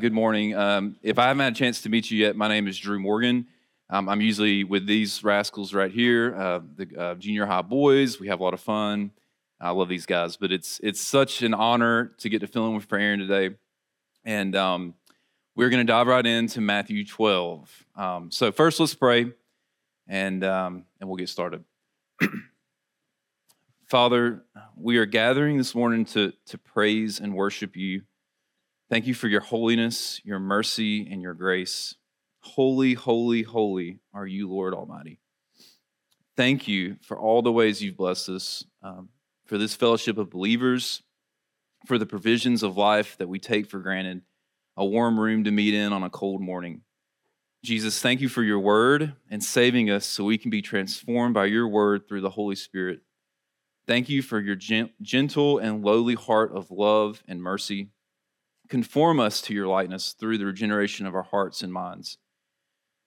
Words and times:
Good 0.00 0.14
morning. 0.14 0.54
Um, 0.54 0.96
if 1.02 1.18
I 1.18 1.24
haven't 1.26 1.44
had 1.44 1.52
a 1.52 1.56
chance 1.56 1.82
to 1.82 1.90
meet 1.90 2.10
you 2.10 2.16
yet, 2.16 2.34
my 2.34 2.48
name 2.48 2.66
is 2.66 2.78
Drew 2.78 2.98
Morgan. 2.98 3.46
Um, 3.90 4.08
I'm 4.08 4.22
usually 4.22 4.64
with 4.64 4.86
these 4.86 5.22
rascals 5.22 5.74
right 5.74 5.92
here, 5.92 6.34
uh, 6.34 6.60
the 6.76 6.98
uh, 6.98 7.14
junior 7.16 7.44
high 7.44 7.60
boys. 7.60 8.18
We 8.18 8.28
have 8.28 8.40
a 8.40 8.42
lot 8.42 8.54
of 8.54 8.60
fun. 8.60 9.10
I 9.60 9.68
love 9.68 9.90
these 9.90 10.06
guys, 10.06 10.38
but 10.38 10.50
it's 10.50 10.80
it's 10.82 10.98
such 10.98 11.42
an 11.42 11.52
honor 11.52 12.12
to 12.20 12.30
get 12.30 12.40
to 12.40 12.46
fill 12.46 12.68
in 12.68 12.74
with 12.74 12.90
Aaron 12.90 13.18
today, 13.18 13.54
and 14.24 14.56
um, 14.56 14.94
we're 15.56 15.68
going 15.68 15.86
to 15.86 15.92
dive 15.92 16.06
right 16.06 16.24
into 16.24 16.62
Matthew 16.62 17.04
12. 17.04 17.84
Um, 17.94 18.30
so 18.30 18.50
first, 18.50 18.80
let's 18.80 18.94
pray, 18.94 19.30
and 20.08 20.42
um, 20.42 20.86
and 21.00 21.08
we'll 21.10 21.18
get 21.18 21.28
started. 21.28 21.64
Father, 23.88 24.42
we 24.74 24.96
are 24.96 25.04
gathering 25.04 25.58
this 25.58 25.74
morning 25.74 26.06
to 26.06 26.32
to 26.46 26.56
praise 26.56 27.20
and 27.20 27.34
worship 27.34 27.76
you. 27.76 28.04
Thank 28.92 29.06
you 29.06 29.14
for 29.14 29.26
your 29.26 29.40
holiness, 29.40 30.20
your 30.22 30.38
mercy, 30.38 31.10
and 31.10 31.22
your 31.22 31.32
grace. 31.32 31.94
Holy, 32.40 32.92
holy, 32.92 33.40
holy 33.40 34.00
are 34.12 34.26
you, 34.26 34.50
Lord 34.50 34.74
Almighty. 34.74 35.18
Thank 36.36 36.68
you 36.68 36.96
for 37.00 37.18
all 37.18 37.40
the 37.40 37.50
ways 37.50 37.80
you've 37.80 37.96
blessed 37.96 38.28
us, 38.28 38.64
um, 38.82 39.08
for 39.46 39.56
this 39.56 39.74
fellowship 39.74 40.18
of 40.18 40.28
believers, 40.28 41.02
for 41.86 41.96
the 41.96 42.04
provisions 42.04 42.62
of 42.62 42.76
life 42.76 43.16
that 43.16 43.30
we 43.30 43.38
take 43.38 43.66
for 43.66 43.78
granted, 43.78 44.20
a 44.76 44.84
warm 44.84 45.18
room 45.18 45.44
to 45.44 45.50
meet 45.50 45.72
in 45.72 45.94
on 45.94 46.02
a 46.02 46.10
cold 46.10 46.42
morning. 46.42 46.82
Jesus, 47.64 47.98
thank 48.02 48.20
you 48.20 48.28
for 48.28 48.42
your 48.42 48.60
word 48.60 49.14
and 49.30 49.42
saving 49.42 49.90
us 49.90 50.04
so 50.04 50.24
we 50.24 50.36
can 50.36 50.50
be 50.50 50.60
transformed 50.60 51.32
by 51.32 51.46
your 51.46 51.66
word 51.66 52.06
through 52.06 52.20
the 52.20 52.28
Holy 52.28 52.56
Spirit. 52.56 53.00
Thank 53.86 54.10
you 54.10 54.20
for 54.20 54.38
your 54.38 54.56
gentle 55.00 55.56
and 55.56 55.82
lowly 55.82 56.14
heart 56.14 56.52
of 56.52 56.70
love 56.70 57.22
and 57.26 57.42
mercy. 57.42 57.88
Conform 58.72 59.20
us 59.20 59.42
to 59.42 59.52
your 59.52 59.66
likeness 59.66 60.14
through 60.18 60.38
the 60.38 60.46
regeneration 60.46 61.04
of 61.04 61.14
our 61.14 61.24
hearts 61.24 61.62
and 61.62 61.70
minds. 61.70 62.16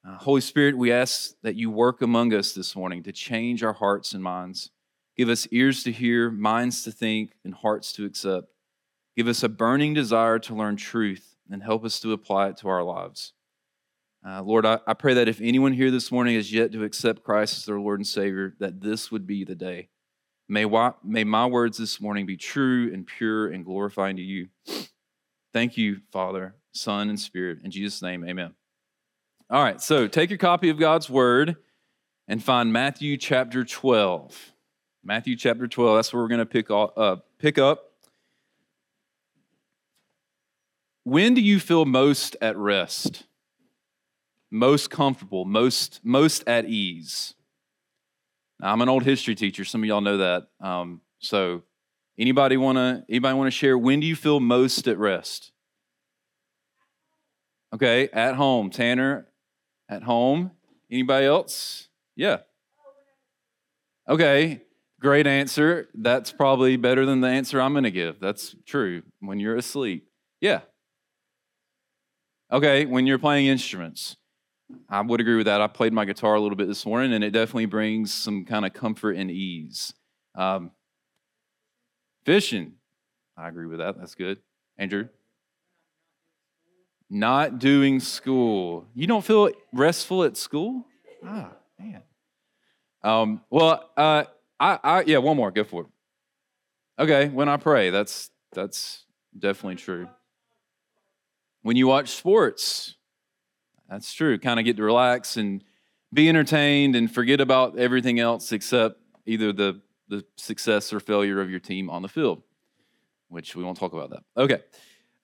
Uh, 0.07 0.15
Holy 0.15 0.39
Spirit, 0.39 0.77
we 0.77 0.91
ask 0.91 1.33
that 1.41 1.55
you 1.55 1.71
work 1.71 2.03
among 2.03 2.35
us 2.35 2.53
this 2.53 2.75
morning 2.75 3.01
to 3.01 3.11
change 3.11 3.63
our 3.63 3.73
hearts 3.73 4.13
and 4.13 4.21
minds. 4.21 4.69
Give 5.17 5.27
us 5.27 5.47
ears 5.49 5.81
to 5.85 5.91
hear, 5.91 6.29
minds 6.29 6.83
to 6.83 6.91
think, 6.91 7.31
and 7.43 7.55
hearts 7.55 7.91
to 7.93 8.05
accept. 8.05 8.49
Give 9.17 9.27
us 9.27 9.41
a 9.41 9.49
burning 9.49 9.95
desire 9.95 10.37
to 10.37 10.53
learn 10.53 10.75
truth 10.75 11.35
and 11.49 11.63
help 11.63 11.83
us 11.83 11.99
to 12.01 12.13
apply 12.13 12.49
it 12.49 12.57
to 12.57 12.67
our 12.67 12.83
lives. 12.83 13.33
Uh, 14.23 14.43
Lord, 14.43 14.67
I, 14.67 14.77
I 14.85 14.93
pray 14.93 15.15
that 15.15 15.27
if 15.27 15.41
anyone 15.41 15.73
here 15.73 15.89
this 15.89 16.11
morning 16.11 16.35
is 16.35 16.53
yet 16.53 16.73
to 16.73 16.83
accept 16.83 17.23
Christ 17.23 17.57
as 17.57 17.65
their 17.65 17.79
Lord 17.79 17.99
and 17.99 18.05
Savior, 18.05 18.53
that 18.59 18.81
this 18.81 19.11
would 19.11 19.25
be 19.25 19.43
the 19.43 19.55
day. 19.55 19.89
May, 20.47 20.67
may 21.03 21.23
my 21.23 21.47
words 21.47 21.79
this 21.79 21.99
morning 21.99 22.27
be 22.27 22.37
true 22.37 22.93
and 22.93 23.07
pure 23.07 23.47
and 23.47 23.65
glorifying 23.65 24.17
to 24.17 24.21
you. 24.21 24.49
Thank 25.55 25.77
you, 25.77 26.01
Father, 26.11 26.53
Son, 26.73 27.07
and 27.07 27.17
Spirit. 27.17 27.59
In 27.63 27.71
Jesus' 27.71 28.01
name, 28.01 28.25
amen. 28.27 28.53
All 29.49 29.63
right, 29.63 29.81
so 29.81 30.05
take 30.05 30.29
your 30.29 30.37
copy 30.37 30.69
of 30.69 30.77
God's 30.77 31.09
Word 31.09 31.55
and 32.27 32.43
find 32.43 32.73
Matthew 32.73 33.15
chapter 33.15 33.63
12. 33.63 34.51
Matthew 35.01 35.37
chapter 35.37 35.65
12, 35.65 35.97
that's 35.97 36.11
where 36.11 36.21
we're 36.21 36.27
going 36.27 36.39
to 36.39 36.45
pick, 36.45 36.69
uh, 36.69 37.15
pick 37.39 37.57
up. 37.57 37.93
When 41.05 41.33
do 41.33 41.41
you 41.41 41.61
feel 41.61 41.85
most 41.85 42.35
at 42.41 42.57
rest? 42.57 43.23
Most 44.51 44.89
comfortable, 44.89 45.45
most, 45.45 46.01
most 46.03 46.43
at 46.49 46.65
ease? 46.65 47.33
Now, 48.59 48.73
I'm 48.73 48.81
an 48.81 48.89
old 48.89 49.03
history 49.03 49.35
teacher. 49.35 49.63
Some 49.63 49.83
of 49.83 49.87
y'all 49.87 50.01
know 50.01 50.17
that. 50.17 50.47
Um, 50.59 50.99
so 51.19 51.63
Anybody 52.17 52.57
want 52.57 52.77
to 52.77 53.03
anybody 53.09 53.35
want 53.35 53.47
to 53.47 53.51
share 53.51 53.77
when 53.77 53.99
do 53.99 54.07
you 54.07 54.15
feel 54.15 54.39
most 54.39 54.87
at 54.87 54.97
rest? 54.97 55.51
Okay, 57.73 58.07
at 58.13 58.35
home. 58.35 58.69
Tanner, 58.69 59.27
at 59.89 60.03
home. 60.03 60.51
Anybody 60.89 61.25
else? 61.25 61.89
Yeah. 62.15 62.37
Okay, 64.07 64.61
great 65.01 65.27
answer. 65.27 65.89
That's 65.93 66.31
probably 66.31 66.77
better 66.77 67.05
than 67.05 67.21
the 67.21 67.27
answer 67.27 67.59
I'm 67.59 67.73
going 67.73 67.83
to 67.83 67.91
give. 67.91 68.19
That's 68.19 68.55
true. 68.65 69.03
When 69.19 69.39
you're 69.39 69.57
asleep. 69.57 70.07
Yeah. 70.39 70.61
Okay, 72.51 72.85
when 72.85 73.07
you're 73.07 73.19
playing 73.19 73.47
instruments. 73.47 74.15
I 74.89 75.01
would 75.01 75.19
agree 75.19 75.35
with 75.35 75.47
that. 75.47 75.61
I 75.61 75.67
played 75.67 75.93
my 75.93 76.05
guitar 76.05 76.35
a 76.35 76.39
little 76.39 76.55
bit 76.55 76.67
this 76.67 76.85
morning, 76.85 77.13
and 77.13 77.23
it 77.23 77.31
definitely 77.31 77.65
brings 77.65 78.13
some 78.13 78.45
kind 78.45 78.65
of 78.65 78.73
comfort 78.73 79.15
and 79.15 79.29
ease. 79.29 79.93
Um, 80.33 80.71
Fishing. 82.25 82.73
I 83.37 83.47
agree 83.47 83.67
with 83.67 83.79
that. 83.79 83.97
That's 83.97 84.15
good. 84.15 84.39
Andrew? 84.77 85.07
Not 87.09 87.59
doing 87.59 87.99
school. 87.99 88.87
You 88.95 89.05
don't 89.05 89.23
feel 89.23 89.51
restful 89.71 90.23
at 90.23 90.35
school? 90.35 90.85
Ah, 91.23 91.51
man. 91.79 92.01
Um, 93.03 93.41
well, 93.51 93.91
uh, 93.95 94.23
I, 94.59 94.79
I, 94.83 95.03
yeah, 95.03 95.19
one 95.19 95.37
more. 95.37 95.51
Go 95.51 95.63
for 95.63 95.83
it. 95.83 95.87
Okay, 96.97 97.27
when 97.27 97.47
I 97.47 97.57
pray, 97.57 97.89
that's 97.91 98.31
that's 98.53 99.05
definitely 99.37 99.75
true. 99.75 100.07
When 101.61 101.75
you 101.75 101.87
watch 101.87 102.09
sports, 102.09 102.95
that's 103.89 104.13
true. 104.13 104.39
Kind 104.39 104.59
of 104.59 104.65
get 104.65 104.77
to 104.77 104.83
relax 104.83 105.37
and 105.37 105.63
be 106.13 106.29
entertained 106.29 106.95
and 106.95 107.13
forget 107.13 107.41
about 107.41 107.77
everything 107.77 108.19
else 108.19 108.51
except 108.51 108.95
either 109.25 109.51
the 109.51 109.81
the 110.07 110.25
success 110.35 110.93
or 110.93 110.99
failure 110.99 111.41
of 111.41 111.49
your 111.49 111.59
team 111.59 111.89
on 111.89 112.01
the 112.01 112.07
field, 112.07 112.43
which 113.29 113.55
we 113.55 113.63
won't 113.63 113.77
talk 113.77 113.93
about 113.93 114.09
that. 114.11 114.23
Okay. 114.37 114.61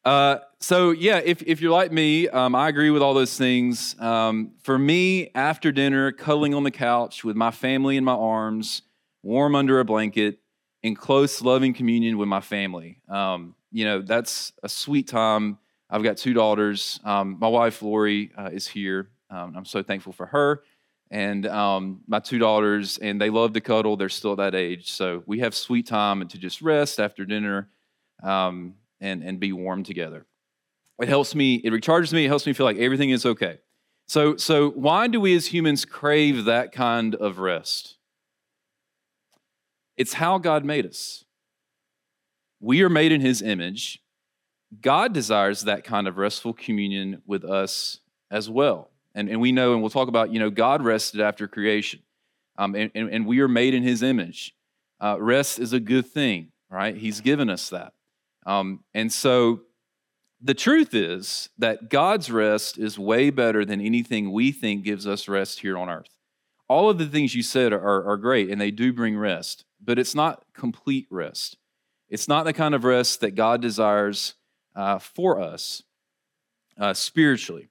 Uh, 0.03 0.37
so 0.59 0.91
yeah, 0.91 1.21
if, 1.23 1.43
if 1.43 1.61
you're 1.61 1.71
like 1.71 1.91
me, 1.91 2.27
um, 2.29 2.55
I 2.55 2.69
agree 2.69 2.89
with 2.89 3.01
all 3.01 3.13
those 3.13 3.37
things. 3.37 3.95
Um, 3.99 4.53
for 4.63 4.79
me, 4.79 5.29
after 5.35 5.71
dinner, 5.71 6.11
cuddling 6.11 6.55
on 6.55 6.63
the 6.63 6.71
couch 6.71 7.23
with 7.23 7.35
my 7.35 7.51
family 7.51 7.97
in 7.97 8.03
my 8.03 8.13
arms, 8.13 8.81
warm 9.21 9.55
under 9.55 9.79
a 9.79 9.85
blanket, 9.85 10.39
in 10.81 10.95
close, 10.95 11.43
loving 11.43 11.73
communion 11.73 12.17
with 12.17 12.27
my 12.27 12.41
family. 12.41 12.99
Um, 13.07 13.53
you 13.71 13.85
know, 13.85 14.01
that's 14.01 14.51
a 14.63 14.69
sweet 14.69 15.07
time. 15.07 15.59
I've 15.89 16.01
got 16.01 16.17
two 16.17 16.33
daughters. 16.33 16.99
Um, 17.03 17.37
my 17.39 17.47
wife 17.47 17.83
Lori 17.83 18.31
uh, 18.35 18.49
is 18.51 18.67
here. 18.67 19.09
Um, 19.29 19.53
I'm 19.55 19.65
so 19.65 19.83
thankful 19.83 20.13
for 20.13 20.25
her 20.25 20.63
and 21.11 21.45
um, 21.45 21.99
my 22.07 22.19
two 22.19 22.39
daughters, 22.39 22.97
and 22.97 23.19
they 23.19 23.29
love 23.29 23.51
to 23.53 23.61
cuddle. 23.61 23.97
They're 23.97 24.09
still 24.09 24.37
that 24.37 24.55
age, 24.55 24.91
so 24.91 25.23
we 25.27 25.39
have 25.39 25.53
sweet 25.53 25.85
time 25.85 26.21
and 26.21 26.29
to 26.31 26.37
just 26.37 26.61
rest 26.61 26.99
after 26.99 27.25
dinner, 27.25 27.69
um, 28.23 28.75
and 29.01 29.21
and 29.21 29.39
be 29.39 29.51
warm 29.51 29.83
together. 29.83 30.25
It 30.99 31.09
helps 31.09 31.35
me. 31.35 31.55
It 31.55 31.71
recharges 31.71 32.13
me. 32.13 32.25
It 32.25 32.29
helps 32.29 32.47
me 32.47 32.53
feel 32.53 32.65
like 32.65 32.77
everything 32.77 33.09
is 33.09 33.25
okay. 33.25 33.59
So 34.07 34.37
so 34.37 34.71
why 34.71 35.07
do 35.07 35.19
we 35.19 35.35
as 35.35 35.47
humans 35.47 35.83
crave 35.83 36.45
that 36.45 36.71
kind 36.71 37.13
of 37.15 37.39
rest? 37.39 37.97
It's 39.97 40.13
how 40.13 40.37
God 40.37 40.63
made 40.63 40.85
us. 40.85 41.25
We 42.61 42.81
are 42.83 42.89
made 42.89 43.11
in 43.11 43.21
His 43.21 43.41
image. 43.41 44.01
God 44.79 45.13
desires 45.13 45.63
that 45.63 45.83
kind 45.83 46.07
of 46.07 46.17
restful 46.17 46.53
communion 46.53 47.21
with 47.25 47.43
us 47.43 47.99
as 48.29 48.49
well. 48.49 48.91
And, 49.13 49.29
and 49.29 49.41
we 49.41 49.51
know, 49.51 49.73
and 49.73 49.81
we'll 49.81 49.89
talk 49.89 50.07
about, 50.07 50.31
you 50.31 50.39
know, 50.39 50.49
God 50.49 50.83
rested 50.83 51.21
after 51.21 51.47
creation. 51.47 52.01
Um, 52.57 52.75
and, 52.75 52.91
and, 52.95 53.09
and, 53.09 53.25
we 53.25 53.39
are 53.39 53.47
made 53.47 53.73
in 53.73 53.83
his 53.83 54.03
image. 54.03 54.53
Uh, 54.99 55.17
rest 55.19 55.57
is 55.57 55.73
a 55.73 55.79
good 55.79 56.05
thing, 56.05 56.51
right? 56.69 56.95
He's 56.95 57.21
given 57.21 57.49
us 57.49 57.69
that. 57.69 57.93
Um, 58.45 58.83
and 58.93 59.11
so 59.11 59.61
the 60.41 60.53
truth 60.53 60.93
is 60.93 61.49
that 61.57 61.89
God's 61.89 62.31
rest 62.31 62.77
is 62.77 62.97
way 62.99 63.29
better 63.29 63.63
than 63.63 63.79
anything 63.79 64.31
we 64.31 64.51
think 64.51 64.83
gives 64.83 65.07
us 65.07 65.27
rest 65.27 65.59
here 65.59 65.77
on 65.77 65.89
earth. 65.89 66.17
All 66.67 66.89
of 66.89 66.97
the 66.97 67.05
things 67.05 67.35
you 67.35 67.43
said 67.43 67.73
are, 67.73 68.09
are 68.09 68.17
great 68.17 68.49
and 68.49 68.59
they 68.59 68.71
do 68.71 68.93
bring 68.93 69.17
rest, 69.17 69.65
but 69.83 69.99
it's 69.99 70.15
not 70.15 70.43
complete 70.53 71.07
rest. 71.09 71.57
It's 72.09 72.27
not 72.27 72.43
the 72.45 72.53
kind 72.53 72.75
of 72.75 72.83
rest 72.83 73.21
that 73.21 73.35
God 73.35 73.61
desires 73.61 74.35
uh, 74.75 74.99
for 74.99 75.39
us 75.39 75.83
uh, 76.77 76.93
spiritually. 76.93 77.70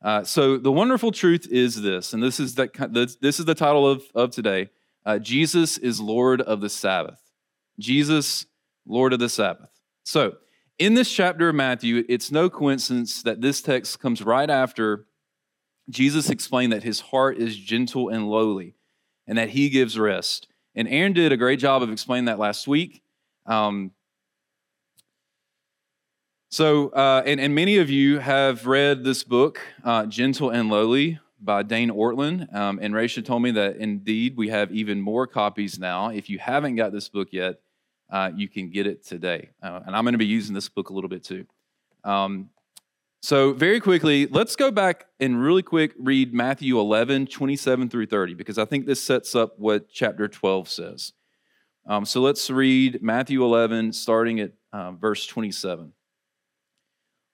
Uh, 0.00 0.22
so 0.22 0.56
the 0.56 0.70
wonderful 0.70 1.10
truth 1.10 1.48
is 1.50 1.82
this, 1.82 2.12
and 2.12 2.22
this 2.22 2.38
is 2.38 2.54
the, 2.54 3.16
this 3.20 3.40
is 3.40 3.46
the 3.46 3.54
title 3.54 3.88
of, 3.88 4.02
of 4.14 4.30
today. 4.30 4.70
Uh, 5.04 5.18
Jesus 5.18 5.78
is 5.78 6.00
Lord 6.00 6.40
of 6.40 6.60
the 6.60 6.68
Sabbath. 6.68 7.20
Jesus, 7.78 8.46
Lord 8.86 9.12
of 9.12 9.18
the 9.18 9.28
Sabbath. 9.28 9.70
So 10.04 10.36
in 10.78 10.94
this 10.94 11.12
chapter 11.12 11.48
of 11.48 11.54
Matthew, 11.54 12.04
it's 12.08 12.30
no 12.30 12.48
coincidence 12.48 13.22
that 13.22 13.40
this 13.40 13.60
text 13.60 13.98
comes 13.98 14.22
right 14.22 14.48
after 14.48 15.06
Jesus 15.90 16.30
explained 16.30 16.72
that 16.72 16.82
his 16.82 17.00
heart 17.00 17.38
is 17.38 17.56
gentle 17.56 18.08
and 18.10 18.28
lowly, 18.28 18.74
and 19.26 19.38
that 19.38 19.48
he 19.50 19.70
gives 19.70 19.98
rest. 19.98 20.46
And 20.74 20.86
Aaron 20.86 21.12
did 21.12 21.32
a 21.32 21.36
great 21.36 21.58
job 21.58 21.82
of 21.82 21.90
explaining 21.90 22.26
that 22.26 22.38
last 22.38 22.68
week. 22.68 23.02
Um, 23.46 23.92
so, 26.50 26.88
uh, 26.90 27.22
and, 27.24 27.40
and 27.40 27.54
many 27.54 27.78
of 27.78 27.90
you 27.90 28.18
have 28.18 28.66
read 28.66 29.04
this 29.04 29.24
book, 29.24 29.60
uh, 29.84 30.06
Gentle 30.06 30.50
and 30.50 30.70
Lowly, 30.70 31.20
by 31.40 31.62
Dane 31.62 31.90
Ortlund. 31.90 32.52
Um, 32.54 32.78
and 32.82 32.94
Raisha 32.94 33.24
told 33.24 33.42
me 33.42 33.52
that 33.52 33.76
indeed 33.76 34.36
we 34.36 34.48
have 34.48 34.72
even 34.72 35.00
more 35.00 35.26
copies 35.26 35.78
now. 35.78 36.08
If 36.08 36.28
you 36.28 36.38
haven't 36.38 36.76
got 36.76 36.92
this 36.92 37.08
book 37.08 37.28
yet, 37.30 37.60
uh, 38.10 38.30
you 38.34 38.48
can 38.48 38.70
get 38.70 38.86
it 38.86 39.04
today. 39.04 39.50
Uh, 39.62 39.80
and 39.86 39.94
I'm 39.94 40.04
going 40.04 40.14
to 40.14 40.18
be 40.18 40.26
using 40.26 40.54
this 40.54 40.68
book 40.68 40.90
a 40.90 40.92
little 40.92 41.10
bit 41.10 41.24
too. 41.24 41.46
Um, 42.04 42.50
So, 43.20 43.52
very 43.52 43.80
quickly, 43.80 44.26
let's 44.26 44.54
go 44.54 44.70
back 44.70 45.06
and 45.18 45.42
really 45.42 45.62
quick 45.62 45.92
read 45.98 46.32
Matthew 46.32 46.78
11, 46.78 47.26
27 47.26 47.88
through 47.88 48.06
30, 48.06 48.34
because 48.34 48.58
I 48.58 48.64
think 48.64 48.86
this 48.86 49.02
sets 49.02 49.34
up 49.34 49.58
what 49.58 49.88
chapter 49.90 50.28
12 50.28 50.68
says. 50.68 51.12
Um, 51.84 52.04
so, 52.04 52.20
let's 52.20 52.48
read 52.48 53.02
Matthew 53.02 53.44
11, 53.44 53.92
starting 53.92 54.38
at 54.38 54.52
uh, 54.72 54.92
verse 54.92 55.26
27. 55.26 55.92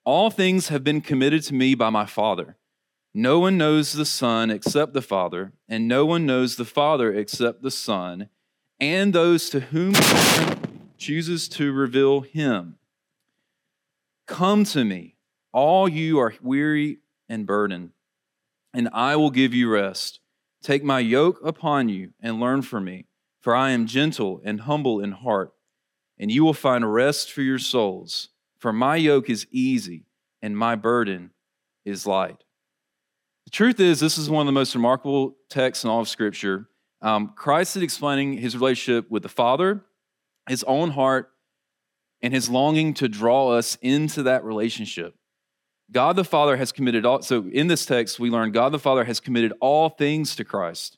All 0.04 0.30
things 0.30 0.68
have 0.68 0.84
been 0.84 1.00
committed 1.00 1.42
to 1.44 1.54
me 1.54 1.74
by 1.74 1.88
my 1.88 2.04
Father. 2.04 2.56
No 3.14 3.38
one 3.38 3.56
knows 3.56 3.92
the 3.92 4.04
Son 4.04 4.50
except 4.50 4.92
the 4.92 5.00
Father, 5.00 5.52
and 5.66 5.88
no 5.88 6.04
one 6.04 6.26
knows 6.26 6.56
the 6.56 6.64
Father 6.66 7.12
except 7.14 7.62
the 7.62 7.70
Son, 7.70 8.28
and 8.78 9.14
those 9.14 9.48
to 9.48 9.60
whom 9.60 9.92
the 9.92 10.02
Son 10.02 10.90
chooses 10.98 11.48
to 11.48 11.72
reveal 11.72 12.20
him. 12.20 12.76
Come 14.26 14.64
to 14.64 14.84
me 14.84 15.14
all 15.52 15.88
you 15.88 16.18
are 16.18 16.34
weary 16.42 16.98
and 17.28 17.46
burdened, 17.46 17.92
and 18.74 18.90
I 18.92 19.16
will 19.16 19.30
give 19.30 19.54
you 19.54 19.70
rest. 19.70 20.20
Take 20.62 20.84
my 20.84 20.98
yoke 20.98 21.38
upon 21.42 21.88
you 21.88 22.12
and 22.20 22.40
learn 22.40 22.60
from 22.62 22.84
me, 22.84 23.06
for 23.40 23.54
I 23.54 23.70
am 23.70 23.86
gentle 23.86 24.42
and 24.44 24.62
humble 24.62 25.00
in 25.00 25.12
heart, 25.12 25.54
and 26.18 26.30
you 26.30 26.44
will 26.44 26.54
find 26.54 26.92
rest 26.92 27.32
for 27.32 27.40
your 27.40 27.58
souls. 27.58 28.30
For 28.64 28.72
my 28.72 28.96
yoke 28.96 29.28
is 29.28 29.46
easy 29.50 30.06
and 30.40 30.56
my 30.56 30.74
burden 30.74 31.32
is 31.84 32.06
light. 32.06 32.44
The 33.44 33.50
truth 33.50 33.78
is, 33.78 34.00
this 34.00 34.16
is 34.16 34.30
one 34.30 34.40
of 34.40 34.46
the 34.46 34.58
most 34.58 34.74
remarkable 34.74 35.36
texts 35.50 35.84
in 35.84 35.90
all 35.90 36.00
of 36.00 36.08
Scripture. 36.08 36.70
Um, 37.02 37.34
Christ 37.36 37.76
is 37.76 37.82
explaining 37.82 38.38
his 38.38 38.56
relationship 38.56 39.10
with 39.10 39.22
the 39.22 39.28
Father, 39.28 39.84
his 40.48 40.64
own 40.64 40.92
heart, 40.92 41.30
and 42.22 42.32
his 42.32 42.48
longing 42.48 42.94
to 42.94 43.06
draw 43.06 43.50
us 43.50 43.76
into 43.82 44.22
that 44.22 44.44
relationship. 44.44 45.14
God 45.92 46.16
the 46.16 46.24
Father 46.24 46.56
has 46.56 46.72
committed 46.72 47.04
all, 47.04 47.20
so 47.20 47.44
in 47.52 47.66
this 47.66 47.84
text, 47.84 48.18
we 48.18 48.30
learn 48.30 48.50
God 48.50 48.72
the 48.72 48.78
Father 48.78 49.04
has 49.04 49.20
committed 49.20 49.52
all 49.60 49.90
things 49.90 50.34
to 50.36 50.42
Christ. 50.42 50.96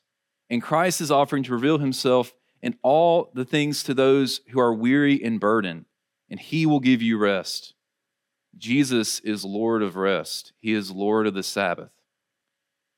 And 0.49 0.61
Christ 0.61 1.01
is 1.01 1.11
offering 1.11 1.43
to 1.43 1.51
reveal 1.51 1.79
himself 1.79 2.33
in 2.61 2.77
all 2.81 3.29
the 3.33 3.43
things 3.43 3.83
to 3.83 3.93
those 3.93 4.39
who 4.51 4.59
are 4.61 4.73
weary 4.73 5.21
and 5.21 5.37
burdened, 5.37 5.83
and 6.29 6.39
he 6.39 6.65
will 6.65 6.79
give 6.79 7.01
you 7.01 7.17
rest. 7.17 7.73
Jesus 8.57 9.19
is 9.19 9.45
Lord 9.45 9.83
of 9.83 9.95
rest, 9.95 10.53
he 10.59 10.73
is 10.73 10.91
Lord 10.91 11.27
of 11.27 11.33
the 11.33 11.43
Sabbath. 11.43 11.91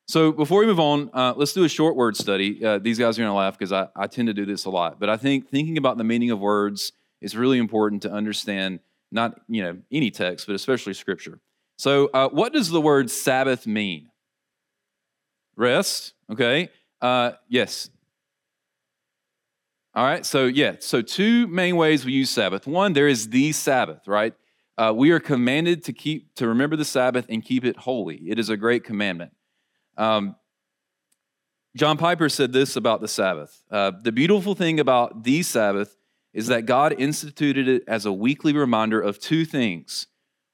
So 0.08 0.32
before 0.32 0.62
we 0.62 0.66
move 0.66 0.80
on, 0.80 1.12
uh, 1.14 1.34
let's 1.38 1.54
do 1.54 1.66
a 1.66 1.70
short 1.70 1.96
word 1.96 2.18
study. 2.18 2.66
Uh, 2.66 2.80
these 2.80 2.98
guys 2.98 3.20
are 3.20 3.22
going 3.22 3.30
to 3.30 3.38
laugh 3.38 3.60
because 3.60 3.72
I, 3.72 3.90
I 3.96 4.08
tend 4.08 4.28
to 4.28 4.34
do 4.34 4.44
this 4.44 4.66
a 4.66 4.70
lot, 4.72 5.00
but 5.00 5.08
I 5.08 5.18
think 5.18 5.50
thinking 5.50 5.78
about 5.78 6.00
the 6.00 6.04
meaning 6.04 6.32
of 6.32 6.40
words 6.40 6.94
is 7.22 7.38
really 7.38 7.60
important 7.60 8.02
to 8.04 8.12
understand 8.12 8.80
not 9.12 9.40
you 9.48 9.62
know 9.62 9.78
any 9.92 10.12
text, 10.12 10.48
but 10.48 10.56
especially 10.56 10.94
Scripture. 10.94 11.40
So, 11.78 12.10
uh, 12.14 12.30
what 12.30 12.54
does 12.54 12.70
the 12.70 12.82
word 12.82 13.10
Sabbath 13.10 13.66
mean? 13.68 14.10
Rest, 15.56 16.14
okay? 16.32 16.70
Uh, 17.02 17.32
yes. 17.48 17.90
All 20.00 20.06
right, 20.06 20.26
so 20.26 20.46
yeah, 20.46 20.78
so 20.80 21.02
two 21.02 21.46
main 21.48 21.76
ways 21.76 22.06
we 22.06 22.14
use 22.14 22.30
Sabbath. 22.30 22.66
One, 22.66 22.94
there 22.94 23.10
is 23.10 23.32
the 23.32 23.52
Sabbath, 23.52 24.08
right? 24.08 24.34
Uh, 24.78 24.94
we 24.96 25.12
are 25.12 25.20
commanded 25.20 25.84
to 25.84 25.92
keep, 25.92 26.34
to 26.36 26.48
remember 26.48 26.78
the 26.78 26.86
Sabbath 26.86 27.26
and 27.28 27.44
keep 27.44 27.66
it 27.66 27.76
holy. 27.76 28.16
It 28.16 28.40
is 28.40 28.50
a 28.50 28.56
great 28.56 28.86
commandment. 28.86 29.34
Um, 29.98 30.38
John 31.76 31.98
Piper 31.98 32.30
said 32.30 32.54
this 32.54 32.78
about 32.78 33.02
the 33.02 33.10
Sabbath. 33.10 33.62
Uh, 33.70 33.92
the 34.02 34.14
beautiful 34.14 34.56
thing 34.56 34.80
about 34.80 35.26
the 35.26 35.44
Sabbath 35.44 35.98
is 36.34 36.48
that 36.48 36.66
God 36.66 36.96
instituted 36.98 37.68
it 37.68 37.84
as 37.86 38.06
a 38.06 38.14
weekly 38.14 38.54
reminder 38.54 39.02
of 39.02 39.20
two 39.20 39.44
things. 39.44 40.08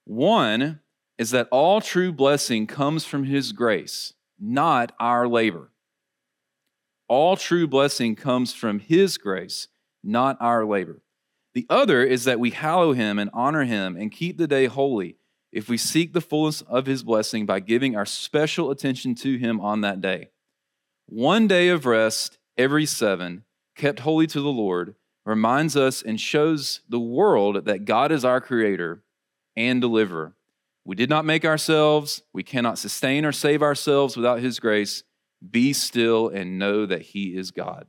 One, 0.05 0.79
is 1.19 1.29
that 1.29 1.49
all 1.51 1.81
true 1.81 2.11
blessing 2.11 2.65
comes 2.65 3.05
from 3.05 3.25
His 3.25 3.51
grace, 3.51 4.15
not 4.39 4.91
our 4.99 5.27
labor. 5.27 5.69
All 7.07 7.37
true 7.37 7.67
blessing 7.67 8.15
comes 8.15 8.53
from 8.53 8.79
His 8.79 9.17
grace, 9.17 9.67
not 10.03 10.37
our 10.39 10.65
labor. 10.65 11.01
The 11.53 11.65
other 11.69 12.03
is 12.03 12.25
that 12.25 12.39
we 12.39 12.51
hallow 12.51 12.93
Him 12.93 13.19
and 13.19 13.29
honor 13.33 13.63
Him 13.63 13.95
and 13.95 14.11
keep 14.11 14.37
the 14.37 14.47
day 14.47 14.65
holy 14.65 15.17
if 15.51 15.69
we 15.69 15.77
seek 15.77 16.13
the 16.13 16.21
fullness 16.21 16.61
of 16.61 16.85
His 16.85 17.03
blessing 17.03 17.45
by 17.45 17.59
giving 17.59 17.95
our 17.95 18.05
special 18.05 18.71
attention 18.71 19.15
to 19.15 19.37
Him 19.37 19.61
on 19.61 19.81
that 19.81 20.01
day. 20.01 20.29
One 21.05 21.47
day 21.47 21.69
of 21.69 21.85
rest 21.85 22.37
every 22.57 22.85
seven, 22.85 23.43
kept 23.75 23.99
holy 23.99 24.27
to 24.27 24.41
the 24.41 24.49
Lord, 24.49 24.95
reminds 25.25 25.75
us 25.75 26.01
and 26.01 26.19
shows 26.19 26.81
the 26.89 26.99
world 26.99 27.65
that 27.65 27.85
God 27.85 28.11
is 28.11 28.25
our 28.25 28.41
creator 28.41 29.03
and 29.55 29.79
deliverer 29.81 30.35
we 30.85 30.95
did 30.95 31.09
not 31.09 31.25
make 31.25 31.43
ourselves. 31.43 32.21
We 32.31 32.43
cannot 32.43 32.77
sustain 32.77 33.25
or 33.25 33.31
save 33.31 33.63
ourselves 33.63 34.15
without 34.15 34.39
His 34.39 34.59
grace. 34.59 35.03
Be 35.51 35.73
still 35.73 36.29
and 36.29 36.59
know 36.59 36.85
that 36.85 37.01
He 37.01 37.35
is 37.35 37.51
God. 37.51 37.87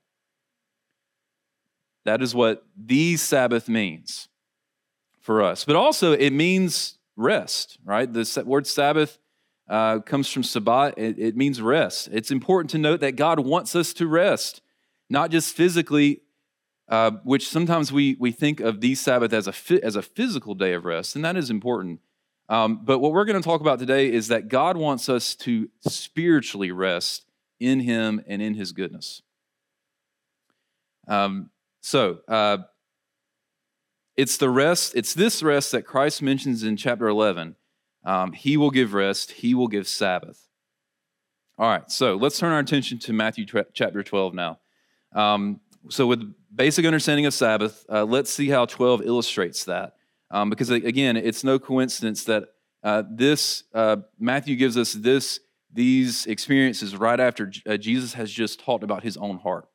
That 2.04 2.22
is 2.22 2.34
what 2.34 2.64
the 2.76 3.16
Sabbath 3.16 3.68
means 3.68 4.28
for 5.20 5.42
us. 5.42 5.64
But 5.64 5.76
also, 5.76 6.12
it 6.12 6.32
means 6.32 6.98
rest, 7.16 7.78
right? 7.84 8.10
The 8.10 8.44
word 8.46 8.66
Sabbath 8.66 9.18
uh, 9.68 9.98
comes 10.00 10.30
from 10.30 10.44
Sabbat, 10.44 10.94
it, 10.96 11.18
it 11.18 11.36
means 11.36 11.60
rest. 11.60 12.08
It's 12.12 12.30
important 12.30 12.70
to 12.70 12.78
note 12.78 13.00
that 13.00 13.16
God 13.16 13.40
wants 13.40 13.74
us 13.74 13.92
to 13.94 14.06
rest, 14.06 14.62
not 15.10 15.30
just 15.30 15.56
physically, 15.56 16.20
uh, 16.88 17.10
which 17.24 17.48
sometimes 17.48 17.92
we, 17.92 18.16
we 18.20 18.30
think 18.30 18.60
of 18.60 18.80
the 18.80 18.94
Sabbath 18.94 19.32
as 19.32 19.48
a, 19.48 19.84
as 19.84 19.96
a 19.96 20.02
physical 20.02 20.54
day 20.54 20.72
of 20.74 20.84
rest, 20.84 21.16
and 21.16 21.24
that 21.24 21.36
is 21.36 21.50
important. 21.50 22.00
Um, 22.48 22.84
but 22.84 23.00
what 23.00 23.12
we're 23.12 23.24
going 23.24 23.42
to 23.42 23.46
talk 23.46 23.60
about 23.60 23.80
today 23.80 24.12
is 24.12 24.28
that 24.28 24.46
God 24.46 24.76
wants 24.76 25.08
us 25.08 25.34
to 25.36 25.68
spiritually 25.80 26.70
rest 26.70 27.25
in 27.60 27.80
Him 27.80 28.22
and 28.26 28.40
in 28.40 28.54
His 28.54 28.72
goodness. 28.72 29.22
Um, 31.08 31.50
so, 31.80 32.18
uh, 32.28 32.58
it's 34.16 34.38
the 34.38 34.50
rest, 34.50 34.94
it's 34.96 35.14
this 35.14 35.42
rest 35.42 35.72
that 35.72 35.82
Christ 35.82 36.22
mentions 36.22 36.62
in 36.62 36.76
chapter 36.76 37.06
11. 37.06 37.54
Um, 38.04 38.32
he 38.32 38.56
will 38.56 38.70
give 38.70 38.94
rest, 38.94 39.32
He 39.32 39.54
will 39.54 39.68
give 39.68 39.86
Sabbath. 39.86 40.48
All 41.58 41.68
right, 41.68 41.90
so 41.90 42.16
let's 42.16 42.38
turn 42.38 42.52
our 42.52 42.58
attention 42.58 42.98
to 43.00 43.12
Matthew 43.12 43.46
chapter 43.72 44.02
12 44.02 44.34
now. 44.34 44.58
Um, 45.14 45.60
so, 45.88 46.06
with 46.06 46.34
basic 46.54 46.84
understanding 46.84 47.26
of 47.26 47.34
Sabbath, 47.34 47.84
uh, 47.88 48.04
let's 48.04 48.30
see 48.30 48.48
how 48.48 48.66
12 48.66 49.02
illustrates 49.02 49.64
that. 49.64 49.94
Um, 50.30 50.50
because 50.50 50.70
again, 50.70 51.16
it's 51.16 51.44
no 51.44 51.58
coincidence 51.58 52.24
that 52.24 52.48
uh, 52.82 53.04
this 53.08 53.64
uh, 53.72 53.96
Matthew 54.18 54.56
gives 54.56 54.76
us 54.76 54.92
this 54.92 55.40
these 55.76 56.26
experiences 56.26 56.97
right 56.97 57.21
after 57.21 57.52
uh, 57.66 57.76
Jesus 57.76 58.14
has 58.14 58.30
just 58.33 58.61
talked 58.61 58.83
about 58.83 59.02
his 59.02 59.16
own 59.16 59.38
heart. 59.38 59.68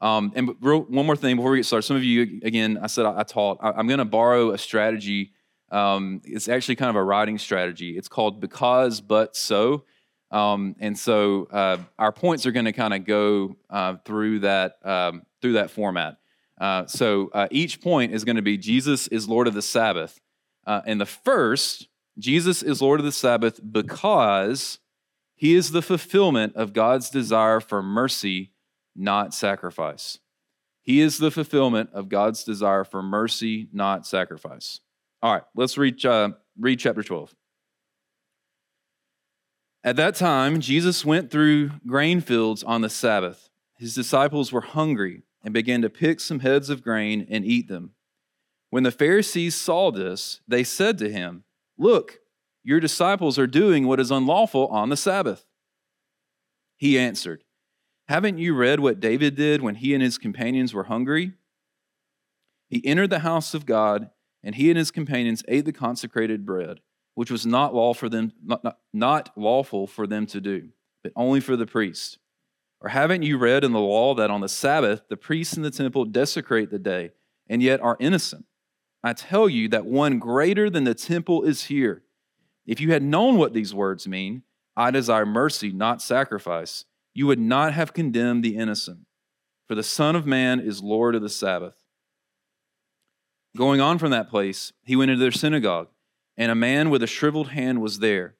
Um, 0.00 0.32
and 0.34 0.54
one 0.60 1.06
more 1.06 1.16
thing 1.16 1.36
before 1.36 1.52
we 1.52 1.58
get 1.58 1.66
started. 1.66 1.86
Some 1.86 1.96
of 1.96 2.04
you, 2.04 2.40
again, 2.42 2.78
I 2.82 2.86
said 2.86 3.06
I, 3.06 3.20
I 3.20 3.22
taught. 3.22 3.58
I, 3.60 3.78
am 3.78 3.86
going 3.86 3.98
to 3.98 4.04
borrow 4.04 4.50
a 4.50 4.58
strategy. 4.58 5.32
Um, 5.70 6.22
it's 6.24 6.48
actually 6.48 6.76
kind 6.76 6.90
of 6.90 6.96
a 6.96 7.02
writing 7.02 7.38
strategy. 7.38 7.96
It's 7.96 8.08
called 8.08 8.40
because, 8.40 9.00
but, 9.00 9.36
so. 9.36 9.84
Um, 10.30 10.76
and 10.78 10.98
so 10.98 11.46
uh, 11.50 11.78
our 11.98 12.12
points 12.12 12.46
are 12.46 12.52
going 12.52 12.64
to 12.66 12.72
kind 12.72 12.94
of 12.94 13.04
go 13.04 13.56
uh, 13.68 13.96
through 14.04 14.40
that 14.40 14.78
um, 14.84 15.22
through 15.42 15.54
that 15.54 15.70
format. 15.70 16.18
Uh, 16.60 16.86
so 16.86 17.30
uh, 17.32 17.48
each 17.50 17.80
point 17.80 18.12
is 18.12 18.24
going 18.24 18.36
to 18.36 18.42
be 18.42 18.56
Jesus 18.56 19.08
is 19.08 19.28
Lord 19.28 19.48
of 19.48 19.54
the 19.54 19.62
Sabbath. 19.62 20.20
Uh, 20.66 20.82
and 20.86 21.00
the 21.00 21.06
first, 21.06 21.88
Jesus 22.18 22.62
is 22.62 22.82
Lord 22.82 23.00
of 23.00 23.06
the 23.06 23.12
Sabbath 23.12 23.60
because 23.72 24.78
he 25.34 25.54
is 25.54 25.70
the 25.72 25.82
fulfillment 25.82 26.54
of 26.56 26.72
God's 26.72 27.08
desire 27.08 27.60
for 27.60 27.82
mercy, 27.82 28.52
not 28.94 29.32
sacrifice. 29.32 30.18
He 30.82 31.00
is 31.00 31.18
the 31.18 31.30
fulfillment 31.30 31.90
of 31.92 32.08
God's 32.08 32.44
desire 32.44 32.84
for 32.84 33.02
mercy, 33.02 33.68
not 33.72 34.06
sacrifice. 34.06 34.80
All 35.22 35.32
right, 35.32 35.42
let's 35.54 35.78
read, 35.78 36.04
uh, 36.04 36.30
read 36.58 36.78
chapter 36.78 37.02
12. 37.02 37.34
At 39.82 39.96
that 39.96 40.14
time, 40.14 40.60
Jesus 40.60 41.04
went 41.04 41.30
through 41.30 41.70
grain 41.86 42.20
fields 42.20 42.62
on 42.62 42.82
the 42.82 42.90
Sabbath. 42.90 43.48
His 43.78 43.94
disciples 43.94 44.52
were 44.52 44.60
hungry 44.60 45.22
and 45.42 45.54
began 45.54 45.80
to 45.82 45.88
pick 45.88 46.20
some 46.20 46.40
heads 46.40 46.68
of 46.68 46.82
grain 46.82 47.26
and 47.30 47.46
eat 47.46 47.68
them. 47.68 47.92
When 48.68 48.82
the 48.82 48.90
Pharisees 48.90 49.54
saw 49.54 49.90
this, 49.90 50.40
they 50.46 50.64
said 50.64 50.98
to 50.98 51.10
him, 51.10 51.44
Look, 51.80 52.20
your 52.62 52.78
disciples 52.78 53.38
are 53.38 53.46
doing 53.46 53.86
what 53.86 54.00
is 54.00 54.10
unlawful 54.10 54.66
on 54.66 54.90
the 54.90 54.98
Sabbath. 54.98 55.46
He 56.76 56.98
answered, 56.98 57.42
Haven't 58.06 58.36
you 58.36 58.54
read 58.54 58.80
what 58.80 59.00
David 59.00 59.34
did 59.34 59.62
when 59.62 59.76
he 59.76 59.94
and 59.94 60.02
his 60.02 60.18
companions 60.18 60.74
were 60.74 60.84
hungry? 60.84 61.32
He 62.68 62.86
entered 62.86 63.08
the 63.08 63.20
house 63.20 63.54
of 63.54 63.64
God, 63.64 64.10
and 64.44 64.54
he 64.54 64.68
and 64.68 64.76
his 64.76 64.90
companions 64.90 65.42
ate 65.48 65.64
the 65.64 65.72
consecrated 65.72 66.44
bread, 66.44 66.80
which 67.14 67.30
was 67.30 67.46
not, 67.46 67.74
law 67.74 67.94
for 67.94 68.10
them, 68.10 68.32
not, 68.44 68.62
not, 68.62 68.78
not 68.92 69.30
lawful 69.34 69.86
for 69.86 70.06
them 70.06 70.26
to 70.26 70.40
do, 70.40 70.68
but 71.02 71.12
only 71.16 71.40
for 71.40 71.56
the 71.56 71.66
priest. 71.66 72.18
Or 72.82 72.90
haven't 72.90 73.22
you 73.22 73.38
read 73.38 73.64
in 73.64 73.72
the 73.72 73.80
law 73.80 74.14
that 74.16 74.30
on 74.30 74.42
the 74.42 74.50
Sabbath 74.50 75.08
the 75.08 75.16
priests 75.16 75.56
in 75.56 75.62
the 75.62 75.70
temple 75.70 76.04
desecrate 76.04 76.70
the 76.70 76.78
day 76.78 77.12
and 77.48 77.62
yet 77.62 77.80
are 77.80 77.96
innocent? 77.98 78.44
I 79.02 79.12
tell 79.12 79.48
you 79.48 79.68
that 79.68 79.86
one 79.86 80.18
greater 80.18 80.68
than 80.68 80.84
the 80.84 80.94
temple 80.94 81.42
is 81.42 81.64
here. 81.64 82.02
If 82.66 82.80
you 82.80 82.92
had 82.92 83.02
known 83.02 83.38
what 83.38 83.54
these 83.54 83.74
words 83.74 84.06
mean, 84.06 84.42
I 84.76 84.90
desire 84.90 85.26
mercy, 85.26 85.72
not 85.72 86.02
sacrifice, 86.02 86.84
you 87.14 87.26
would 87.26 87.38
not 87.38 87.72
have 87.72 87.92
condemned 87.92 88.44
the 88.44 88.56
innocent. 88.56 89.00
For 89.66 89.74
the 89.74 89.82
Son 89.82 90.16
of 90.16 90.26
Man 90.26 90.60
is 90.60 90.82
Lord 90.82 91.14
of 91.14 91.22
the 91.22 91.28
Sabbath. 91.28 91.84
Going 93.56 93.80
on 93.80 93.98
from 93.98 94.10
that 94.10 94.28
place, 94.28 94.72
he 94.82 94.96
went 94.96 95.10
into 95.10 95.20
their 95.20 95.32
synagogue, 95.32 95.88
and 96.36 96.52
a 96.52 96.56
man 96.56 96.90
with 96.90 97.02
a 97.02 97.08
shriveled 97.08 97.48
hand 97.48 97.80
was 97.80 97.98
there. 97.98 98.36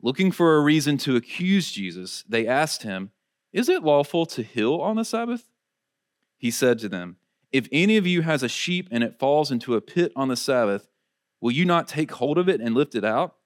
Looking 0.00 0.32
for 0.32 0.56
a 0.56 0.60
reason 0.62 0.98
to 0.98 1.14
accuse 1.14 1.70
Jesus, 1.70 2.24
they 2.28 2.46
asked 2.46 2.82
him, 2.82 3.12
Is 3.52 3.68
it 3.68 3.84
lawful 3.84 4.26
to 4.26 4.42
heal 4.42 4.76
on 4.76 4.96
the 4.96 5.04
Sabbath? 5.04 5.44
He 6.38 6.50
said 6.50 6.80
to 6.80 6.88
them, 6.88 7.18
If 7.52 7.68
any 7.70 7.96
of 7.96 8.06
you 8.06 8.22
has 8.22 8.42
a 8.42 8.48
sheep 8.48 8.88
and 8.90 9.04
it 9.04 9.18
falls 9.18 9.50
into 9.50 9.74
a 9.74 9.80
pit 9.80 10.12
on 10.16 10.28
the 10.28 10.36
Sabbath, 10.36 10.88
will 11.40 11.50
you 11.50 11.64
not 11.64 11.86
take 11.86 12.12
hold 12.12 12.38
of 12.38 12.48
it 12.48 12.60
and 12.60 12.74
lift 12.74 12.94
it 12.94 13.04
out? 13.04 13.36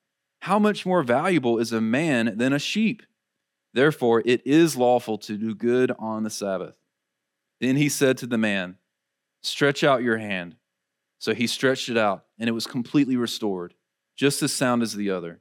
How 0.41 0.59
much 0.59 0.87
more 0.87 1.03
valuable 1.03 1.59
is 1.59 1.73
a 1.73 1.81
man 1.81 2.39
than 2.39 2.53
a 2.53 2.59
sheep? 2.59 3.03
Therefore, 3.75 4.23
it 4.25 4.47
is 4.47 4.77
lawful 4.77 5.19
to 5.19 5.37
do 5.37 5.55
good 5.55 5.93
on 5.99 6.23
the 6.23 6.31
Sabbath. 6.31 6.75
Then 7.61 7.77
he 7.77 7.89
said 7.89 8.17
to 8.19 8.27
the 8.27 8.39
man, 8.39 8.77
Stretch 9.43 9.85
out 9.85 10.03
your 10.03 10.19
hand. 10.19 10.57
So 11.19 11.35
he 11.35 11.47
stretched 11.47 11.89
it 11.89 11.97
out, 11.97 12.25
and 12.39 12.49
it 12.49 12.53
was 12.53 12.67
completely 12.67 13.17
restored, 13.17 13.75
just 14.17 14.43
as 14.43 14.53
sound 14.53 14.83
as 14.83 14.95
the 14.95 15.11
other. 15.11 15.41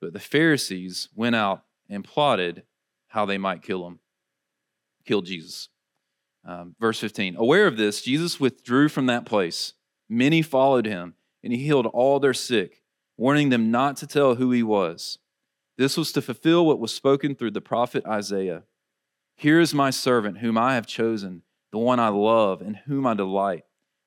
But 0.00 0.12
the 0.12 0.20
Pharisees 0.20 1.08
went 1.14 1.36
out 1.36 1.64
and 1.88 2.04
plotted 2.04 2.64
how 3.08 3.26
they 3.26 3.38
might 3.38 3.62
kill 3.62 3.86
him, 3.86 4.00
kill 5.04 5.22
Jesus. 5.22 5.68
Um, 6.44 6.74
verse 6.80 6.98
15 6.98 7.36
Aware 7.36 7.66
of 7.66 7.76
this, 7.76 8.02
Jesus 8.02 8.40
withdrew 8.40 8.88
from 8.88 9.06
that 9.06 9.26
place. 9.26 9.74
Many 10.08 10.42
followed 10.42 10.86
him, 10.86 11.14
and 11.42 11.52
he 11.52 11.64
healed 11.64 11.86
all 11.86 12.20
their 12.20 12.34
sick, 12.34 12.82
warning 13.16 13.48
them 13.48 13.70
not 13.70 13.96
to 13.98 14.06
tell 14.06 14.34
who 14.34 14.50
he 14.50 14.62
was. 14.62 15.18
This 15.78 15.96
was 15.96 16.12
to 16.12 16.22
fulfill 16.22 16.66
what 16.66 16.80
was 16.80 16.94
spoken 16.94 17.34
through 17.34 17.52
the 17.52 17.60
prophet 17.60 18.04
Isaiah. 18.06 18.64
Here 19.36 19.60
is 19.60 19.74
my 19.74 19.90
servant, 19.90 20.38
whom 20.38 20.58
I 20.58 20.74
have 20.74 20.86
chosen, 20.86 21.42
the 21.70 21.78
one 21.78 21.98
I 21.98 22.08
love, 22.08 22.60
and 22.60 22.76
whom 22.86 23.06
I 23.06 23.14
delight. 23.14 23.64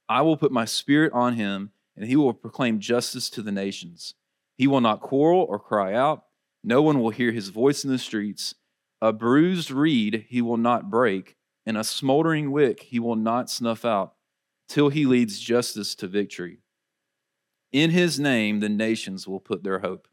I 0.08 0.22
will 0.22 0.38
put 0.38 0.52
my 0.52 0.66
spirit 0.66 1.12
on 1.14 1.34
him, 1.34 1.72
and 1.98 2.08
he 2.08 2.16
will 2.16 2.34
proclaim 2.34 2.80
justice 2.80 3.30
to 3.32 3.42
the 3.42 3.52
nations. 3.52 4.14
He 4.58 4.68
will 4.68 4.82
not 4.82 5.02
quarrel 5.02 5.46
or 5.50 5.60
cry 5.60 5.94
out. 5.94 6.26
No 6.64 6.82
one 6.82 7.02
will 7.02 7.10
hear 7.10 7.32
his 7.32 7.50
voice 7.50 7.84
in 7.84 7.92
the 7.92 7.98
streets. 7.98 8.56
A 9.02 9.12
bruised 9.12 9.72
reed 9.72 10.26
he 10.30 10.42
will 10.42 10.58
not 10.58 10.90
break, 10.90 11.36
and 11.66 11.78
a 11.78 11.84
smoldering 11.84 12.52
wick 12.52 12.82
he 12.82 13.00
will 13.00 13.16
not 13.16 13.50
snuff 13.50 13.86
out, 13.86 14.14
till 14.68 14.90
he 14.90 15.06
leads 15.06 15.40
justice 15.40 15.96
to 15.96 16.08
victory. 16.08 16.60
In 17.72 17.92
his 17.92 18.20
name, 18.20 18.60
the 18.60 18.70
nations 18.70 19.28
will 19.28 19.40
put 19.40 19.64
their 19.64 19.80
hope. 19.80 20.08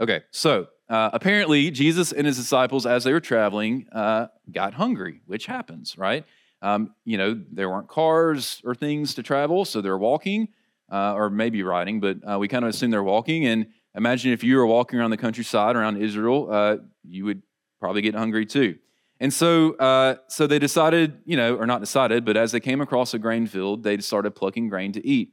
Okay, 0.00 0.22
so 0.30 0.68
uh, 0.88 1.10
apparently, 1.12 1.70
Jesus 1.70 2.12
and 2.12 2.26
his 2.26 2.36
disciples, 2.36 2.86
as 2.86 3.04
they 3.04 3.12
were 3.12 3.20
traveling, 3.20 3.86
uh, 3.92 4.28
got 4.50 4.74
hungry, 4.74 5.20
which 5.26 5.46
happens, 5.46 5.98
right? 5.98 6.24
Um, 6.62 6.94
you 7.04 7.18
know, 7.18 7.40
there 7.52 7.68
weren't 7.68 7.88
cars 7.88 8.60
or 8.64 8.74
things 8.74 9.14
to 9.14 9.22
travel, 9.22 9.64
so 9.64 9.80
they're 9.80 9.98
walking 9.98 10.48
uh, 10.90 11.14
or 11.14 11.30
maybe 11.30 11.62
riding, 11.62 12.00
but 12.00 12.16
uh, 12.28 12.38
we 12.38 12.48
kind 12.48 12.64
of 12.64 12.70
assume 12.70 12.90
they're 12.90 13.02
walking. 13.02 13.46
And 13.46 13.66
imagine 13.94 14.32
if 14.32 14.42
you 14.42 14.56
were 14.56 14.66
walking 14.66 14.98
around 14.98 15.10
the 15.10 15.16
countryside 15.16 15.76
around 15.76 15.98
Israel, 15.98 16.48
uh, 16.50 16.76
you 17.04 17.24
would 17.24 17.42
probably 17.80 18.02
get 18.02 18.14
hungry 18.14 18.46
too. 18.46 18.76
And 19.20 19.32
so, 19.32 19.72
uh, 19.74 20.16
so 20.28 20.46
they 20.46 20.58
decided, 20.58 21.20
you 21.24 21.36
know, 21.36 21.56
or 21.56 21.66
not 21.66 21.80
decided, 21.80 22.24
but 22.24 22.36
as 22.36 22.52
they 22.52 22.60
came 22.60 22.80
across 22.80 23.14
a 23.14 23.18
grain 23.18 23.46
field, 23.46 23.82
they 23.82 23.98
started 23.98 24.32
plucking 24.32 24.68
grain 24.68 24.92
to 24.92 25.04
eat. 25.06 25.32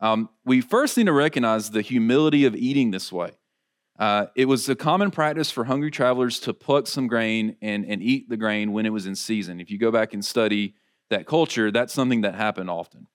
Um, 0.00 0.28
we 0.44 0.60
first 0.60 0.96
need 0.96 1.06
to 1.06 1.12
recognize 1.12 1.70
the 1.70 1.82
humility 1.82 2.44
of 2.44 2.54
eating 2.54 2.90
this 2.90 3.12
way. 3.12 3.32
Uh, 3.98 4.26
it 4.36 4.46
was 4.46 4.68
a 4.68 4.74
common 4.74 5.10
practice 5.10 5.50
for 5.50 5.64
hungry 5.64 5.90
travelers 5.90 6.40
to 6.40 6.52
pluck 6.52 6.86
some 6.86 7.06
grain 7.06 7.56
and, 7.62 7.84
and 7.86 8.02
eat 8.02 8.28
the 8.28 8.36
grain 8.36 8.72
when 8.72 8.86
it 8.86 8.90
was 8.90 9.06
in 9.06 9.14
season. 9.14 9.60
If 9.60 9.70
you 9.70 9.78
go 9.78 9.90
back 9.90 10.14
and 10.14 10.24
study 10.24 10.74
that 11.10 11.26
culture, 11.26 11.70
that's 11.70 11.92
something 11.92 12.22
that 12.22 12.34
happened 12.34 12.70
often. 12.70 13.06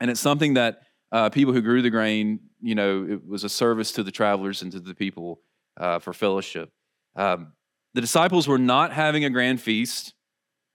And 0.00 0.10
it's 0.10 0.20
something 0.20 0.54
that 0.54 0.80
uh, 1.12 1.30
people 1.30 1.52
who 1.52 1.60
grew 1.62 1.82
the 1.82 1.90
grain, 1.90 2.40
you 2.60 2.74
know, 2.74 3.06
it 3.08 3.26
was 3.26 3.44
a 3.44 3.48
service 3.48 3.92
to 3.92 4.02
the 4.02 4.10
travelers 4.10 4.62
and 4.62 4.72
to 4.72 4.80
the 4.80 4.94
people 4.94 5.40
uh, 5.76 5.98
for 5.98 6.12
fellowship. 6.12 6.70
Um, 7.14 7.52
the 7.96 8.02
disciples 8.02 8.46
were 8.46 8.58
not 8.58 8.92
having 8.92 9.24
a 9.24 9.30
grand 9.30 9.58
feast 9.58 10.12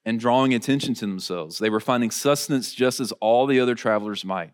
and 0.05 0.19
drawing 0.19 0.55
attention 0.55 0.95
to 0.95 1.01
themselves. 1.01 1.59
They 1.59 1.69
were 1.69 1.79
finding 1.79 2.09
sustenance 2.09 2.73
just 2.73 2.99
as 2.99 3.11
all 3.21 3.45
the 3.45 3.59
other 3.59 3.75
travelers 3.75 4.25
might. 4.25 4.53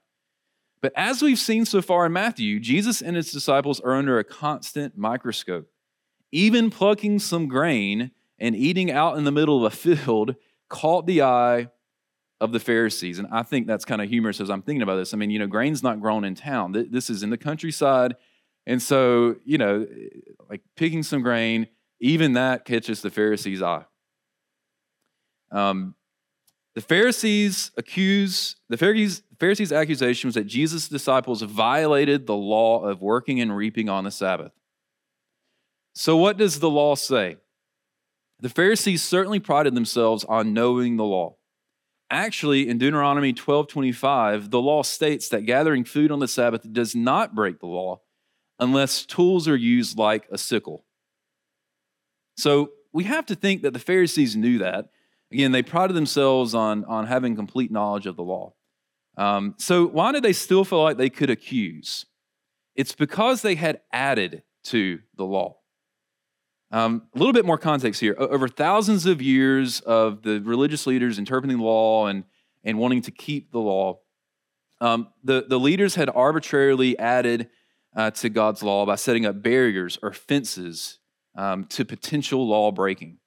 But 0.81 0.91
as 0.93 1.21
we've 1.21 1.39
seen 1.39 1.63
so 1.63 1.81
far 1.81 2.07
in 2.07 2.11
Matthew, 2.11 2.59
Jesus 2.59 3.01
and 3.01 3.15
his 3.15 3.31
disciples 3.31 3.79
are 3.79 3.95
under 3.95 4.19
a 4.19 4.25
constant 4.25 4.97
microscope. 4.97 5.69
Even 6.33 6.69
plucking 6.69 7.19
some 7.19 7.47
grain 7.47 8.11
and 8.37 8.53
eating 8.53 8.91
out 8.91 9.17
in 9.17 9.23
the 9.23 9.31
middle 9.31 9.65
of 9.65 9.71
a 9.71 9.75
field 9.75 10.35
caught 10.69 11.07
the 11.07 11.21
eye 11.21 11.69
of 12.41 12.51
the 12.51 12.59
Pharisees. 12.59 13.17
And 13.17 13.29
I 13.31 13.43
think 13.43 13.67
that's 13.67 13.85
kind 13.85 14.01
of 14.01 14.09
humorous 14.09 14.41
as 14.41 14.49
I'm 14.49 14.61
thinking 14.61 14.81
about 14.81 14.97
this. 14.97 15.13
I 15.13 15.17
mean, 15.17 15.31
you 15.31 15.39
know, 15.39 15.47
grain's 15.47 15.83
not 15.83 16.01
grown 16.01 16.25
in 16.25 16.35
town, 16.35 16.73
this 16.73 17.09
is 17.09 17.23
in 17.23 17.29
the 17.29 17.37
countryside. 17.37 18.17
And 18.65 18.81
so, 18.81 19.37
you 19.45 19.57
know, 19.57 19.87
like 20.49 20.59
picking 20.75 21.01
some 21.01 21.21
grain, 21.21 21.67
even 21.99 22.33
that 22.33 22.65
catches 22.65 23.01
the 23.01 23.09
Pharisees' 23.09 23.61
eye. 23.61 23.85
Um, 25.51 25.95
the 26.75 26.81
Pharisees 26.81 27.71
accuse, 27.77 28.55
the 28.69 28.77
Pharisees, 28.77 29.23
Pharisees' 29.39 29.71
accusation 29.71 30.27
was 30.27 30.35
that 30.35 30.45
Jesus' 30.45 30.87
disciples 30.87 31.41
violated 31.41 32.27
the 32.27 32.35
law 32.35 32.83
of 32.83 33.01
working 33.01 33.41
and 33.41 33.55
reaping 33.55 33.89
on 33.89 34.03
the 34.03 34.11
Sabbath. 34.11 34.51
So, 35.95 36.15
what 36.15 36.37
does 36.37 36.59
the 36.59 36.69
law 36.69 36.95
say? 36.95 37.37
The 38.39 38.49
Pharisees 38.49 39.03
certainly 39.03 39.39
prided 39.39 39.73
themselves 39.73 40.23
on 40.25 40.53
knowing 40.53 40.97
the 40.97 41.03
law. 41.03 41.37
Actually, 42.09 42.69
in 42.69 42.77
Deuteronomy 42.77 43.33
12:25, 43.33 44.51
the 44.51 44.61
law 44.61 44.83
states 44.83 45.27
that 45.29 45.47
gathering 45.47 45.83
food 45.83 46.11
on 46.11 46.19
the 46.19 46.27
Sabbath 46.27 46.71
does 46.71 46.95
not 46.95 47.33
break 47.33 47.59
the 47.59 47.65
law 47.65 48.01
unless 48.59 49.05
tools 49.05 49.47
are 49.47 49.55
used 49.57 49.97
like 49.97 50.27
a 50.31 50.37
sickle. 50.37 50.85
So, 52.37 52.71
we 52.93 53.03
have 53.03 53.25
to 53.27 53.35
think 53.35 53.61
that 53.61 53.73
the 53.73 53.79
Pharisees 53.79 54.35
knew 54.35 54.59
that. 54.59 54.89
Again, 55.31 55.51
they 55.51 55.61
prided 55.61 55.95
themselves 55.95 56.55
on, 56.55 56.85
on 56.85 57.05
having 57.05 57.35
complete 57.35 57.69
knowledge 57.69 58.05
of 58.07 58.15
the 58.15 58.23
law. 58.23 58.53
Um, 59.17 59.55
so, 59.57 59.85
why 59.85 60.11
did 60.11 60.23
they 60.23 60.33
still 60.33 60.63
feel 60.63 60.83
like 60.83 60.97
they 60.97 61.09
could 61.09 61.29
accuse? 61.29 62.05
It's 62.75 62.93
because 62.93 63.41
they 63.41 63.55
had 63.55 63.81
added 63.91 64.43
to 64.65 64.99
the 65.15 65.25
law. 65.25 65.57
Um, 66.71 67.03
a 67.15 67.17
little 67.17 67.33
bit 67.33 67.45
more 67.45 67.57
context 67.57 68.01
here. 68.01 68.15
Over 68.17 68.47
thousands 68.47 69.05
of 69.05 69.21
years 69.21 69.79
of 69.81 70.21
the 70.23 70.39
religious 70.41 70.85
leaders 70.85 71.17
interpreting 71.17 71.57
the 71.57 71.63
law 71.63 72.07
and, 72.07 72.25
and 72.63 72.77
wanting 72.77 73.01
to 73.03 73.11
keep 73.11 73.51
the 73.51 73.59
law, 73.59 73.99
um, 74.81 75.07
the, 75.23 75.45
the 75.47 75.59
leaders 75.59 75.95
had 75.95 76.09
arbitrarily 76.09 76.99
added 76.99 77.49
uh, 77.95 78.11
to 78.11 78.29
God's 78.29 78.61
law 78.61 78.85
by 78.85 78.95
setting 78.95 79.25
up 79.25 79.41
barriers 79.41 79.97
or 80.03 80.11
fences 80.11 80.99
um, 81.37 81.63
to 81.65 81.85
potential 81.85 82.45
law 82.45 82.71
breaking. 82.71 83.19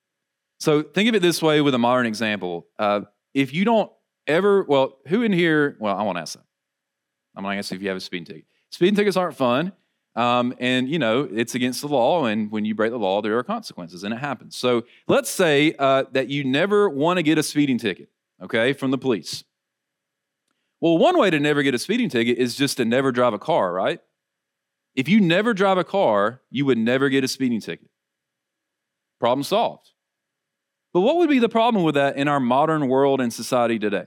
So 0.58 0.82
think 0.82 1.08
of 1.08 1.14
it 1.14 1.22
this 1.22 1.40
way 1.40 1.62
with 1.62 1.74
a 1.74 1.78
modern 1.78 2.04
example. 2.04 2.66
Uh, 2.78 3.02
if 3.32 3.54
you 3.54 3.64
don't 3.64 3.90
ever, 4.26 4.64
well, 4.64 4.98
who 5.08 5.22
in 5.22 5.32
here, 5.32 5.76
well, 5.80 5.96
I 5.96 6.02
won't 6.02 6.18
ask 6.18 6.34
that. 6.34 6.44
I'm 7.34 7.44
going 7.44 7.54
to 7.54 7.58
ask 7.58 7.72
if 7.72 7.80
you 7.80 7.88
have 7.88 7.96
a 7.96 8.00
speeding 8.00 8.26
ticket. 8.26 8.44
Speeding 8.70 8.94
tickets 8.94 9.16
aren't 9.16 9.36
fun. 9.36 9.72
Um, 10.16 10.54
and, 10.58 10.88
you 10.88 10.98
know, 10.98 11.28
it's 11.32 11.54
against 11.54 11.80
the 11.80 11.88
law. 11.88 12.26
And 12.26 12.50
when 12.50 12.64
you 12.64 12.74
break 12.74 12.90
the 12.90 12.98
law, 12.98 13.22
there 13.22 13.38
are 13.38 13.44
consequences, 13.44 14.02
and 14.02 14.12
it 14.12 14.18
happens. 14.18 14.56
So 14.56 14.82
let's 15.06 15.30
say 15.30 15.74
uh, 15.78 16.04
that 16.12 16.28
you 16.28 16.44
never 16.44 16.90
want 16.90 17.18
to 17.18 17.22
get 17.22 17.38
a 17.38 17.42
speeding 17.42 17.78
ticket, 17.78 18.08
okay, 18.42 18.72
from 18.72 18.90
the 18.90 18.98
police. 18.98 19.44
Well, 20.80 20.98
one 20.98 21.18
way 21.18 21.30
to 21.30 21.38
never 21.38 21.62
get 21.62 21.74
a 21.74 21.78
speeding 21.78 22.08
ticket 22.08 22.38
is 22.38 22.56
just 22.56 22.78
to 22.78 22.84
never 22.84 23.12
drive 23.12 23.34
a 23.34 23.38
car, 23.38 23.72
right? 23.72 24.00
If 24.94 25.08
you 25.08 25.20
never 25.20 25.54
drive 25.54 25.78
a 25.78 25.84
car, 25.84 26.40
you 26.50 26.64
would 26.66 26.78
never 26.78 27.08
get 27.08 27.22
a 27.22 27.28
speeding 27.28 27.60
ticket. 27.60 27.89
Problem 29.20 29.44
solved. 29.44 29.90
But 30.92 31.02
what 31.02 31.16
would 31.16 31.28
be 31.28 31.38
the 31.38 31.48
problem 31.48 31.84
with 31.84 31.94
that 31.94 32.16
in 32.16 32.26
our 32.26 32.40
modern 32.40 32.88
world 32.88 33.20
and 33.20 33.32
society 33.32 33.78
today? 33.78 34.06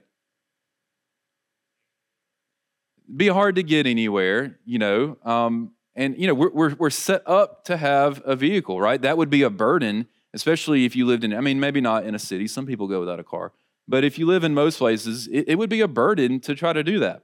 It'd 3.05 3.17
be 3.17 3.27
hard 3.27 3.55
to 3.55 3.63
get 3.63 3.85
anywhere, 3.85 4.57
you 4.65 4.79
know. 4.79 5.17
Um, 5.23 5.71
and, 5.95 6.17
you 6.17 6.27
know, 6.27 6.33
we're, 6.33 6.49
we're, 6.49 6.75
we're 6.75 6.89
set 6.89 7.21
up 7.27 7.63
to 7.65 7.77
have 7.77 8.21
a 8.25 8.35
vehicle, 8.35 8.81
right? 8.81 9.01
That 9.01 9.17
would 9.17 9.29
be 9.29 9.43
a 9.43 9.49
burden, 9.49 10.07
especially 10.33 10.83
if 10.85 10.95
you 10.95 11.05
lived 11.05 11.23
in, 11.23 11.33
I 11.33 11.41
mean, 11.41 11.59
maybe 11.59 11.79
not 11.79 12.05
in 12.05 12.15
a 12.15 12.19
city. 12.19 12.47
Some 12.47 12.65
people 12.65 12.87
go 12.87 12.99
without 12.99 13.19
a 13.19 13.23
car. 13.23 13.53
But 13.87 14.03
if 14.03 14.17
you 14.17 14.25
live 14.25 14.43
in 14.43 14.53
most 14.53 14.79
places, 14.79 15.27
it, 15.27 15.45
it 15.49 15.55
would 15.55 15.69
be 15.69 15.81
a 15.81 15.87
burden 15.87 16.39
to 16.41 16.55
try 16.55 16.73
to 16.73 16.83
do 16.83 16.99
that. 16.99 17.23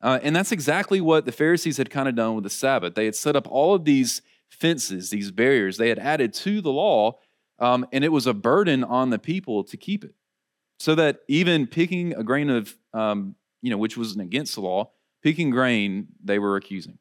Uh, 0.00 0.18
and 0.22 0.34
that's 0.34 0.52
exactly 0.52 1.00
what 1.00 1.24
the 1.24 1.32
Pharisees 1.32 1.76
had 1.76 1.90
kind 1.90 2.08
of 2.08 2.14
done 2.14 2.34
with 2.34 2.44
the 2.44 2.50
Sabbath. 2.50 2.94
They 2.94 3.04
had 3.04 3.14
set 3.14 3.36
up 3.36 3.46
all 3.50 3.74
of 3.74 3.84
these 3.84 4.22
fences, 4.48 5.10
these 5.10 5.30
barriers, 5.30 5.76
they 5.76 5.88
had 5.88 5.98
added 5.98 6.32
to 6.32 6.60
the 6.60 6.72
law, 6.72 7.18
um, 7.58 7.86
and 7.92 8.04
it 8.04 8.12
was 8.12 8.26
a 8.26 8.34
burden 8.34 8.84
on 8.84 9.10
the 9.10 9.18
people 9.18 9.64
to 9.64 9.76
keep 9.76 10.04
it. 10.04 10.14
So 10.78 10.94
that 10.94 11.20
even 11.26 11.66
picking 11.66 12.14
a 12.14 12.22
grain 12.22 12.50
of, 12.50 12.74
um, 12.94 13.34
you 13.62 13.70
know, 13.70 13.78
which 13.78 13.96
wasn't 13.96 14.22
against 14.22 14.54
the 14.54 14.60
law, 14.60 14.90
picking 15.22 15.50
grain, 15.50 16.08
they 16.22 16.38
were 16.38 16.56
accusing. 16.56 16.98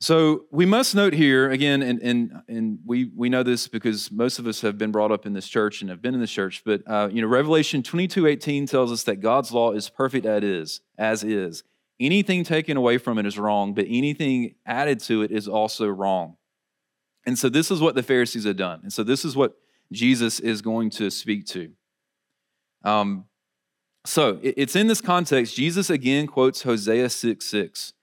So 0.00 0.44
we 0.50 0.66
must 0.66 0.94
note 0.94 1.14
here 1.14 1.50
again, 1.50 1.80
and 1.80 2.02
and 2.02 2.42
and 2.46 2.78
we 2.84 3.10
we 3.16 3.30
know 3.30 3.42
this 3.42 3.68
because 3.68 4.10
most 4.10 4.38
of 4.38 4.46
us 4.46 4.60
have 4.60 4.76
been 4.76 4.90
brought 4.90 5.12
up 5.12 5.24
in 5.24 5.32
this 5.32 5.48
church 5.48 5.80
and 5.80 5.88
have 5.88 6.02
been 6.02 6.12
in 6.12 6.20
this 6.20 6.30
church. 6.30 6.62
But 6.62 6.82
uh, 6.86 7.08
you 7.10 7.22
know, 7.22 7.28
Revelation 7.28 7.82
twenty 7.82 8.06
two 8.06 8.26
eighteen 8.26 8.66
tells 8.66 8.92
us 8.92 9.04
that 9.04 9.20
God's 9.20 9.50
law 9.50 9.72
is 9.72 9.88
perfect 9.88 10.26
as 10.26 10.42
is, 10.42 10.80
as 10.98 11.24
is. 11.24 11.62
Anything 11.98 12.44
taken 12.44 12.76
away 12.76 12.98
from 12.98 13.18
it 13.18 13.24
is 13.24 13.38
wrong, 13.38 13.72
but 13.72 13.86
anything 13.88 14.56
added 14.66 15.00
to 15.04 15.22
it 15.22 15.30
is 15.30 15.48
also 15.48 15.86
wrong. 15.86 16.36
And 17.26 17.38
so 17.38 17.48
this 17.48 17.70
is 17.70 17.80
what 17.80 17.94
the 17.94 18.02
Pharisees 18.02 18.44
had 18.44 18.56
done, 18.56 18.80
and 18.82 18.92
so 18.92 19.02
this 19.02 19.24
is 19.24 19.36
what 19.36 19.56
Jesus 19.92 20.40
is 20.40 20.60
going 20.62 20.90
to 20.90 21.10
speak 21.10 21.46
to. 21.46 21.70
Um, 22.82 23.24
so 24.04 24.38
it's 24.42 24.76
in 24.76 24.86
this 24.86 25.00
context. 25.00 25.56
Jesus 25.56 25.88
again 25.88 26.26
quotes 26.26 26.62
Hosea 26.62 27.08
six 27.08 27.46
six. 27.46 27.94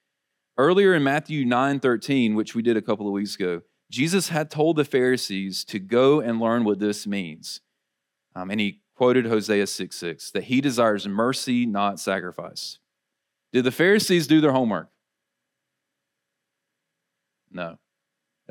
Earlier 0.57 0.93
in 0.93 1.03
Matthew 1.03 1.45
9 1.45 1.79
13, 1.79 2.35
which 2.35 2.55
we 2.55 2.61
did 2.61 2.77
a 2.77 2.81
couple 2.81 3.07
of 3.07 3.13
weeks 3.13 3.35
ago, 3.35 3.61
Jesus 3.89 4.29
had 4.29 4.49
told 4.49 4.75
the 4.75 4.85
Pharisees 4.85 5.63
to 5.65 5.79
go 5.79 6.19
and 6.19 6.39
learn 6.39 6.63
what 6.63 6.79
this 6.79 7.05
means. 7.05 7.61
Um, 8.35 8.49
and 8.49 8.59
he 8.59 8.81
quoted 8.95 9.25
Hosea 9.25 9.67
6 9.67 9.95
6, 9.95 10.31
that 10.31 10.45
he 10.45 10.61
desires 10.61 11.07
mercy, 11.07 11.65
not 11.65 11.99
sacrifice. 11.99 12.79
Did 13.51 13.65
the 13.65 13.71
Pharisees 13.71 14.27
do 14.27 14.39
their 14.39 14.53
homework? 14.53 14.89
No. 17.51 17.77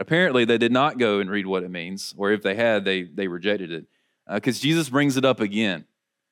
Apparently, 0.01 0.47
they 0.47 0.57
did 0.57 0.73
not 0.73 0.99
go 0.99 1.21
and 1.21 1.31
read 1.31 1.47
what 1.47 1.63
it 1.63 1.71
means, 1.71 2.15
or 2.17 2.33
if 2.33 2.43
they 2.43 2.55
had, 2.55 2.87
they, 2.87 3.03
they 3.03 3.29
rejected 3.29 3.71
it. 3.71 3.85
Because 4.27 4.59
uh, 4.59 4.63
Jesus 4.63 4.89
brings 4.89 5.19
it 5.19 5.27
up 5.27 5.41
again. 5.41 5.85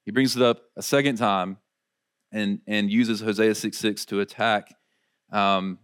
He 0.06 0.10
brings 0.10 0.34
it 0.34 0.42
up 0.42 0.62
a 0.74 0.82
second 0.82 1.16
time 1.16 1.58
and, 2.32 2.60
and 2.66 2.90
uses 2.90 3.20
Hosea 3.20 3.54
6 3.54 3.76
6 3.76 4.06
to 4.06 4.20
attack 4.20 4.74
um, 5.30 5.78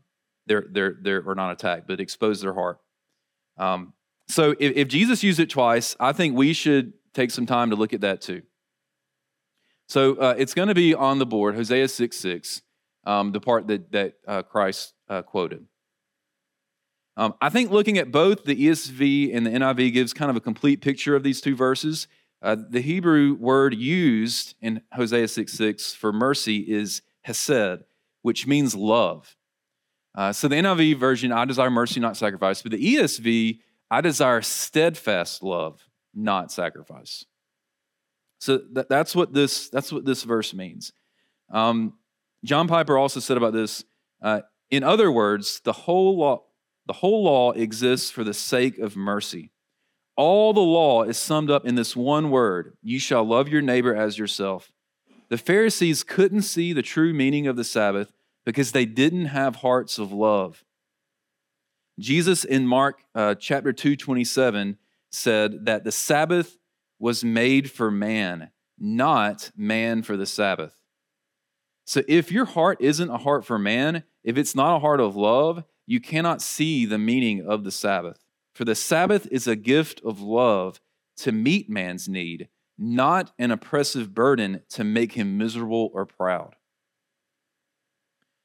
their, 0.47 0.65
their, 0.71 0.97
their, 0.99 1.23
or 1.23 1.35
not 1.35 1.53
attack, 1.53 1.85
but 1.87 2.01
expose 2.01 2.41
their 2.41 2.55
heart. 2.55 2.81
Um, 3.59 3.93
so 4.29 4.55
if, 4.59 4.77
if 4.77 4.89
Jesus 4.89 5.23
used 5.23 5.39
it 5.39 5.51
twice, 5.51 5.95
I 6.01 6.13
think 6.13 6.35
we 6.35 6.55
should 6.55 6.95
take 7.13 7.31
some 7.31 7.45
time 7.45 7.69
to 7.69 7.77
look 7.77 7.93
at 7.93 8.01
that 8.01 8.23
too. 8.23 8.43
So 9.89 10.15
uh, 10.15 10.35
it's 10.39 10.55
going 10.55 10.69
to 10.69 10.75
be 10.75 10.95
on 10.95 11.19
the 11.19 11.27
board, 11.27 11.55
Hosea 11.55 11.89
6 11.89 12.17
6, 12.17 12.63
um, 13.05 13.33
the 13.33 13.41
part 13.41 13.67
that, 13.67 13.93
that 13.93 14.15
uh, 14.27 14.43
Christ 14.43 14.95
uh, 15.11 15.21
quoted. 15.21 15.67
Um, 17.17 17.35
I 17.41 17.49
think 17.49 17.71
looking 17.71 17.99
at 17.99 18.11
both 18.11 18.45
the 18.45 18.57
ESV 18.57 19.35
and 19.35 19.47
the 19.47 19.51
NIV 19.51 19.93
gives 19.93 20.13
kind 20.13 20.31
of 20.31 20.37
a 20.37 20.41
complete 20.41 20.81
picture 20.81 21.15
of 21.15 21.23
these 21.23 21.41
two 21.41 21.55
verses. 21.55 22.09
Uh, 22.43 22.57
the 22.69 22.81
Hebrew 22.81 23.35
word 23.35 23.75
used 23.75 24.55
in 24.61 24.83
Hosea 24.93 25.29
6 25.29 25.53
6 25.53 25.95
for 25.95 26.13
mercy 26.13 26.59
is 26.59 27.03
hesed, 27.23 27.85
which 28.23 28.47
means 28.47 28.75
love. 28.75 29.37
Uh, 30.15 30.33
so 30.33 30.49
the 30.49 30.57
NIV 30.57 30.99
version, 30.99 31.33
I 31.33 31.45
desire 31.45 31.71
mercy, 31.71 32.01
not 32.01 32.17
sacrifice. 32.17 32.63
But 32.63 32.73
the 32.73 32.97
ESV, 32.97 33.61
I 33.91 34.01
desire 34.01 34.43
steadfast 34.43 35.43
love, 35.43 35.81
not 36.15 36.53
sacrifice. 36.53 37.25
So 38.39 38.61
that, 38.73 38.89
that's 38.89 39.15
what 39.15 39.33
this 39.33 39.69
that's 39.71 39.91
what 39.91 40.05
this 40.05 40.23
verse 40.23 40.53
means. 40.53 40.93
Um, 41.51 41.95
John 42.45 42.69
Piper 42.69 42.99
also 42.99 43.21
said 43.21 43.37
about 43.37 43.53
this. 43.53 43.85
Uh, 44.21 44.43
in 44.71 44.83
other 44.83 45.11
words, 45.11 45.61
the 45.61 45.73
whole 45.73 46.19
law 46.19 46.45
the 46.87 46.95
whole 46.95 47.25
law 47.25 47.53
exists 47.53 48.11
for 48.11 48.25
the 48.25 48.35
sake 48.35 48.79
of 48.79 48.97
mercy. 48.97 49.51
All 50.17 50.53
the 50.53 50.61
law 50.61 51.03
is 51.03 51.19
summed 51.19 51.51
up 51.51 51.67
in 51.67 51.75
this 51.75 51.97
one 51.97 52.31
word: 52.31 52.77
"You 52.83 52.99
shall 52.99 53.25
love 53.25 53.49
your 53.49 53.63
neighbor 53.63 53.95
as 53.95 54.19
yourself." 54.19 54.73
The 55.29 55.39
Pharisees 55.39 56.03
couldn't 56.05 56.43
see 56.43 56.73
the 56.73 56.83
true 56.83 57.13
meaning 57.13 57.47
of 57.47 57.57
the 57.57 57.65
Sabbath 57.65 58.13
because 58.45 58.73
they 58.73 58.85
didn't 58.85 59.27
have 59.27 59.57
hearts 59.57 59.99
of 59.99 60.13
love. 60.13 60.65
Jesus 61.99 62.45
in 62.45 62.67
Mark 62.67 63.03
uh, 63.15 63.35
chapter 63.37 63.73
2, 63.73 63.97
27 63.97 64.79
said 65.11 65.65
that 65.65 65.85
the 65.85 65.93
Sabbath 65.93 66.59
was 66.99 67.25
made 67.25 67.71
for 67.71 67.91
man, 67.91 68.51
not 68.79 69.51
man 69.57 70.03
for 70.03 70.17
the 70.17 70.27
Sabbath. 70.27 70.77
So 71.87 72.03
if 72.09 72.33
your 72.33 72.47
heart 72.47 72.79
isn't 72.81 73.11
a 73.11 73.19
heart 73.19 73.45
for 73.45 73.59
man, 73.59 74.05
if 74.23 74.39
it's 74.39 74.55
not 74.55 74.77
a 74.77 74.81
heart 74.81 75.01
of 75.01 75.17
love, 75.17 75.65
you 75.87 76.01
cannot 76.01 76.43
see 76.43 76.87
the 76.87 76.99
meaning 76.99 77.47
of 77.47 77.65
the 77.65 77.71
Sabbath. 77.71 78.25
For 78.55 78.65
the 78.65 78.75
Sabbath 78.75 79.27
is 79.31 79.47
a 79.47 79.57
gift 79.57 80.01
of 80.05 80.21
love 80.21 80.81
to 81.19 81.33
meet 81.33 81.69
man's 81.69 82.09
need, 82.09 82.49
not 82.79 83.33
an 83.39 83.51
oppressive 83.51 84.15
burden 84.15 84.63
to 84.71 84.85
make 84.85 85.13
him 85.13 85.39
miserable 85.39 85.91
or 85.93 86.07
proud. 86.07 86.57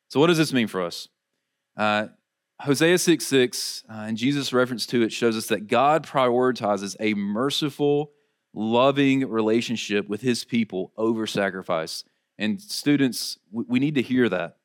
So, 0.09 0.19
what 0.19 0.27
does 0.27 0.37
this 0.37 0.53
mean 0.53 0.67
for 0.67 0.81
us? 0.81 1.07
Uh, 1.77 2.07
Hosea 2.61 2.97
6 2.97 3.25
6 3.25 3.83
uh, 3.89 3.93
and 3.93 4.17
Jesus' 4.17 4.51
reference 4.51 4.85
to 4.87 5.01
it 5.01 5.13
shows 5.13 5.37
us 5.37 5.47
that 5.47 5.67
God 5.67 6.05
prioritizes 6.05 6.95
a 6.99 7.13
merciful, 7.13 8.11
loving 8.53 9.29
relationship 9.29 10.09
with 10.09 10.21
his 10.21 10.43
people 10.43 10.91
over 10.97 11.25
sacrifice. 11.25 12.03
And, 12.37 12.59
students, 12.61 13.37
we 13.51 13.79
need 13.79 13.95
to 13.95 14.01
hear 14.01 14.29
that. 14.29 14.58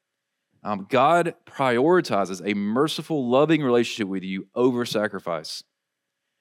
Um, 0.65 0.87
God 0.89 1.35
prioritizes 1.45 2.41
a 2.45 2.55
merciful, 2.55 3.29
loving 3.29 3.63
relationship 3.63 4.09
with 4.09 4.23
you 4.23 4.49
over 4.55 4.87
sacrifice. 4.87 5.63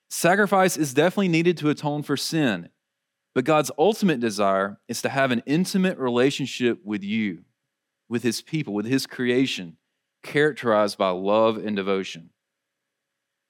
Sacrifice 0.09 0.77
is 0.77 0.93
definitely 0.93 1.27
needed 1.27 1.57
to 1.57 1.69
atone 1.69 2.03
for 2.03 2.15
sin, 2.15 2.69
but 3.36 3.43
God's 3.43 3.71
ultimate 3.77 4.21
desire 4.21 4.79
is 4.88 5.01
to 5.01 5.09
have 5.09 5.31
an 5.31 5.43
intimate 5.45 5.97
relationship 5.97 6.79
with 6.86 7.03
you, 7.03 7.43
with 8.07 8.23
his 8.23 8.41
people, 8.41 8.73
with 8.73 8.86
his 8.86 9.05
creation, 9.05 9.75
characterized 10.23 10.97
by 10.97 11.09
love 11.09 11.57
and 11.57 11.75
devotion. 11.75 12.29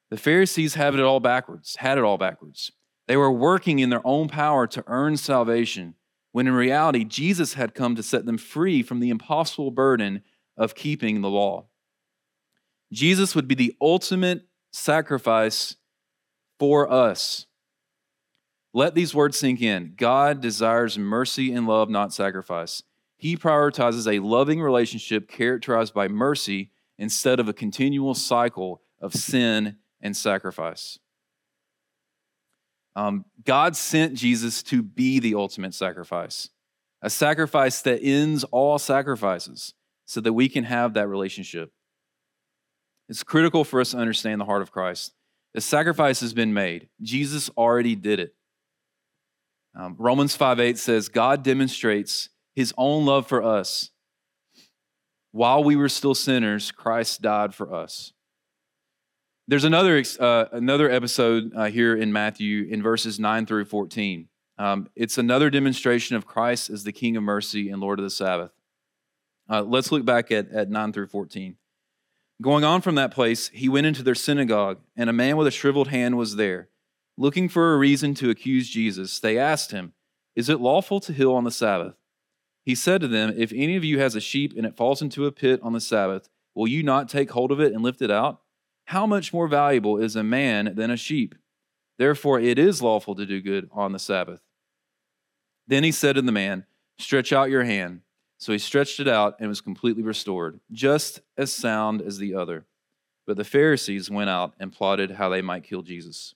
The 0.09 0.17
Pharisees 0.17 0.73
have 0.73 0.95
it 0.95 1.01
all 1.01 1.19
backwards, 1.19 1.75
had 1.75 1.97
it 1.97 2.03
all 2.03 2.17
backwards. 2.17 2.71
They 3.07 3.17
were 3.17 3.31
working 3.31 3.79
in 3.79 3.89
their 3.89 4.05
own 4.05 4.27
power 4.27 4.65
to 4.67 4.83
earn 4.87 5.17
salvation, 5.17 5.95
when 6.31 6.47
in 6.47 6.53
reality, 6.53 7.03
Jesus 7.03 7.53
had 7.53 7.75
come 7.75 7.95
to 7.95 8.01
set 8.01 8.25
them 8.25 8.39
free 8.39 8.81
from 8.81 9.01
the 9.01 9.09
impossible 9.09 9.69
burden 9.69 10.23
of 10.57 10.75
keeping 10.75 11.21
the 11.21 11.29
law. 11.29 11.65
Jesus 12.91 13.35
would 13.35 13.47
be 13.47 13.55
the 13.55 13.75
ultimate 13.81 14.45
sacrifice 14.71 15.75
for 16.59 16.89
us. 16.91 17.47
Let 18.73 18.95
these 18.95 19.13
words 19.13 19.37
sink 19.37 19.61
in. 19.61 19.93
God 19.97 20.41
desires 20.41 20.97
mercy 20.97 21.53
and 21.53 21.67
love, 21.67 21.89
not 21.89 22.13
sacrifice. 22.13 22.83
He 23.17 23.37
prioritizes 23.37 24.11
a 24.11 24.19
loving 24.19 24.61
relationship 24.61 25.29
characterized 25.29 25.93
by 25.93 26.07
mercy 26.07 26.71
instead 26.97 27.39
of 27.39 27.47
a 27.47 27.53
continual 27.53 28.15
cycle 28.15 28.81
of 28.99 29.13
sin 29.13 29.77
and 30.01 30.15
sacrifice. 30.15 30.99
Um, 32.95 33.25
God 33.43 33.75
sent 33.75 34.15
Jesus 34.15 34.61
to 34.63 34.83
be 34.83 35.19
the 35.19 35.35
ultimate 35.35 35.73
sacrifice, 35.73 36.49
a 37.01 37.09
sacrifice 37.09 37.81
that 37.81 38.03
ends 38.03 38.43
all 38.45 38.77
sacrifices 38.77 39.73
so 40.05 40.21
that 40.21 40.33
we 40.33 40.49
can 40.49 40.63
have 40.63 40.93
that 40.93 41.07
relationship. 41.07 41.71
It's 43.09 43.23
critical 43.23 43.63
for 43.63 43.81
us 43.81 43.91
to 43.91 43.97
understand 43.97 44.39
the 44.39 44.45
heart 44.45 44.61
of 44.61 44.71
Christ. 44.71 45.13
The 45.53 45.61
sacrifice 45.61 46.21
has 46.21 46.33
been 46.33 46.53
made, 46.53 46.89
Jesus 47.01 47.49
already 47.57 47.95
did 47.95 48.19
it. 48.19 48.35
Um, 49.75 49.95
Romans 49.97 50.35
5 50.35 50.59
8 50.59 50.77
says, 50.77 51.09
God 51.09 51.43
demonstrates 51.43 52.29
his 52.55 52.73
own 52.77 53.05
love 53.05 53.27
for 53.27 53.43
us. 53.43 53.89
While 55.31 55.63
we 55.63 55.75
were 55.75 55.89
still 55.89 56.13
sinners, 56.13 56.71
Christ 56.71 57.23
died 57.23 57.55
for 57.55 57.73
us. 57.73 58.13
There's 59.47 59.63
another, 59.63 60.01
uh, 60.19 60.45
another 60.51 60.89
episode 60.89 61.51
uh, 61.55 61.65
here 61.65 61.95
in 61.95 62.13
Matthew 62.13 62.67
in 62.69 62.83
verses 62.83 63.19
9 63.19 63.45
through 63.45 63.65
14. 63.65 64.29
Um, 64.57 64.89
it's 64.95 65.17
another 65.17 65.49
demonstration 65.49 66.15
of 66.15 66.25
Christ 66.25 66.69
as 66.69 66.83
the 66.83 66.91
King 66.91 67.17
of 67.17 67.23
mercy 67.23 67.69
and 67.69 67.81
Lord 67.81 67.99
of 67.99 68.03
the 68.03 68.11
Sabbath. 68.11 68.51
Uh, 69.49 69.61
let's 69.61 69.91
look 69.91 70.05
back 70.05 70.31
at, 70.31 70.49
at 70.51 70.69
9 70.69 70.93
through 70.93 71.07
14. 71.07 71.55
Going 72.41 72.63
on 72.63 72.81
from 72.81 72.95
that 72.95 73.13
place, 73.13 73.49
he 73.49 73.69
went 73.69 73.87
into 73.87 74.03
their 74.03 74.15
synagogue, 74.15 74.79
and 74.95 75.09
a 75.09 75.13
man 75.13 75.37
with 75.37 75.47
a 75.47 75.51
shriveled 75.51 75.89
hand 75.89 76.17
was 76.17 76.35
there. 76.35 76.69
Looking 77.17 77.47
for 77.47 77.73
a 77.73 77.77
reason 77.77 78.15
to 78.15 78.29
accuse 78.29 78.69
Jesus, 78.69 79.19
they 79.19 79.37
asked 79.37 79.71
him, 79.71 79.93
Is 80.35 80.49
it 80.49 80.59
lawful 80.59 80.99
to 81.01 81.13
heal 81.13 81.33
on 81.33 81.43
the 81.43 81.51
Sabbath? 81.51 81.95
He 82.63 82.75
said 82.75 83.01
to 83.01 83.07
them, 83.07 83.33
If 83.35 83.51
any 83.53 83.75
of 83.75 83.83
you 83.83 83.99
has 83.99 84.15
a 84.15 84.21
sheep 84.21 84.53
and 84.57 84.65
it 84.65 84.75
falls 84.75 85.01
into 85.01 85.25
a 85.25 85.31
pit 85.31 85.59
on 85.61 85.73
the 85.73 85.81
Sabbath, 85.81 86.29
will 86.55 86.67
you 86.67 86.81
not 86.81 87.09
take 87.09 87.31
hold 87.31 87.51
of 87.51 87.59
it 87.59 87.73
and 87.73 87.83
lift 87.83 88.01
it 88.01 88.11
out? 88.11 88.41
How 88.85 89.05
much 89.05 89.33
more 89.33 89.47
valuable 89.47 89.97
is 89.97 90.15
a 90.15 90.23
man 90.23 90.73
than 90.75 90.89
a 90.89 90.97
sheep? 90.97 91.35
Therefore, 91.97 92.39
it 92.39 92.57
is 92.57 92.81
lawful 92.81 93.15
to 93.15 93.25
do 93.25 93.41
good 93.41 93.69
on 93.71 93.91
the 93.91 93.99
Sabbath. 93.99 94.41
Then 95.67 95.83
he 95.83 95.91
said 95.91 96.15
to 96.15 96.21
the 96.21 96.31
man, 96.31 96.65
Stretch 96.97 97.31
out 97.31 97.49
your 97.49 97.63
hand. 97.63 98.01
So 98.43 98.51
he 98.51 98.59
stretched 98.59 98.99
it 98.99 99.07
out 99.07 99.37
and 99.39 99.47
was 99.47 99.61
completely 99.61 100.03
restored, 100.03 100.59
just 100.69 101.21
as 101.37 101.53
sound 101.53 102.01
as 102.01 102.17
the 102.17 102.35
other. 102.35 102.65
But 103.25 103.37
the 103.37 103.45
Pharisees 103.45 104.11
went 104.11 104.29
out 104.29 104.53
and 104.59 104.69
plotted 104.69 105.11
how 105.11 105.29
they 105.29 105.41
might 105.41 105.63
kill 105.63 105.81
Jesus. 105.81 106.35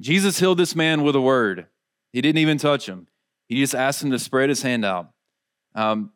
Jesus 0.00 0.38
healed 0.38 0.56
this 0.56 0.74
man 0.74 1.02
with 1.02 1.14
a 1.16 1.20
word. 1.20 1.66
He 2.14 2.22
didn't 2.22 2.38
even 2.38 2.56
touch 2.56 2.88
him. 2.88 3.08
He 3.46 3.60
just 3.60 3.74
asked 3.74 4.02
him 4.02 4.10
to 4.10 4.18
spread 4.18 4.48
his 4.48 4.62
hand 4.62 4.86
out. 4.86 5.10
Um, 5.74 6.12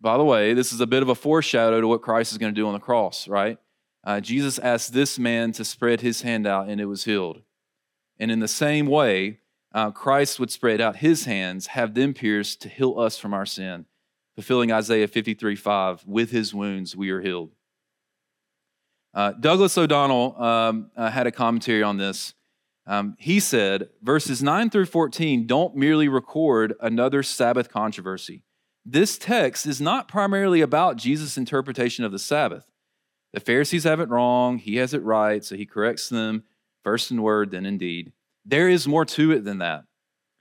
by 0.00 0.16
the 0.16 0.24
way, 0.24 0.54
this 0.54 0.72
is 0.72 0.80
a 0.80 0.86
bit 0.86 1.02
of 1.02 1.10
a 1.10 1.14
foreshadow 1.14 1.78
to 1.78 1.88
what 1.88 2.00
Christ 2.00 2.32
is 2.32 2.38
going 2.38 2.54
to 2.54 2.58
do 2.58 2.68
on 2.68 2.72
the 2.72 2.78
cross, 2.78 3.28
right? 3.28 3.58
Uh, 4.02 4.18
Jesus 4.18 4.58
asked 4.58 4.94
this 4.94 5.18
man 5.18 5.52
to 5.52 5.62
spread 5.62 6.00
his 6.00 6.22
hand 6.22 6.46
out, 6.46 6.70
and 6.70 6.80
it 6.80 6.86
was 6.86 7.04
healed. 7.04 7.42
And 8.18 8.30
in 8.30 8.40
the 8.40 8.48
same 8.48 8.86
way, 8.86 9.40
uh, 9.78 9.92
Christ 9.92 10.40
would 10.40 10.50
spread 10.50 10.80
out 10.80 10.96
his 10.96 11.24
hands, 11.24 11.68
have 11.68 11.94
them 11.94 12.12
pierced 12.12 12.60
to 12.62 12.68
heal 12.68 12.98
us 12.98 13.16
from 13.16 13.32
our 13.32 13.46
sin, 13.46 13.86
fulfilling 14.34 14.72
Isaiah 14.72 15.06
53 15.06 15.54
5, 15.54 16.04
with 16.04 16.32
his 16.32 16.52
wounds 16.52 16.96
we 16.96 17.10
are 17.10 17.20
healed. 17.20 17.52
Uh, 19.14 19.34
Douglas 19.38 19.78
O'Donnell 19.78 20.42
um, 20.42 20.90
uh, 20.96 21.10
had 21.10 21.28
a 21.28 21.30
commentary 21.30 21.84
on 21.84 21.96
this. 21.96 22.34
Um, 22.88 23.14
he 23.20 23.38
said, 23.38 23.90
verses 24.02 24.42
9 24.42 24.68
through 24.70 24.86
14 24.86 25.46
don't 25.46 25.76
merely 25.76 26.08
record 26.08 26.74
another 26.80 27.22
Sabbath 27.22 27.70
controversy. 27.70 28.42
This 28.84 29.16
text 29.16 29.64
is 29.64 29.80
not 29.80 30.08
primarily 30.08 30.60
about 30.60 30.96
Jesus' 30.96 31.38
interpretation 31.38 32.04
of 32.04 32.10
the 32.10 32.18
Sabbath. 32.18 32.66
The 33.32 33.38
Pharisees 33.38 33.84
have 33.84 34.00
it 34.00 34.08
wrong, 34.08 34.58
he 34.58 34.76
has 34.76 34.92
it 34.92 35.04
right, 35.04 35.44
so 35.44 35.54
he 35.54 35.66
corrects 35.66 36.08
them 36.08 36.42
first 36.82 37.12
in 37.12 37.22
word, 37.22 37.52
then 37.52 37.64
in 37.64 37.78
deed. 37.78 38.12
There 38.48 38.70
is 38.70 38.88
more 38.88 39.04
to 39.04 39.30
it 39.32 39.44
than 39.44 39.58
that. 39.58 39.84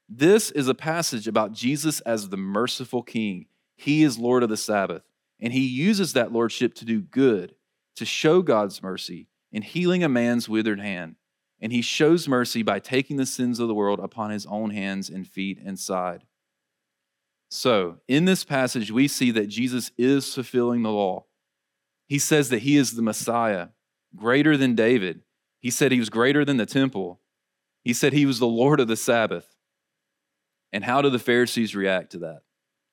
This 0.07 0.49
is 0.51 0.69
a 0.69 0.73
passage 0.73 1.27
about 1.27 1.51
Jesus 1.51 1.99
as 2.01 2.29
the 2.29 2.37
merciful 2.37 3.03
king. 3.03 3.47
He 3.75 4.01
is 4.01 4.17
Lord 4.17 4.43
of 4.43 4.49
the 4.49 4.55
Sabbath, 4.55 5.03
and 5.41 5.51
he 5.51 5.67
uses 5.67 6.13
that 6.13 6.31
lordship 6.31 6.73
to 6.75 6.85
do 6.85 7.01
good, 7.01 7.55
to 7.97 8.05
show 8.05 8.41
God's 8.41 8.81
mercy 8.81 9.27
in 9.51 9.61
healing 9.61 10.05
a 10.05 10.09
man's 10.09 10.47
withered 10.47 10.79
hand. 10.79 11.15
And 11.59 11.73
he 11.73 11.81
shows 11.81 12.29
mercy 12.29 12.63
by 12.63 12.79
taking 12.79 13.17
the 13.17 13.25
sins 13.25 13.59
of 13.59 13.67
the 13.67 13.75
world 13.75 13.99
upon 13.99 14.31
his 14.31 14.45
own 14.45 14.69
hands 14.69 15.09
and 15.09 15.27
feet 15.27 15.59
and 15.65 15.77
side. 15.77 16.23
So, 17.49 17.97
in 18.07 18.23
this 18.23 18.45
passage, 18.45 18.89
we 18.89 19.09
see 19.09 19.31
that 19.31 19.47
Jesus 19.47 19.91
is 19.97 20.33
fulfilling 20.33 20.83
the 20.83 20.91
law. 20.91 21.25
He 22.07 22.19
says 22.19 22.47
that 22.49 22.61
he 22.61 22.77
is 22.77 22.93
the 22.93 23.01
Messiah, 23.01 23.69
greater 24.15 24.55
than 24.55 24.75
David. 24.75 25.23
He 25.59 25.71
said 25.71 25.91
he 25.91 25.99
was 25.99 26.09
greater 26.09 26.45
than 26.45 26.55
the 26.55 26.65
temple. 26.65 27.19
He 27.83 27.93
said 27.93 28.13
he 28.13 28.25
was 28.25 28.39
the 28.39 28.47
Lord 28.47 28.79
of 28.79 28.87
the 28.87 28.95
Sabbath. 28.95 29.55
And 30.73 30.83
how 30.83 31.01
do 31.01 31.09
the 31.09 31.19
Pharisees 31.19 31.75
react 31.75 32.11
to 32.11 32.19
that, 32.19 32.41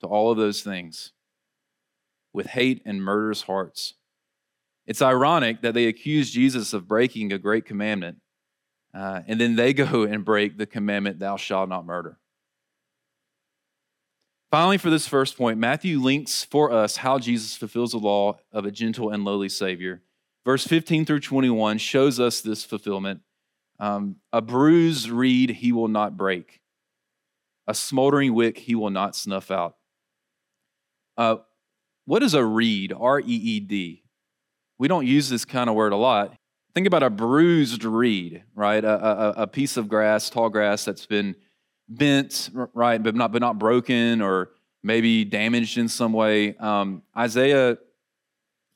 to 0.01 0.07
all 0.07 0.31
of 0.31 0.37
those 0.37 0.61
things? 0.61 1.11
With 2.33 2.47
hate 2.47 2.81
and 2.85 3.03
murderous 3.03 3.43
hearts. 3.43 3.95
It's 4.87 5.01
ironic 5.01 5.61
that 5.61 5.73
they 5.73 5.87
accuse 5.87 6.31
Jesus 6.31 6.73
of 6.73 6.87
breaking 6.87 7.33
a 7.33 7.37
great 7.37 7.65
commandment, 7.65 8.17
uh, 8.93 9.21
and 9.27 9.39
then 9.39 9.55
they 9.55 9.73
go 9.73 10.03
and 10.09 10.23
break 10.23 10.57
the 10.57 10.65
commandment, 10.65 11.19
Thou 11.19 11.37
shalt 11.37 11.69
not 11.69 11.85
murder. 11.85 12.19
Finally, 14.51 14.77
for 14.77 14.89
this 14.89 15.07
first 15.07 15.37
point, 15.37 15.59
Matthew 15.59 15.99
links 15.99 16.43
for 16.43 16.71
us 16.71 16.97
how 16.97 17.19
Jesus 17.19 17.57
fulfills 17.57 17.91
the 17.91 17.97
law 17.97 18.37
of 18.53 18.65
a 18.65 18.71
gentle 18.71 19.09
and 19.09 19.25
lowly 19.25 19.49
Savior. 19.49 20.01
Verse 20.45 20.65
15 20.65 21.05
through 21.05 21.19
21 21.19 21.79
shows 21.79 22.19
us 22.19 22.39
this 22.39 22.63
fulfillment. 22.63 23.21
Um, 23.79 24.17
a 24.31 24.41
bruised 24.41 25.09
reed 25.09 25.49
he 25.49 25.71
will 25.71 25.87
not 25.87 26.15
break, 26.15 26.61
a 27.67 27.73
smoldering 27.73 28.33
wick 28.33 28.57
he 28.57 28.75
will 28.75 28.89
not 28.89 29.15
snuff 29.15 29.51
out. 29.51 29.75
Uh, 31.17 31.37
what 32.05 32.23
is 32.23 32.33
a 32.33 32.43
reed? 32.43 32.93
R 32.97 33.19
E 33.19 33.23
E 33.25 33.59
D. 33.59 34.03
We 34.77 34.87
don't 34.87 35.05
use 35.05 35.29
this 35.29 35.45
kind 35.45 35.69
of 35.69 35.75
word 35.75 35.93
a 35.93 35.97
lot. 35.97 36.37
Think 36.73 36.87
about 36.87 37.03
a 37.03 37.09
bruised 37.09 37.85
reed, 37.85 38.43
right? 38.53 38.83
A, 38.83 39.05
a, 39.05 39.29
a 39.43 39.47
piece 39.47 39.77
of 39.77 39.87
grass, 39.87 40.29
tall 40.29 40.49
grass 40.49 40.83
that's 40.83 41.05
been 41.05 41.35
bent, 41.87 42.49
right, 42.73 43.01
but 43.01 43.15
not 43.15 43.31
but 43.31 43.41
not 43.41 43.57
broken 43.57 44.21
or 44.21 44.51
maybe 44.83 45.23
damaged 45.25 45.77
in 45.77 45.87
some 45.87 46.13
way. 46.13 46.55
Um, 46.57 47.01
Isaiah, 47.17 47.77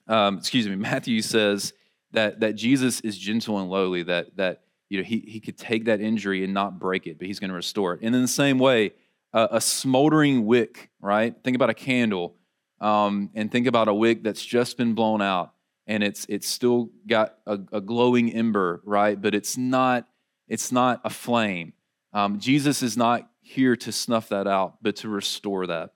um, 0.07 0.37
excuse 0.37 0.67
me, 0.67 0.75
Matthew 0.77 1.21
says 1.21 1.73
that 2.11 2.39
that 2.39 2.53
Jesus 2.53 3.01
is 3.01 3.17
gentle 3.17 3.59
and 3.59 3.69
lowly. 3.69 4.03
That 4.03 4.35
that 4.37 4.61
you 4.89 4.97
know, 4.97 5.03
he, 5.03 5.19
he 5.19 5.39
could 5.39 5.57
take 5.57 5.85
that 5.85 6.01
injury 6.01 6.43
and 6.43 6.53
not 6.53 6.79
break 6.79 7.07
it, 7.07 7.17
but 7.17 7.27
he's 7.27 7.39
going 7.39 7.49
to 7.49 7.55
restore 7.55 7.93
it. 7.93 8.01
And 8.01 8.15
in 8.15 8.21
the 8.21 8.27
same 8.27 8.59
way, 8.59 8.93
uh, 9.33 9.47
a 9.51 9.61
smoldering 9.61 10.45
wick, 10.45 10.89
right? 10.99 11.35
Think 11.43 11.55
about 11.55 11.69
a 11.69 11.75
candle 11.75 12.35
um, 12.81 13.29
and 13.35 13.51
think 13.51 13.67
about 13.67 13.87
a 13.87 13.93
wick 13.93 14.23
that's 14.23 14.43
just 14.43 14.77
been 14.77 14.93
blown 14.93 15.21
out 15.21 15.53
and 15.89 16.03
it's, 16.03 16.25
it's 16.29 16.47
still 16.47 16.91
got 17.07 17.35
a, 17.47 17.59
a 17.71 17.81
glowing 17.81 18.31
ember, 18.31 18.79
right? 18.85 19.19
But 19.19 19.33
it's 19.33 19.57
not, 19.57 20.07
it's 20.47 20.71
not 20.71 21.01
a 21.03 21.09
flame. 21.09 21.73
Um, 22.13 22.39
Jesus 22.39 22.83
is 22.83 22.95
not 22.95 23.27
here 23.41 23.75
to 23.75 23.91
snuff 23.91 24.29
that 24.29 24.45
out, 24.45 24.75
but 24.83 24.97
to 24.97 25.09
restore 25.09 25.65
that. 25.65 25.93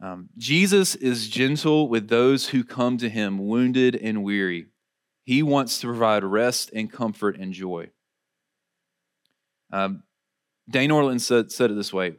Um, 0.00 0.30
Jesus 0.38 0.94
is 0.94 1.28
gentle 1.28 1.88
with 1.88 2.08
those 2.08 2.48
who 2.48 2.64
come 2.64 2.96
to 2.98 3.10
him 3.10 3.46
wounded 3.46 3.94
and 3.94 4.24
weary. 4.24 4.66
He 5.28 5.42
wants 5.42 5.78
to 5.80 5.88
provide 5.88 6.24
rest 6.24 6.70
and 6.74 6.90
comfort 6.90 7.36
and 7.36 7.52
joy. 7.52 7.90
Um, 9.70 10.04
Dane 10.70 10.88
Ortlund 10.88 11.20
said, 11.20 11.52
said 11.52 11.70
it 11.70 11.74
this 11.74 11.92
way, 11.92 12.14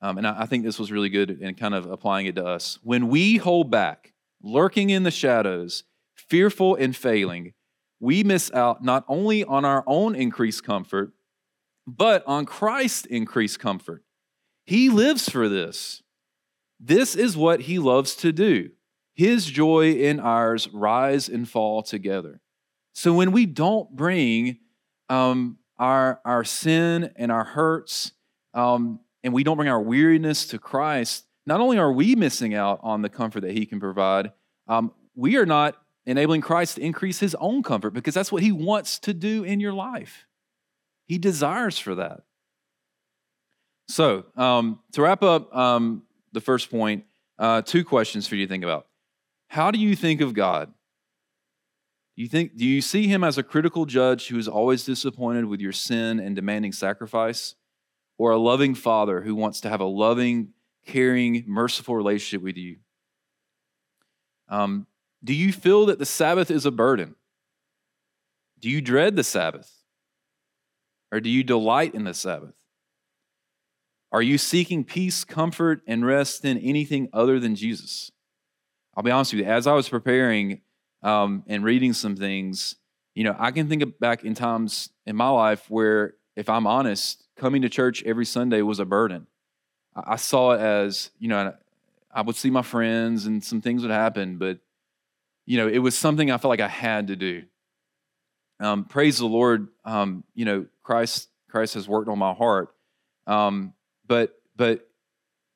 um, 0.00 0.16
and 0.16 0.26
I, 0.26 0.44
I 0.44 0.46
think 0.46 0.64
this 0.64 0.78
was 0.78 0.90
really 0.90 1.10
good 1.10 1.30
in 1.42 1.54
kind 1.56 1.74
of 1.74 1.84
applying 1.84 2.24
it 2.24 2.36
to 2.36 2.46
us. 2.46 2.78
When 2.82 3.08
we 3.08 3.36
hold 3.36 3.70
back, 3.70 4.14
lurking 4.42 4.88
in 4.88 5.02
the 5.02 5.10
shadows, 5.10 5.84
fearful 6.14 6.74
and 6.74 6.96
failing, 6.96 7.52
we 8.00 8.24
miss 8.24 8.50
out 8.52 8.82
not 8.82 9.04
only 9.08 9.44
on 9.44 9.66
our 9.66 9.84
own 9.86 10.14
increased 10.14 10.64
comfort, 10.64 11.12
but 11.86 12.24
on 12.26 12.46
Christ's 12.46 13.04
increased 13.04 13.60
comfort. 13.60 14.04
He 14.64 14.88
lives 14.88 15.28
for 15.28 15.50
this. 15.50 16.02
This 16.80 17.14
is 17.14 17.36
what 17.36 17.60
he 17.60 17.78
loves 17.78 18.14
to 18.16 18.32
do. 18.32 18.70
His 19.16 19.46
joy 19.46 19.92
and 20.04 20.20
ours 20.20 20.68
rise 20.68 21.30
and 21.30 21.48
fall 21.48 21.82
together. 21.82 22.42
So 22.94 23.14
when 23.14 23.32
we 23.32 23.46
don't 23.46 23.90
bring 23.96 24.58
um, 25.08 25.56
our, 25.78 26.20
our 26.26 26.44
sin 26.44 27.10
and 27.16 27.32
our 27.32 27.44
hurts, 27.44 28.12
um, 28.52 29.00
and 29.24 29.32
we 29.32 29.42
don't 29.42 29.56
bring 29.56 29.70
our 29.70 29.80
weariness 29.80 30.46
to 30.48 30.58
Christ, 30.58 31.24
not 31.46 31.60
only 31.60 31.78
are 31.78 31.90
we 31.90 32.14
missing 32.14 32.54
out 32.54 32.78
on 32.82 33.00
the 33.00 33.08
comfort 33.08 33.40
that 33.40 33.52
He 33.52 33.64
can 33.64 33.80
provide, 33.80 34.32
um, 34.68 34.92
we 35.14 35.36
are 35.36 35.46
not 35.46 35.76
enabling 36.04 36.42
Christ 36.42 36.76
to 36.76 36.82
increase 36.82 37.18
His 37.18 37.34
own 37.36 37.62
comfort 37.62 37.92
because 37.92 38.12
that's 38.12 38.30
what 38.30 38.42
He 38.42 38.52
wants 38.52 38.98
to 39.00 39.14
do 39.14 39.44
in 39.44 39.60
your 39.60 39.72
life. 39.72 40.26
He 41.06 41.16
desires 41.16 41.78
for 41.78 41.94
that. 41.94 42.20
So, 43.88 44.26
um, 44.36 44.80
to 44.92 45.00
wrap 45.00 45.22
up 45.22 45.56
um, 45.56 46.02
the 46.32 46.40
first 46.42 46.70
point, 46.70 47.04
uh, 47.38 47.62
two 47.62 47.82
questions 47.82 48.26
for 48.26 48.36
you 48.36 48.44
to 48.44 48.50
think 48.50 48.62
about. 48.62 48.88
How 49.56 49.70
do 49.70 49.78
you 49.78 49.96
think 49.96 50.20
of 50.20 50.34
God? 50.34 50.70
Do 52.14 52.22
you, 52.22 52.28
think, 52.28 52.58
do 52.58 52.66
you 52.66 52.82
see 52.82 53.06
him 53.06 53.24
as 53.24 53.38
a 53.38 53.42
critical 53.42 53.86
judge 53.86 54.28
who 54.28 54.36
is 54.36 54.48
always 54.48 54.84
disappointed 54.84 55.46
with 55.46 55.62
your 55.62 55.72
sin 55.72 56.20
and 56.20 56.36
demanding 56.36 56.72
sacrifice? 56.72 57.54
Or 58.18 58.32
a 58.32 58.36
loving 58.36 58.74
father 58.74 59.22
who 59.22 59.34
wants 59.34 59.62
to 59.62 59.70
have 59.70 59.80
a 59.80 59.86
loving, 59.86 60.50
caring, 60.84 61.42
merciful 61.46 61.96
relationship 61.96 62.42
with 62.42 62.58
you? 62.58 62.76
Um, 64.50 64.86
do 65.24 65.32
you 65.32 65.54
feel 65.54 65.86
that 65.86 65.98
the 65.98 66.04
Sabbath 66.04 66.50
is 66.50 66.66
a 66.66 66.70
burden? 66.70 67.14
Do 68.60 68.68
you 68.68 68.82
dread 68.82 69.16
the 69.16 69.24
Sabbath? 69.24 69.72
Or 71.10 71.18
do 71.18 71.30
you 71.30 71.42
delight 71.42 71.94
in 71.94 72.04
the 72.04 72.12
Sabbath? 72.12 72.52
Are 74.12 74.20
you 74.20 74.36
seeking 74.36 74.84
peace, 74.84 75.24
comfort, 75.24 75.80
and 75.86 76.04
rest 76.04 76.44
in 76.44 76.58
anything 76.58 77.08
other 77.14 77.40
than 77.40 77.54
Jesus? 77.54 78.12
I'll 78.96 79.02
be 79.02 79.10
honest 79.10 79.34
with 79.34 79.40
you, 79.44 79.46
as 79.46 79.66
I 79.66 79.74
was 79.74 79.88
preparing 79.88 80.62
um, 81.02 81.44
and 81.46 81.62
reading 81.62 81.92
some 81.92 82.16
things, 82.16 82.76
you 83.14 83.24
know, 83.24 83.36
I 83.38 83.50
can 83.50 83.68
think 83.68 83.98
back 83.98 84.24
in 84.24 84.34
times 84.34 84.90
in 85.04 85.16
my 85.16 85.28
life 85.28 85.68
where, 85.68 86.14
if 86.34 86.48
I'm 86.48 86.66
honest, 86.66 87.24
coming 87.36 87.62
to 87.62 87.68
church 87.68 88.02
every 88.04 88.24
Sunday 88.24 88.62
was 88.62 88.78
a 88.78 88.84
burden. 88.84 89.26
I 89.94 90.16
saw 90.16 90.52
it 90.52 90.60
as, 90.60 91.10
you 91.18 91.28
know, 91.28 91.54
I 92.12 92.22
would 92.22 92.36
see 92.36 92.50
my 92.50 92.62
friends 92.62 93.26
and 93.26 93.44
some 93.44 93.60
things 93.60 93.82
would 93.82 93.90
happen, 93.90 94.38
but, 94.38 94.58
you 95.44 95.58
know, 95.58 95.68
it 95.68 95.78
was 95.78 95.96
something 95.96 96.30
I 96.30 96.38
felt 96.38 96.50
like 96.50 96.60
I 96.60 96.68
had 96.68 97.08
to 97.08 97.16
do. 97.16 97.44
Um, 98.60 98.84
praise 98.84 99.18
the 99.18 99.26
Lord, 99.26 99.68
um, 99.84 100.24
you 100.34 100.44
know, 100.44 100.66
Christ, 100.82 101.28
Christ 101.50 101.74
has 101.74 101.88
worked 101.88 102.08
on 102.08 102.18
my 102.18 102.32
heart. 102.32 102.74
Um, 103.26 103.74
but, 104.06 104.40
but 104.56 104.88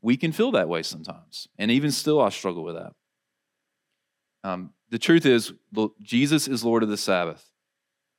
we 0.02 0.16
can 0.16 0.32
feel 0.32 0.52
that 0.52 0.68
way 0.68 0.82
sometimes. 0.82 1.48
And 1.58 1.70
even 1.70 1.90
still, 1.90 2.20
I 2.20 2.28
struggle 2.28 2.64
with 2.64 2.76
that. 2.76 2.92
Um, 4.42 4.72
the 4.90 4.98
truth 4.98 5.26
is, 5.26 5.52
Jesus 6.02 6.48
is 6.48 6.64
Lord 6.64 6.82
of 6.82 6.88
the 6.88 6.96
Sabbath. 6.96 7.50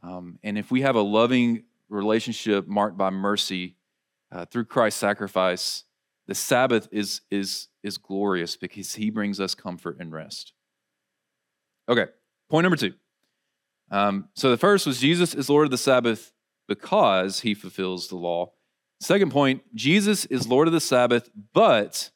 Um, 0.03 0.39
and 0.43 0.57
if 0.57 0.71
we 0.71 0.81
have 0.81 0.95
a 0.95 1.01
loving 1.01 1.63
relationship 1.89 2.67
marked 2.67 2.97
by 2.97 3.09
mercy 3.09 3.75
uh, 4.31 4.45
through 4.45 4.65
Christ's 4.65 4.99
sacrifice, 4.99 5.83
the 6.27 6.35
Sabbath 6.35 6.87
is, 6.91 7.21
is, 7.29 7.67
is 7.83 7.97
glorious 7.97 8.55
because 8.55 8.95
he 8.95 9.09
brings 9.09 9.39
us 9.39 9.53
comfort 9.53 9.97
and 9.99 10.13
rest. 10.13 10.53
Okay, 11.89 12.05
point 12.49 12.63
number 12.63 12.77
two. 12.77 12.93
Um, 13.89 14.29
so 14.35 14.49
the 14.49 14.57
first 14.57 14.87
was 14.87 14.99
Jesus 14.99 15.35
is 15.35 15.49
Lord 15.49 15.65
of 15.65 15.71
the 15.71 15.77
Sabbath 15.77 16.31
because 16.67 17.41
he 17.41 17.53
fulfills 17.53 18.07
the 18.07 18.15
law. 18.15 18.53
Second 19.01 19.31
point, 19.31 19.63
Jesus 19.75 20.25
is 20.25 20.47
Lord 20.47 20.67
of 20.67 20.73
the 20.73 20.79
Sabbath, 20.79 21.29
but 21.53 22.11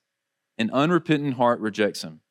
An 0.58 0.70
unrepentant 0.72 1.36
heart 1.36 1.60
rejects 1.60 2.02
him. 2.02 2.22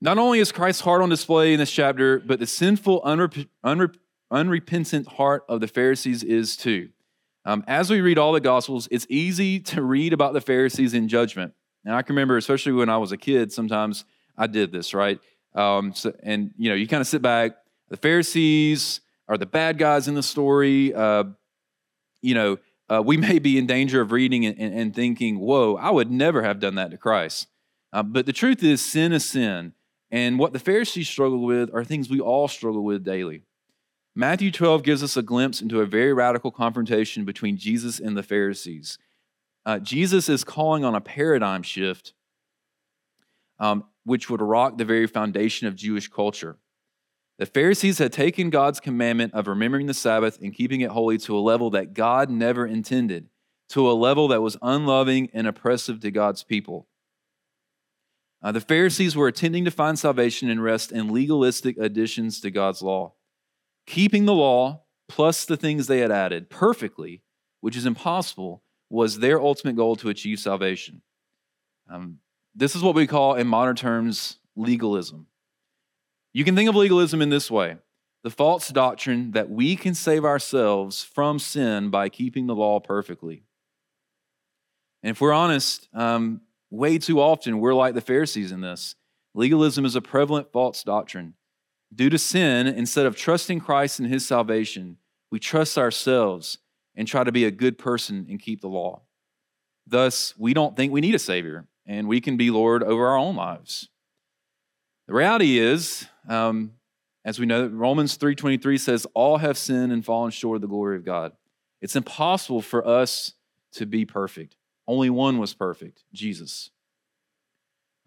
Not 0.00 0.18
only 0.18 0.40
is 0.40 0.52
Christ's 0.52 0.82
heart 0.82 1.02
on 1.02 1.08
display 1.08 1.52
in 1.52 1.58
this 1.58 1.70
chapter, 1.70 2.18
but 2.18 2.38
the 2.38 2.46
sinful, 2.46 3.00
unrep- 3.02 3.48
unrep- 3.64 3.96
unrepentant 4.30 5.06
heart 5.08 5.44
of 5.48 5.60
the 5.60 5.68
Pharisees 5.68 6.22
is 6.22 6.56
too. 6.56 6.90
Um, 7.44 7.64
as 7.66 7.90
we 7.90 8.00
read 8.00 8.18
all 8.18 8.32
the 8.32 8.40
Gospels, 8.40 8.88
it's 8.90 9.06
easy 9.08 9.60
to 9.60 9.82
read 9.82 10.12
about 10.12 10.32
the 10.32 10.40
Pharisees 10.40 10.94
in 10.94 11.08
judgment. 11.08 11.54
And 11.84 11.94
I 11.94 12.02
can 12.02 12.14
remember, 12.14 12.36
especially 12.36 12.72
when 12.72 12.88
I 12.88 12.98
was 12.98 13.12
a 13.12 13.16
kid, 13.16 13.52
sometimes 13.52 14.04
I 14.36 14.48
did 14.48 14.72
this, 14.72 14.92
right? 14.92 15.20
Um, 15.54 15.94
so, 15.94 16.12
and, 16.22 16.52
you 16.58 16.68
know, 16.68 16.74
you 16.74 16.88
kind 16.88 17.00
of 17.00 17.06
sit 17.06 17.22
back. 17.22 17.52
The 17.88 17.96
Pharisees 17.96 19.00
are 19.28 19.38
the 19.38 19.46
bad 19.46 19.78
guys 19.78 20.08
in 20.08 20.14
the 20.14 20.22
story. 20.22 20.92
Uh, 20.92 21.24
you 22.20 22.34
know, 22.34 22.58
uh, 22.88 23.02
we 23.04 23.16
may 23.28 23.38
be 23.38 23.56
in 23.56 23.66
danger 23.66 24.00
of 24.00 24.12
reading 24.12 24.44
and, 24.44 24.58
and, 24.58 24.94
thinking, 24.94 25.38
whoa, 25.38 25.76
I 25.76 25.90
would 25.90 26.10
never 26.10 26.42
have 26.42 26.60
done 26.60 26.74
that 26.74 26.90
to 26.90 26.98
Christ. 26.98 27.46
Uh, 27.92 28.02
but 28.02 28.26
the 28.26 28.32
truth 28.32 28.62
is, 28.62 28.84
sin 28.84 29.12
is 29.12 29.24
sin. 29.24 29.72
And 30.10 30.38
what 30.38 30.52
the 30.52 30.58
Pharisees 30.58 31.08
struggle 31.08 31.44
with 31.44 31.74
are 31.74 31.84
things 31.84 32.08
we 32.08 32.20
all 32.20 32.48
struggle 32.48 32.84
with 32.84 33.04
daily. 33.04 33.42
Matthew 34.14 34.50
12 34.50 34.82
gives 34.82 35.02
us 35.02 35.16
a 35.16 35.22
glimpse 35.22 35.60
into 35.60 35.80
a 35.80 35.86
very 35.86 36.12
radical 36.12 36.50
confrontation 36.50 37.24
between 37.24 37.56
Jesus 37.56 37.98
and 37.98 38.16
the 38.16 38.22
Pharisees. 38.22 38.98
Uh, 39.66 39.78
Jesus 39.78 40.28
is 40.28 40.44
calling 40.44 40.84
on 40.84 40.94
a 40.94 41.00
paradigm 41.00 41.62
shift 41.62 42.14
um, 43.58 43.84
which 44.04 44.30
would 44.30 44.40
rock 44.40 44.78
the 44.78 44.84
very 44.84 45.06
foundation 45.06 45.66
of 45.66 45.74
Jewish 45.74 46.08
culture. 46.08 46.56
The 47.38 47.46
Pharisees 47.46 47.98
had 47.98 48.12
taken 48.12 48.48
God's 48.50 48.80
commandment 48.80 49.34
of 49.34 49.46
remembering 49.46 49.86
the 49.86 49.94
Sabbath 49.94 50.38
and 50.40 50.54
keeping 50.54 50.80
it 50.80 50.90
holy 50.90 51.18
to 51.18 51.36
a 51.36 51.40
level 51.40 51.70
that 51.70 51.92
God 51.92 52.30
never 52.30 52.66
intended, 52.66 53.28
to 53.70 53.90
a 53.90 53.92
level 53.92 54.28
that 54.28 54.40
was 54.40 54.56
unloving 54.62 55.28
and 55.34 55.46
oppressive 55.46 56.00
to 56.00 56.10
God's 56.10 56.42
people. 56.42 56.86
Uh, 58.46 58.52
the 58.52 58.60
Pharisees 58.60 59.16
were 59.16 59.26
attempting 59.26 59.64
to 59.64 59.72
find 59.72 59.98
salvation 59.98 60.48
and 60.48 60.62
rest 60.62 60.92
in 60.92 61.12
legalistic 61.12 61.76
additions 61.78 62.40
to 62.40 62.48
God's 62.48 62.80
law. 62.80 63.14
Keeping 63.88 64.24
the 64.24 64.34
law 64.34 64.84
plus 65.08 65.44
the 65.44 65.56
things 65.56 65.88
they 65.88 65.98
had 65.98 66.12
added 66.12 66.48
perfectly, 66.48 67.24
which 67.60 67.76
is 67.76 67.86
impossible, 67.86 68.62
was 68.88 69.18
their 69.18 69.40
ultimate 69.40 69.74
goal 69.74 69.96
to 69.96 70.10
achieve 70.10 70.38
salvation. 70.38 71.02
Um, 71.90 72.20
this 72.54 72.76
is 72.76 72.84
what 72.84 72.94
we 72.94 73.08
call, 73.08 73.34
in 73.34 73.48
modern 73.48 73.74
terms, 73.74 74.36
legalism. 74.54 75.26
You 76.32 76.44
can 76.44 76.54
think 76.54 76.68
of 76.68 76.76
legalism 76.76 77.20
in 77.20 77.30
this 77.30 77.50
way 77.50 77.78
the 78.22 78.30
false 78.30 78.68
doctrine 78.68 79.32
that 79.32 79.50
we 79.50 79.74
can 79.74 79.92
save 79.96 80.24
ourselves 80.24 81.02
from 81.02 81.40
sin 81.40 81.90
by 81.90 82.08
keeping 82.08 82.46
the 82.46 82.54
law 82.54 82.78
perfectly. 82.78 83.42
And 85.02 85.10
if 85.10 85.20
we're 85.20 85.32
honest, 85.32 85.88
um, 85.92 86.42
way 86.76 86.98
too 86.98 87.20
often 87.20 87.58
we're 87.58 87.74
like 87.74 87.94
the 87.94 88.00
Pharisees 88.00 88.52
in 88.52 88.60
this. 88.60 88.94
Legalism 89.34 89.84
is 89.84 89.96
a 89.96 90.02
prevalent 90.02 90.52
false 90.52 90.82
doctrine. 90.82 91.34
Due 91.94 92.10
to 92.10 92.18
sin, 92.18 92.66
instead 92.66 93.06
of 93.06 93.16
trusting 93.16 93.60
Christ 93.60 94.00
and 94.00 94.08
his 94.08 94.26
salvation, 94.26 94.96
we 95.30 95.38
trust 95.38 95.78
ourselves 95.78 96.58
and 96.94 97.06
try 97.06 97.24
to 97.24 97.32
be 97.32 97.44
a 97.44 97.50
good 97.50 97.78
person 97.78 98.26
and 98.28 98.40
keep 98.40 98.60
the 98.60 98.68
law. 98.68 99.02
Thus, 99.86 100.34
we 100.36 100.54
don't 100.54 100.76
think 100.76 100.92
we 100.92 101.00
need 101.00 101.14
a 101.14 101.18
Savior 101.18 101.66
and 101.86 102.08
we 102.08 102.20
can 102.20 102.36
be 102.36 102.50
Lord 102.50 102.82
over 102.82 103.06
our 103.06 103.16
own 103.16 103.36
lives. 103.36 103.88
The 105.06 105.14
reality 105.14 105.58
is, 105.58 106.06
um, 106.28 106.72
as 107.24 107.38
we 107.38 107.46
know, 107.46 107.66
Romans 107.66 108.18
3.23 108.18 108.80
says, 108.80 109.06
all 109.14 109.38
have 109.38 109.56
sinned 109.56 109.92
and 109.92 110.04
fallen 110.04 110.32
short 110.32 110.56
of 110.56 110.62
the 110.62 110.68
glory 110.68 110.96
of 110.96 111.04
God. 111.04 111.32
It's 111.80 111.94
impossible 111.94 112.62
for 112.62 112.86
us 112.86 113.34
to 113.72 113.86
be 113.86 114.04
perfect. 114.04 114.56
Only 114.86 115.10
one 115.10 115.38
was 115.38 115.54
perfect, 115.54 116.04
Jesus. 116.12 116.70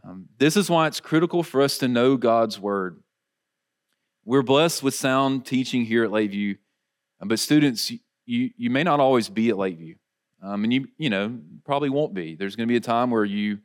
Um, 0.04 0.30
this 0.38 0.56
is 0.56 0.70
why 0.70 0.88
it's 0.88 1.00
critical 1.00 1.44
for 1.44 1.62
us 1.62 1.78
to 1.80 1.88
know 1.88 2.16
God's 2.16 2.60
word. 2.60 3.02
We're 4.24 4.44
blessed 4.44 4.84
with 4.84 4.94
sound 4.94 5.46
teaching 5.46 5.86
here 5.86 6.04
at 6.04 6.12
Lakeview, 6.12 6.56
but 7.22 7.40
students, 7.40 7.92
you, 8.26 8.52
you 8.56 8.70
may 8.70 8.84
not 8.84 9.00
always 9.00 9.28
be 9.28 9.50
at 9.50 9.58
Lakeview. 9.58 9.96
Um, 10.42 10.64
and 10.64 10.72
you, 10.72 10.88
you 10.98 11.10
know, 11.10 11.38
probably 11.66 11.90
won't 11.90 12.14
be. 12.14 12.36
There's 12.36 12.56
going 12.56 12.68
to 12.68 12.72
be 12.72 12.78
a 12.78 12.82
time 12.82 13.12
where 13.12 13.26
you 13.26 13.60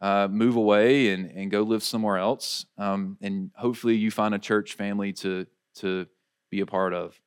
uh, 0.00 0.28
move 0.30 0.56
away 0.56 1.12
and, 1.12 1.30
and 1.30 1.50
go 1.50 1.62
live 1.62 1.82
somewhere 1.82 2.18
else. 2.18 2.66
Um, 2.78 3.18
and 3.20 3.50
hopefully 3.56 3.96
you 3.96 4.10
find 4.10 4.34
a 4.34 4.38
church 4.38 4.74
family 4.74 5.12
to, 5.14 5.46
to 5.76 6.06
be 6.50 6.60
a 6.60 6.66
part 6.66 6.94
of. 6.94 7.20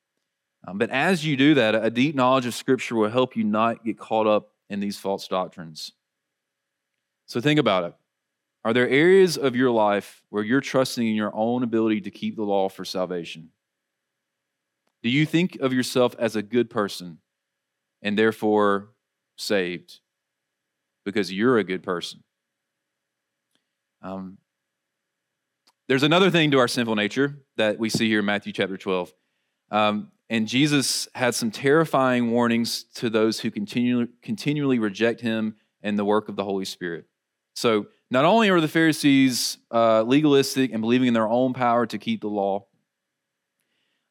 Um, 0.66 0.78
but 0.78 0.90
as 0.90 1.26
you 1.26 1.36
do 1.36 1.56
that, 1.56 1.76
a 1.76 1.90
deep 1.90 2.16
knowledge 2.16 2.46
of 2.46 2.54
Scripture 2.54 2.96
will 2.96 3.10
help 3.10 3.36
you 3.36 3.44
not 3.44 3.84
get 3.84 3.98
caught 3.98 4.28
up 4.28 4.53
in 4.74 4.80
these 4.80 4.98
false 4.98 5.28
doctrines. 5.28 5.92
So 7.28 7.40
think 7.40 7.60
about 7.60 7.84
it. 7.86 7.94
Are 8.66 8.74
there 8.74 8.90
areas 8.90 9.38
of 9.38 9.56
your 9.56 9.70
life 9.70 10.24
where 10.30 10.44
you're 10.44 10.62
trusting 10.62 11.08
in 11.08 11.16
your 11.16 11.32
own 11.36 11.62
ability 11.64 12.02
to 12.02 12.12
keep 12.12 12.36
the 12.36 12.44
law 12.44 12.70
for 12.70 12.84
salvation? 12.84 13.50
Do 15.04 15.10
you 15.10 15.26
think 15.26 15.58
of 15.60 15.74
yourself 15.74 16.16
as 16.18 16.36
a 16.36 16.42
good 16.42 16.70
person 16.70 17.20
and 18.02 18.18
therefore 18.18 18.90
saved 19.38 20.00
because 21.06 21.32
you're 21.32 21.60
a 21.60 21.64
good 21.64 21.84
person? 21.84 22.24
Um, 24.02 24.38
there's 25.88 26.04
another 26.04 26.32
thing 26.32 26.52
to 26.52 26.60
our 26.60 26.68
sinful 26.68 26.96
nature 26.96 27.44
that 27.58 27.78
we 27.78 27.90
see 27.90 28.08
here 28.08 28.20
in 28.20 28.26
Matthew 28.26 28.54
chapter 28.54 28.78
12. 28.78 29.14
Um, 29.70 30.12
and 30.34 30.48
Jesus 30.48 31.08
had 31.14 31.36
some 31.36 31.52
terrifying 31.52 32.32
warnings 32.32 32.86
to 32.96 33.12
those 33.12 33.40
who 33.40 33.52
continually, 33.52 34.08
continually 34.24 34.80
reject 34.80 35.22
him 35.22 35.58
and 35.84 35.98
the 35.98 36.04
work 36.04 36.28
of 36.28 36.36
the 36.36 36.44
Holy 36.44 36.66
Spirit. 36.66 37.06
So, 37.56 37.86
not 38.10 38.26
only 38.26 38.50
are 38.50 38.60
the 38.60 38.68
Pharisees 38.68 39.60
uh, 39.72 40.02
legalistic 40.02 40.74
and 40.74 40.82
believing 40.82 41.08
in 41.08 41.14
their 41.14 41.30
own 41.30 41.54
power 41.54 41.86
to 41.86 42.00
keep 42.00 42.22
the 42.22 42.30
law, 42.30 42.66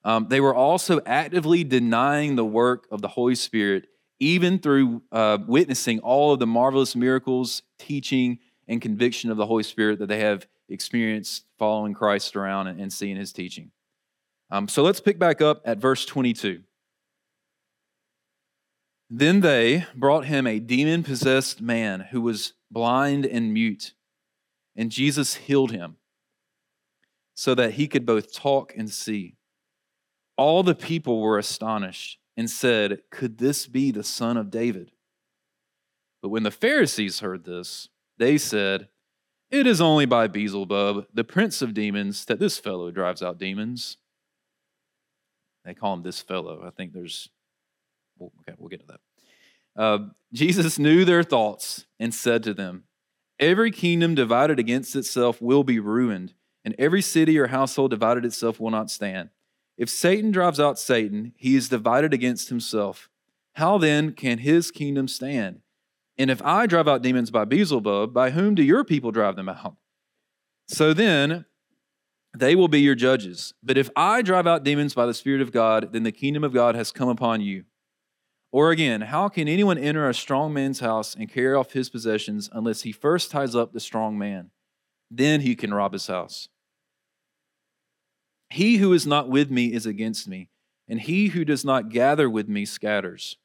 um, 0.05 0.29
they 0.29 0.41
were 0.41 0.55
also 0.55 1.01
actively 1.07 1.65
denying 1.65 2.37
the 2.37 2.45
work 2.45 2.87
of 2.93 3.03
the 3.03 3.09
Holy 3.09 3.35
Spirit, 3.35 3.89
even 4.21 4.61
through 4.61 5.03
uh, 5.11 5.39
witnessing 5.45 5.99
all 5.99 6.33
of 6.33 6.39
the 6.39 6.47
marvelous 6.47 6.95
miracles, 6.95 7.63
teaching, 7.81 8.39
and 8.69 8.81
conviction 8.81 9.33
of 9.33 9.37
the 9.37 9.47
Holy 9.47 9.65
Spirit 9.65 9.99
that 9.99 10.07
they 10.07 10.21
have 10.21 10.47
experienced 10.69 11.47
following 11.59 11.95
Christ 11.95 12.37
around 12.37 12.69
and, 12.69 12.81
and 12.81 12.93
seeing 12.93 13.17
his 13.17 13.33
teaching. 13.33 13.73
Um, 14.53 14.69
so 14.69 14.83
let's 14.83 15.01
pick 15.01 15.19
back 15.19 15.41
up 15.41 15.63
at 15.65 15.79
verse 15.79 16.05
22. 16.05 16.61
Then 19.09 19.41
they 19.41 19.87
brought 19.95 20.27
him 20.27 20.47
a 20.47 20.61
demon 20.61 21.03
possessed 21.03 21.63
man 21.63 22.01
who 22.11 22.21
was 22.21 22.53
blind 22.71 23.25
and 23.25 23.55
mute, 23.55 23.95
and 24.77 24.91
Jesus 24.91 25.37
healed 25.37 25.73
him 25.73 25.97
so 27.35 27.55
that 27.55 27.73
he 27.73 27.89
could 27.89 28.05
both 28.05 28.31
talk 28.35 28.75
and 28.77 28.91
see. 28.91 29.37
All 30.37 30.63
the 30.63 30.75
people 30.75 31.23
were 31.23 31.39
astonished 31.39 32.19
and 32.37 32.51
said, 32.51 33.01
Could 33.11 33.39
this 33.39 33.67
be 33.67 33.91
the 33.91 34.05
son 34.05 34.37
of 34.37 34.51
David? 34.51 34.93
But 36.21 36.29
when 36.29 36.43
the 36.43 36.51
Pharisees 36.51 37.21
heard 37.21 37.45
this, 37.45 37.89
they 38.19 38.37
said, 38.37 38.89
It 39.51 39.67
is 39.67 39.81
only 39.81 40.05
by 40.05 40.27
Beelzebub, 40.27 41.07
the 41.15 41.25
prince 41.25 41.63
of 41.63 41.73
demons, 41.73 42.27
that 42.27 42.39
this 42.39 42.59
fellow 42.59 42.91
drives 42.91 43.23
out 43.23 43.39
demons. 43.39 43.97
They 45.65 45.75
call 45.75 45.95
him 45.95 46.03
this 46.03 46.21
fellow. 46.21 46.63
I 46.65 46.71
think 46.71 46.93
there's, 46.93 47.29
well, 48.19 48.33
okay, 48.41 48.57
we'll 48.59 48.69
get 48.69 48.81
to 48.81 48.87
that. 48.87 49.01
Uh, 49.81 49.99
Jesus 50.33 50.79
knew 50.79 51.05
their 51.05 51.23
thoughts 51.23 51.87
and 51.99 52.15
said 52.15 52.43
to 52.43 52.55
them, 52.55 52.85
Every 53.39 53.71
kingdom 53.71 54.15
divided 54.15 54.59
against 54.59 54.95
itself 54.95 55.41
will 55.41 55.65
be 55.65 55.81
ruined, 55.81 56.35
and 56.65 56.75
every 56.79 57.03
city 57.03 57.39
or 57.39 57.49
household 57.49 57.91
divided 57.91 58.25
itself 58.25 58.61
will 58.61 58.71
not 58.71 58.91
stand. 58.91 59.31
If 59.77 59.89
Satan 59.89 60.31
drives 60.31 60.61
out 60.61 60.79
Satan, 60.79 61.33
he 61.37 61.57
is 61.57 61.69
divided 61.69 62.13
against 62.13 62.51
himself. 62.51 63.09
How 63.55 63.79
then 63.79 64.13
can 64.13 64.39
his 64.39 64.71
kingdom 64.71 65.09
stand? 65.09 65.61
And 66.19 66.31
if 66.31 66.43
I 66.43 66.67
drive 66.67 66.89
out 66.89 67.03
demons 67.03 67.31
by 67.31 67.45
Beelzebub, 67.45 68.13
by 68.13 68.31
whom 68.31 68.55
do 68.55 68.63
your 68.63 68.85
people 68.85 69.11
drive 69.11 69.37
them 69.37 69.49
out? 69.49 69.77
So 70.69 70.93
then 70.93 71.47
they 72.37 72.55
will 72.55 72.69
be 72.69 72.81
your 72.81 72.95
judges. 72.95 73.55
But 73.63 73.79
if 73.79 73.91
I 73.95 74.23
drive 74.23 74.47
out 74.47 74.65
demons 74.65 74.95
by 74.95 75.07
the 75.07 75.15
Spirit 75.15 75.43
of 75.43 75.53
God, 75.53 75.93
then 75.93 76.03
the 76.03 76.13
kingdom 76.13 76.45
of 76.45 76.53
God 76.53 76.75
has 76.75 76.93
come 76.93 77.09
upon 77.09 77.41
you. 77.41 77.65
Or 78.51 78.71
again, 78.71 79.03
how 79.03 79.29
can 79.29 79.49
anyone 79.49 79.79
enter 79.79 80.09
a 80.09 80.15
strong 80.15 80.53
man's 80.53 80.81
house 80.81 81.15
and 81.15 81.33
carry 81.33 81.55
off 81.55 81.73
his 81.73 81.89
possessions 81.89 82.51
unless 82.53 82.83
he 82.83 82.93
first 82.93 83.31
ties 83.31 83.55
up 83.55 83.73
the 83.73 83.81
strong 83.81 84.19
man? 84.19 84.51
Then 85.11 85.41
he 85.41 85.55
can 85.55 85.73
rob 85.73 85.93
his 85.93 86.07
house. 86.07 86.49
He 88.51 88.77
who 88.77 88.93
is 88.93 89.07
not 89.07 89.31
with 89.31 89.51
me 89.51 89.73
is 89.73 89.87
against 89.87 90.29
me, 90.29 90.51
and 90.87 91.01
he 91.01 91.29
who 91.29 91.45
does 91.45 91.65
not 91.65 91.89
gather 91.89 92.29
with 92.29 92.49
me 92.49 92.67
scatters. 92.67 93.39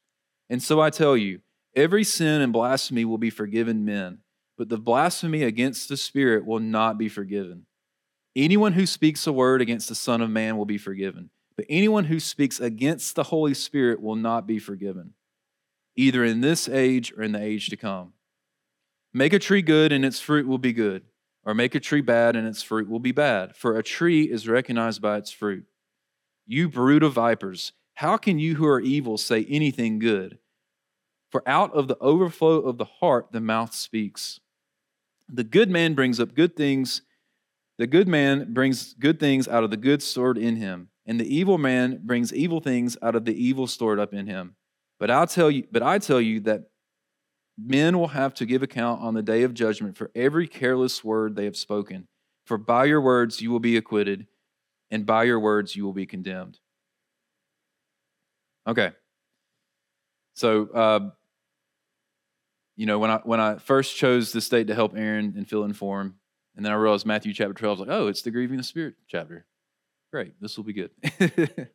And 0.50 0.62
so 0.62 0.80
I 0.80 0.90
tell 0.90 1.16
you, 1.16 1.40
Every 1.78 2.02
sin 2.02 2.40
and 2.40 2.52
blasphemy 2.52 3.04
will 3.04 3.18
be 3.18 3.30
forgiven 3.30 3.84
men, 3.84 4.18
but 4.56 4.68
the 4.68 4.78
blasphemy 4.78 5.44
against 5.44 5.88
the 5.88 5.96
Spirit 5.96 6.44
will 6.44 6.58
not 6.58 6.98
be 6.98 7.08
forgiven. 7.08 7.66
Anyone 8.36 8.74
who 8.74 8.86
speaks 8.86 9.26
a 9.26 9.32
word 9.32 9.60
against 9.60 9.88
the 9.88 9.94
Son 9.94 10.20
of 10.20 10.30
Man 10.30 10.56
will 10.56 10.64
be 10.64 10.78
forgiven, 10.78 11.30
but 11.56 11.66
anyone 11.68 12.04
who 12.04 12.20
speaks 12.20 12.60
against 12.60 13.16
the 13.16 13.24
Holy 13.24 13.54
Spirit 13.54 14.00
will 14.00 14.16
not 14.16 14.46
be 14.46 14.58
forgiven, 14.58 15.14
either 15.96 16.24
in 16.24 16.40
this 16.40 16.68
age 16.68 17.12
or 17.16 17.22
in 17.22 17.32
the 17.32 17.42
age 17.42 17.68
to 17.68 17.76
come. 17.76 18.12
Make 19.12 19.32
a 19.32 19.38
tree 19.38 19.62
good, 19.62 19.92
and 19.92 20.04
its 20.04 20.20
fruit 20.20 20.46
will 20.46 20.58
be 20.58 20.72
good, 20.72 21.02
or 21.44 21.54
make 21.54 21.74
a 21.74 21.80
tree 21.80 22.02
bad, 22.02 22.36
and 22.36 22.46
its 22.46 22.62
fruit 22.62 22.88
will 22.88 23.00
be 23.00 23.12
bad. 23.12 23.56
For 23.56 23.76
a 23.76 23.82
tree 23.82 24.24
is 24.24 24.46
recognized 24.46 25.00
by 25.00 25.16
its 25.16 25.30
fruit. 25.30 25.64
You 26.46 26.68
brood 26.68 27.02
of 27.02 27.14
vipers, 27.14 27.72
how 27.94 28.16
can 28.16 28.38
you 28.38 28.54
who 28.54 28.66
are 28.66 28.80
evil 28.80 29.18
say 29.18 29.44
anything 29.48 29.98
good? 29.98 30.38
For 31.30 31.42
out 31.46 31.74
of 31.74 31.88
the 31.88 31.98
overflow 32.00 32.60
of 32.60 32.78
the 32.78 32.84
heart, 32.84 33.32
the 33.32 33.40
mouth 33.40 33.74
speaks. 33.74 34.40
The 35.28 35.44
good 35.44 35.68
man 35.68 35.94
brings 35.94 36.20
up 36.20 36.34
good 36.34 36.56
things. 36.56 37.02
The 37.78 37.86
good 37.86 38.08
man 38.08 38.52
brings 38.52 38.94
good 38.94 39.20
things 39.20 39.46
out 39.46 39.62
of 39.62 39.70
the 39.70 39.76
good 39.76 40.02
stored 40.02 40.36
in 40.36 40.56
him, 40.56 40.88
and 41.06 41.18
the 41.18 41.34
evil 41.34 41.58
man 41.58 42.00
brings 42.04 42.34
evil 42.34 42.60
things 42.60 42.96
out 43.00 43.14
of 43.14 43.24
the 43.24 43.34
evil 43.34 43.68
stored 43.68 44.00
up 44.00 44.12
in 44.12 44.26
him. 44.26 44.56
But 44.98 45.12
I'll 45.12 45.28
tell 45.28 45.50
you, 45.50 45.64
but 45.70 45.82
I 45.82 45.98
tell 46.00 46.20
you 46.20 46.40
that 46.40 46.64
men 47.56 47.98
will 47.98 48.08
have 48.08 48.34
to 48.34 48.46
give 48.46 48.64
account 48.64 49.00
on 49.00 49.14
the 49.14 49.22
day 49.22 49.44
of 49.44 49.54
judgment 49.54 49.96
for 49.96 50.10
every 50.14 50.48
careless 50.48 51.04
word 51.04 51.36
they 51.36 51.44
have 51.44 51.56
spoken. 51.56 52.08
For 52.46 52.58
by 52.58 52.86
your 52.86 53.00
words 53.00 53.40
you 53.40 53.52
will 53.52 53.60
be 53.60 53.76
acquitted, 53.76 54.26
and 54.90 55.06
by 55.06 55.24
your 55.24 55.38
words 55.38 55.76
you 55.76 55.84
will 55.84 55.92
be 55.92 56.06
condemned. 56.06 56.58
Okay. 58.66 58.90
So 60.34 60.68
uh, 60.74 61.10
you 62.76 62.86
know, 62.86 62.98
when 62.98 63.10
I 63.10 63.18
when 63.18 63.40
I 63.40 63.56
first 63.56 63.96
chose 63.96 64.32
this 64.32 64.46
state 64.46 64.66
to 64.66 64.74
help 64.74 64.96
Aaron 64.96 65.34
and 65.36 65.48
fill 65.48 65.64
in 65.64 65.74
for 65.74 66.00
him, 66.00 66.14
and 66.58 66.66
then 66.66 66.72
I 66.72 66.74
realized 66.74 67.06
Matthew 67.06 67.32
chapter 67.32 67.54
12 67.54 67.78
was 67.78 67.86
like, 67.86 67.96
oh, 67.96 68.08
it's 68.08 68.20
the 68.20 68.32
grieving 68.32 68.56
the 68.56 68.64
spirit 68.64 68.96
chapter. 69.06 69.46
Great, 70.10 70.32
this 70.40 70.56
will 70.56 70.64
be 70.64 70.72
good. 70.72 70.90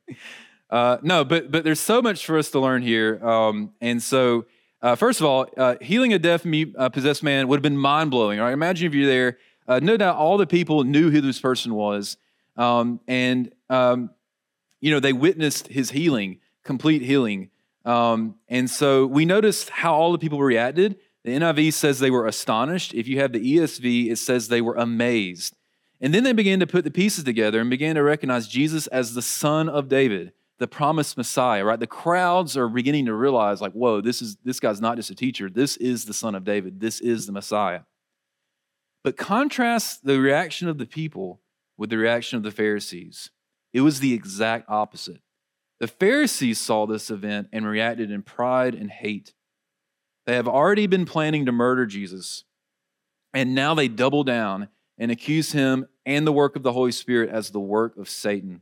uh, 0.70 0.98
no, 1.02 1.24
but 1.24 1.50
but 1.52 1.64
there's 1.64 1.80
so 1.80 2.02
much 2.02 2.26
for 2.26 2.38
us 2.38 2.52
to 2.52 2.60
learn 2.60 2.82
here, 2.82 3.26
um, 3.26 3.72
and 3.80 4.04
so 4.04 4.46
uh, 4.82 4.96
first 4.96 5.22
of 5.22 5.26
all, 5.26 5.48
uh, 5.56 5.76
healing 5.80 6.12
a 6.12 6.20
deaf, 6.20 6.44
mute, 6.44 6.76
uh, 6.78 6.90
possessed 6.90 7.24
man 7.24 7.48
would 7.48 7.58
have 7.58 7.64
been 7.64 7.78
mind 7.78 8.12
blowing. 8.12 8.40
Right? 8.40 8.52
Imagine 8.52 8.88
if 8.88 8.94
you're 8.94 9.08
there. 9.08 9.38
Uh, 9.68 9.80
no 9.82 9.96
doubt, 9.96 10.18
all 10.18 10.38
the 10.38 10.48
people 10.48 10.84
knew 10.84 11.10
who 11.10 11.22
this 11.22 11.40
person 11.40 11.74
was, 11.76 12.18
um, 12.58 13.00
and 13.08 13.54
um, 13.70 14.10
you 14.82 14.92
know 14.92 15.00
they 15.00 15.14
witnessed 15.14 15.70
his 15.70 15.92
healing, 15.92 16.40
complete 16.66 17.04
healing. 17.04 17.52
Um, 17.86 18.36
and 18.50 18.70
so 18.70 19.06
we 19.06 19.24
noticed 19.24 19.70
how 19.70 19.94
all 19.94 20.12
the 20.12 20.18
people 20.18 20.42
reacted. 20.42 20.98
The 21.24 21.32
NIV 21.32 21.74
says 21.74 22.00
they 22.00 22.12
were 22.12 22.28
astonished. 22.28 22.94
If 22.94 23.08
you 23.08 23.20
have 23.20 23.32
the 23.32 23.58
ESV, 23.58 24.12
it 24.12 24.18
says 24.18 24.48
they 24.48 24.62
were 24.62 24.76
amazed. 24.76 25.56
And 26.02 26.14
then 26.14 26.24
they 26.24 26.34
began 26.34 26.60
to 26.60 26.68
put 26.68 26.84
the 26.84 26.92
pieces 26.92 27.24
together 27.24 27.62
and 27.62 27.70
began 27.70 27.96
to 27.96 28.04
recognize 28.04 28.48
Jesus 28.48 28.88
as 28.88 29.14
the 29.14 29.22
son 29.22 29.70
of 29.70 29.88
David, 29.88 30.34
the 30.60 30.68
promised 30.68 31.16
Messiah, 31.16 31.64
right? 31.64 31.80
The 31.80 31.88
crowds 31.88 32.58
are 32.58 32.68
beginning 32.68 33.06
to 33.06 33.14
realize, 33.14 33.62
like, 33.62 33.72
whoa, 33.72 34.02
this 34.02 34.22
is 34.22 34.36
this 34.44 34.60
guy's 34.60 34.82
not 34.82 34.98
just 34.98 35.12
a 35.12 35.16
teacher. 35.16 35.50
This 35.50 35.78
is 35.78 36.04
the 36.04 36.14
son 36.14 36.36
of 36.36 36.44
David. 36.44 36.82
This 36.82 37.00
is 37.00 37.26
the 37.26 37.32
Messiah. 37.32 37.82
But 39.02 39.16
contrast 39.16 40.04
the 40.04 40.20
reaction 40.20 40.68
of 40.68 40.78
the 40.78 40.86
people 40.86 41.40
with 41.78 41.90
the 41.90 41.98
reaction 41.98 42.38
of 42.38 42.44
the 42.44 42.52
Pharisees. 42.52 43.30
It 43.72 43.82
was 43.82 44.00
the 44.00 44.14
exact 44.14 44.70
opposite. 44.70 45.22
The 45.80 45.88
Pharisees 45.88 46.60
saw 46.60 46.86
this 46.86 47.10
event 47.10 47.48
and 47.52 47.66
reacted 47.66 48.12
in 48.12 48.22
pride 48.22 48.76
and 48.76 48.90
hate. 48.90 49.34
They 50.26 50.36
have 50.36 50.48
already 50.48 50.88
been 50.88 51.06
planning 51.06 51.46
to 51.46 51.52
murder 51.52 51.86
Jesus, 51.86 52.46
and 53.34 53.54
now 53.54 53.74
they 53.74 53.88
double 53.88 54.24
down 54.24 54.70
and 54.98 55.12
accuse 55.12 55.52
him 55.52 55.88
and 56.06 56.26
the 56.26 56.32
work 56.32 56.56
of 56.56 56.64
the 56.64 56.72
Holy 56.72 56.92
Spirit 56.92 57.30
as 57.30 57.50
the 57.50 57.60
work 57.60 57.98
of 57.98 58.10
Satan. 58.10 58.62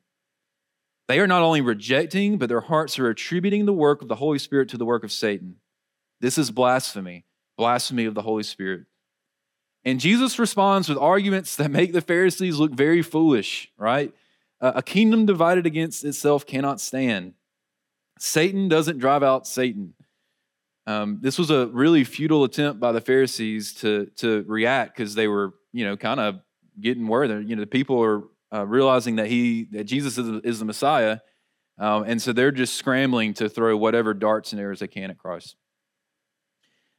They 1.08 1.19
are 1.19 1.28
not 1.28 1.41
only 1.41 1.62
rejecting, 1.62 2.38
but 2.38 2.47
their 2.47 2.62
hearts 2.62 2.97
are 2.97 3.10
attributing 3.10 3.65
the 3.65 3.74
work 3.74 4.02
of 4.02 4.08
the 4.08 4.15
Holy 4.15 4.39
Spirit 4.39 4.69
to 4.69 4.78
the 4.78 4.86
work 4.86 5.04
of 5.04 5.12
Satan. 5.12 5.58
This 6.21 6.38
is 6.38 6.52
blasphemy, 6.52 7.26
blasphemy 7.58 8.06
of 8.06 8.13
the 8.13 8.21
Holy 8.21 8.43
Spirit. 8.43 8.86
And 9.84 10.00
Jesus 10.00 10.39
responds 10.39 10.88
with 10.88 10.97
arguments 10.97 11.56
that 11.58 11.71
make 11.71 11.91
the 11.91 12.02
Pharisees 12.02 12.60
look 12.60 12.71
very 12.71 13.02
foolish, 13.02 13.71
right? 13.78 14.13
A 14.62 14.84
kingdom 14.84 15.26
divided 15.26 15.65
against 15.65 16.06
itself 16.06 16.45
cannot 16.45 16.80
stand. 16.80 17.34
Satan 18.19 18.69
doesn't 18.69 19.00
drive 19.00 19.24
out 19.24 19.47
Satan. 19.47 19.95
Um, 20.91 21.19
this 21.21 21.38
was 21.38 21.49
a 21.49 21.67
really 21.67 22.04
futile 22.04 22.43
attempt 22.43 22.80
by 22.80 22.91
the 22.91 23.01
Pharisees 23.01 23.73
to 23.75 24.08
to 24.17 24.43
react 24.47 24.95
because 24.95 25.15
they 25.15 25.27
were, 25.27 25.54
you 25.71 25.86
know, 25.86 25.95
kind 25.95 26.19
of 26.19 26.39
getting 26.80 27.08
worried. 27.08 27.47
You 27.47 27.56
know, 27.56 27.62
the 27.62 27.67
people 27.67 28.04
are 28.04 28.23
uh, 28.54 28.65
realizing 28.65 29.15
that 29.15 29.27
he 29.27 29.67
that 29.71 29.86
Jesus 29.86 30.17
is, 30.17 30.41
is 30.43 30.60
the 30.60 30.65
Messiah, 30.65 31.19
um, 31.77 32.04
and 32.04 32.21
so 32.21 32.34
they're 32.34 32.51
just 32.51 32.75
scrambling 32.75 33.34
to 33.36 33.47
throw 33.47 33.77
whatever 33.77 34.13
darts 34.13 34.51
and 34.51 34.62
arrows 34.62 34.80
they 34.80 34.88
can 34.88 35.10
at 35.10 35.17
Christ. 35.17 35.56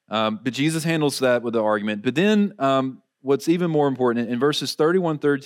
Um, 0.09 0.41
but 0.43 0.53
Jesus 0.53 0.85
handles 0.85 1.19
that 1.21 1.43
with 1.43 1.55
the 1.55 1.63
argument. 1.63 2.03
But 2.03 2.15
then 2.15 2.55
um, 2.59 3.03
what's 3.23 3.49
even 3.49 3.71
more 3.71 3.89
important 3.89 4.29
in 4.29 4.39
verses 4.39 4.75
31 4.75 5.19
through 5.19 5.41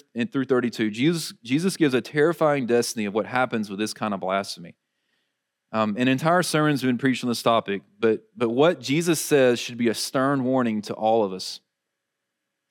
32 0.45 0.91
jesus, 0.91 1.35
jesus 1.45 1.77
gives 1.77 1.95
a 1.95 2.01
terrifying 2.01 2.67
destiny 2.67 3.05
of 3.05 3.15
what 3.15 3.27
happens 3.27 3.71
with 3.71 3.79
this 3.79 3.93
kind 3.93 4.15
of 4.15 4.21
blasphemy 4.21 4.75
um, 5.77 5.97
an 5.99 6.09
entire 6.09 6.43
sermon's 6.43 6.83
been 6.83 6.99
preached 6.99 7.25
on 7.25 7.29
this 7.29 7.43
topic 7.43 7.83
but, 7.99 8.23
but 8.37 8.51
what 8.51 8.81
jesus 8.81 9.21
says 9.21 9.59
should 9.59 9.77
be 9.77 9.89
a 9.89 9.95
stern 9.95 10.45
warning 10.45 10.83
to 10.83 10.95
all 10.95 11.25
of 11.25 11.33
us 11.33 11.61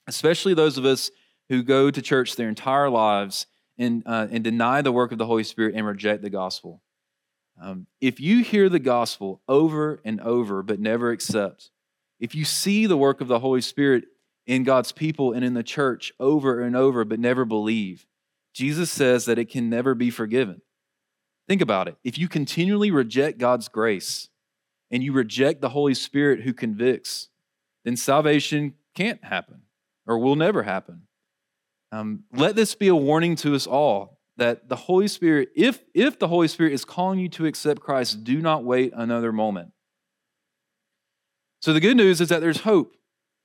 especially 0.08 0.54
those 0.54 0.78
of 0.78 0.86
us 0.86 1.12
who 1.50 1.64
go 1.64 1.92
to 1.92 2.02
church 2.02 2.36
their 2.36 2.50
entire 2.50 2.90
lives 2.90 3.46
and, 3.78 4.04
uh, 4.06 4.28
and 4.32 4.44
deny 4.44 4.82
the 4.82 4.92
work 4.92 5.12
of 5.12 5.18
the 5.18 5.26
holy 5.26 5.44
spirit 5.44 5.76
and 5.76 5.86
reject 5.86 6.22
the 6.22 6.30
gospel 6.30 6.82
um, 7.62 7.88
if 8.02 8.20
you 8.20 8.44
hear 8.44 8.70
the 8.70 8.80
gospel 8.80 9.42
over 9.48 10.02
and 10.04 10.20
over 10.22 10.64
but 10.64 10.80
never 10.80 11.12
accept 11.12 11.72
if 12.20 12.34
you 12.34 12.46
see 12.46 12.86
the 12.86 12.98
work 12.98 13.22
of 13.22 13.28
the 13.28 13.40
holy 13.40 13.62
spirit 13.62 14.06
in 14.48 14.64
God's 14.64 14.92
people 14.92 15.34
and 15.34 15.44
in 15.44 15.54
the 15.54 15.64
church 15.64 16.14
over 16.20 16.62
and 16.62 16.76
over, 16.76 17.04
but 17.04 17.20
never 17.20 17.46
believe. 17.46 18.06
Jesus 18.54 18.92
says 18.92 19.26
that 19.26 19.40
it 19.40 19.50
can 19.50 19.70
never 19.70 19.96
be 19.96 20.10
forgiven. 20.10 20.62
Think 21.48 21.62
about 21.62 21.88
it. 21.88 21.98
If 22.04 22.18
you 22.18 22.28
continually 22.28 22.92
reject 22.92 23.38
God's 23.38 23.68
grace 23.68 24.30
and 24.90 25.04
you 25.04 25.14
reject 25.14 25.62
the 25.62 25.70
Holy 25.70 25.94
Spirit 25.94 26.42
who 26.42 26.54
convicts, 26.54 27.30
then 27.84 27.96
salvation 27.96 28.74
can't 28.96 29.24
happen 29.24 29.62
or 30.08 30.18
will 30.18 30.36
never 30.36 30.64
happen. 30.64 31.04
Um, 31.92 32.24
let 32.34 32.56
this 32.56 32.74
be 32.76 32.88
a 32.88 32.96
warning 32.96 33.36
to 33.38 33.56
us 33.56 33.68
all 33.68 34.20
that 34.38 34.68
the 34.68 34.76
Holy 34.76 35.08
Spirit, 35.08 35.50
if, 35.56 35.84
if 35.94 36.20
the 36.20 36.28
Holy 36.28 36.48
Spirit 36.48 36.74
is 36.74 36.84
calling 36.84 37.20
you 37.20 37.30
to 37.30 37.46
accept 37.46 37.80
Christ, 37.80 38.24
do 38.24 38.42
not 38.42 38.64
wait 38.64 38.92
another 38.96 39.32
moment. 39.32 39.72
So 41.62 41.74
the 41.74 41.80
good 41.80 41.98
news 41.98 42.22
is 42.22 42.30
that 42.30 42.42
there's 42.42 42.62
hope. 42.62 42.96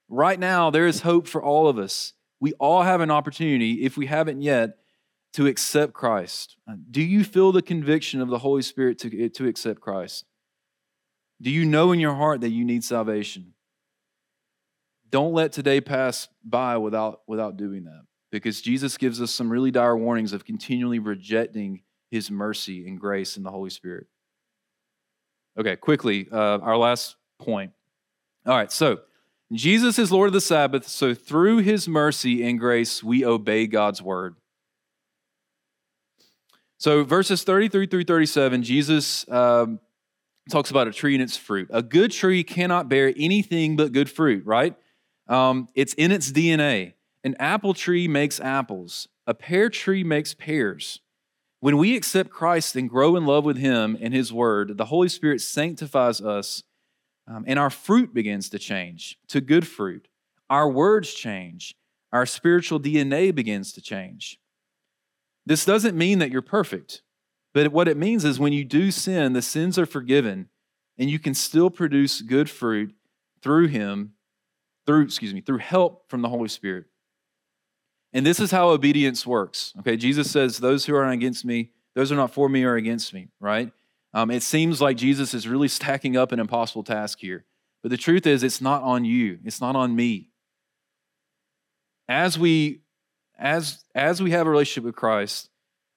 Right 0.09 0.39
now, 0.39 0.71
there 0.71 0.87
is 0.87 1.03
hope 1.03 1.29
for 1.29 1.43
all 1.43 1.69
of 1.69 1.79
us. 1.79 2.15
We 2.41 2.55
all 2.55 2.83
have 2.83 3.01
an 3.01 3.11
opportunity, 3.11 3.85
if 3.85 3.97
we 3.97 4.07
haven't 4.07 4.43
yet, 4.43 4.79
to 5.35 5.47
accept 5.47 5.93
Christ. 5.93 6.57
Uh, 6.69 6.75
do 6.91 7.03
you 7.03 7.25
feel 7.25 7.53
the 7.53 7.63
conviction 7.63 8.21
of 8.21 8.29
the 8.29 8.39
Holy 8.39 8.63
Spirit 8.63 8.99
to, 9.01 9.29
to 9.29 9.47
accept 9.47 9.81
Christ? 9.81 10.25
Do 11.41 11.51
you 11.51 11.65
know 11.65 11.93
in 11.93 12.01
your 12.01 12.15
heart 12.15 12.41
that 12.43 12.51
you 12.51 12.65
need 12.65 12.85
salvation? 12.85 13.55
Don't 15.11 15.33
let 15.33 15.53
today 15.53 15.81
pass 15.81 16.29
by 16.45 16.77
without, 16.77 17.23
without 17.27 17.57
doing 17.57 17.85
that 17.85 18.03
because 18.31 18.61
Jesus 18.61 18.97
gives 18.97 19.21
us 19.21 19.31
some 19.31 19.51
really 19.51 19.71
dire 19.71 19.97
warnings 19.97 20.33
of 20.33 20.45
continually 20.45 20.99
rejecting 20.99 21.83
his 22.11 22.31
mercy 22.31 22.87
and 22.87 23.01
grace 23.01 23.37
in 23.37 23.43
the 23.43 23.51
Holy 23.51 23.71
Spirit. 23.71 24.07
Okay, 25.59 25.77
quickly, 25.77 26.29
uh, 26.31 26.59
our 26.59 26.77
last 26.77 27.17
point. 27.39 27.73
All 28.47 28.57
right, 28.57 28.71
so 28.71 29.01
Jesus 29.53 29.99
is 29.99 30.13
Lord 30.13 30.29
of 30.29 30.33
the 30.33 30.41
Sabbath, 30.41 30.87
so 30.87 31.13
through 31.13 31.59
his 31.59 31.89
mercy 31.89 32.45
and 32.45 32.59
grace, 32.59 33.03
we 33.03 33.25
obey 33.25 33.67
God's 33.67 34.01
word. 34.01 34.37
So, 36.81 37.05
verses 37.05 37.45
33 37.45 37.89
through 37.89 38.05
37, 38.05 38.63
Jesus 38.63 39.29
um, 39.31 39.81
talks 40.49 40.71
about 40.71 40.89
a 40.89 40.93
tree 40.93 41.15
and 41.15 41.23
its 41.23 41.37
fruit. 41.37 41.69
A 41.71 41.83
good 41.83 42.11
tree 42.11 42.43
cannot 42.43 42.89
bear 42.89 43.13
anything 43.19 43.77
but 43.77 43.93
good 43.93 44.09
fruit, 44.09 44.47
right? 44.47 44.75
Um, 45.29 45.69
it's 45.75 45.93
in 45.93 46.11
its 46.11 46.33
DNA. 46.33 46.95
An 47.23 47.37
apple 47.39 47.75
tree 47.75 48.09
makes 48.09 48.41
apples, 48.41 49.09
a 49.27 49.35
pear 49.35 49.69
tree 49.69 50.03
makes 50.03 50.33
pears. 50.33 51.01
When 51.61 51.77
we 51.77 51.95
accept 51.95 52.31
Christ 52.31 52.75
and 52.77 52.89
grow 52.89 53.15
in 53.15 53.27
love 53.27 53.45
with 53.45 53.59
him 53.59 53.99
and 54.01 54.15
his 54.15 54.33
word, 54.33 54.79
the 54.79 54.87
Holy 54.87 55.11
Spirit 55.11 55.43
sanctifies 55.43 56.23
us 56.23 56.63
um, 57.29 57.45
and 57.47 57.59
our 57.59 57.69
fruit 57.69 58.15
begins 58.15 58.49
to 58.49 58.59
change 58.59 59.19
to 59.29 59.43
good 59.43 59.69
fruit. 59.69 60.09
Our 60.49 60.71
words 60.71 61.13
change. 61.13 61.77
Our 62.11 62.25
spiritual 62.25 62.81
DNA 62.81 63.35
begins 63.35 63.75
to 63.75 63.83
change. 63.83 64.41
This 65.51 65.65
doesn't 65.65 65.99
mean 65.99 66.21
that 66.21 66.31
you're 66.31 66.43
perfect, 66.43 67.03
but 67.53 67.73
what 67.73 67.89
it 67.89 67.97
means 67.97 68.25
is 68.25 68.39
when 68.39 68.53
you 68.53 68.65
do 68.65 68.93
sin, 68.93 69.33
the 69.33 69.43
sins 69.43 69.81
are 69.81 69.85
forgiven, 69.85 70.49
and 70.97 71.11
you 71.11 71.19
can 71.19 71.35
still 71.35 71.71
produce 71.71 72.23
good 72.23 72.49
fruit 72.49 72.95
through 73.43 73.67
Him, 73.67 74.13
through, 74.87 75.03
excuse 75.03 75.35
me, 75.35 75.41
through 75.41 75.59
help 75.59 76.09
from 76.09 76.23
the 76.23 76.29
Holy 76.29 76.47
Spirit. 76.47 76.85
And 78.13 78.25
this 78.25 78.39
is 78.39 78.53
how 78.53 78.69
obedience 78.69 79.27
works. 79.27 79.75
Okay, 79.81 79.97
Jesus 79.97 80.31
says, 80.31 80.59
Those 80.59 80.87
who 80.87 80.95
are 80.95 81.05
against 81.05 81.45
me, 81.45 81.73
those 81.97 82.13
are 82.13 82.17
not 82.17 82.33
for 82.33 82.49
me 82.49 82.63
are 82.63 82.77
against 82.77 83.13
me, 83.13 83.27
right? 83.41 83.73
Um, 84.15 84.31
it 84.31 84.45
seems 84.45 84.81
like 84.81 84.97
Jesus 84.97 85.35
is 85.35 85.49
really 85.49 85.67
stacking 85.79 86.17
up 86.17 86.31
an 86.31 86.39
impossible 86.39 86.85
task 86.85 87.19
here. 87.19 87.45
But 87.83 87.91
the 87.91 87.97
truth 87.97 88.25
is, 88.25 88.45
it's 88.45 88.61
not 88.61 88.85
on 88.85 89.05
you, 89.05 89.41
it's 89.45 89.61
not 89.61 89.75
on 89.75 89.97
me. 89.97 90.29
As 92.09 92.39
we 92.39 92.83
as, 93.41 93.85
as 93.95 94.23
we 94.23 94.31
have 94.33 94.47
a 94.47 94.51
relationship 94.51 94.85
with 94.85 94.95
Christ, 94.95 95.49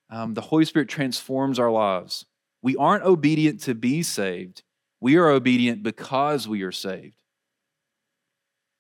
um, 0.10 0.34
the 0.34 0.42
Holy 0.42 0.66
Spirit 0.66 0.88
transforms 0.88 1.60
our 1.60 1.70
lives. 1.70 2.26
We 2.62 2.78
aren't 2.78 3.04
obedient 3.04 3.60
to 3.64 3.76
be 3.76 4.02
saved, 4.02 4.64
we 5.02 5.18
are 5.18 5.30
obedient 5.30 5.84
because 5.84 6.48
we 6.48 6.64
are 6.64 6.72
saved. 6.72 7.22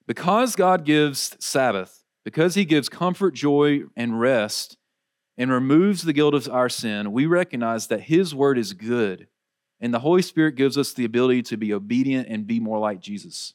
Because 0.07 0.55
God 0.55 0.85
gives 0.85 1.35
Sabbath, 1.39 2.03
because 2.23 2.55
He 2.55 2.65
gives 2.65 2.89
comfort, 2.89 3.33
joy, 3.33 3.83
and 3.95 4.19
rest, 4.19 4.77
and 5.37 5.51
removes 5.51 6.03
the 6.03 6.13
guilt 6.13 6.33
of 6.33 6.49
our 6.49 6.69
sin, 6.69 7.11
we 7.11 7.25
recognize 7.25 7.87
that 7.87 8.03
His 8.03 8.33
word 8.33 8.57
is 8.57 8.73
good. 8.73 9.27
And 9.81 9.93
the 9.93 9.99
Holy 9.99 10.21
Spirit 10.21 10.55
gives 10.55 10.77
us 10.77 10.93
the 10.93 11.03
ability 11.03 11.41
to 11.43 11.57
be 11.57 11.73
obedient 11.73 12.29
and 12.29 12.47
be 12.47 12.61
more 12.61 12.79
like 12.79 13.01
Jesus. 13.01 13.53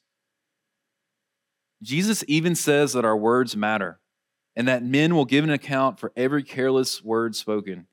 Jesus 1.82 2.22
even 2.28 2.54
says 2.54 2.92
that 2.92 3.04
our 3.04 3.16
words 3.16 3.56
matter 3.56 3.97
and 4.58 4.66
that 4.66 4.82
men 4.82 5.14
will 5.14 5.24
give 5.24 5.44
an 5.44 5.50
account 5.50 6.00
for 6.00 6.12
every 6.16 6.42
careless 6.42 7.02
word 7.02 7.36
spoken. 7.36 7.86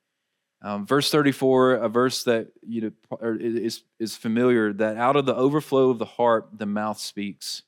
Um, 0.64 0.88
verse 0.88 1.12
34, 1.12 1.76
a 1.76 1.88
verse 1.88 2.24
that 2.24 2.48
you 2.68 2.82
know 2.82 3.36
is, 3.40 3.84
is 4.00 4.18
familiar, 4.18 4.74
that 4.74 4.98
out 4.98 5.16
of 5.16 5.28
the 5.28 5.36
overflow 5.36 5.92
of 5.92 6.00
the 6.00 6.06
heart, 6.06 6.50
the 6.58 6.66
mouth 6.66 6.98
speaks. 7.00 7.62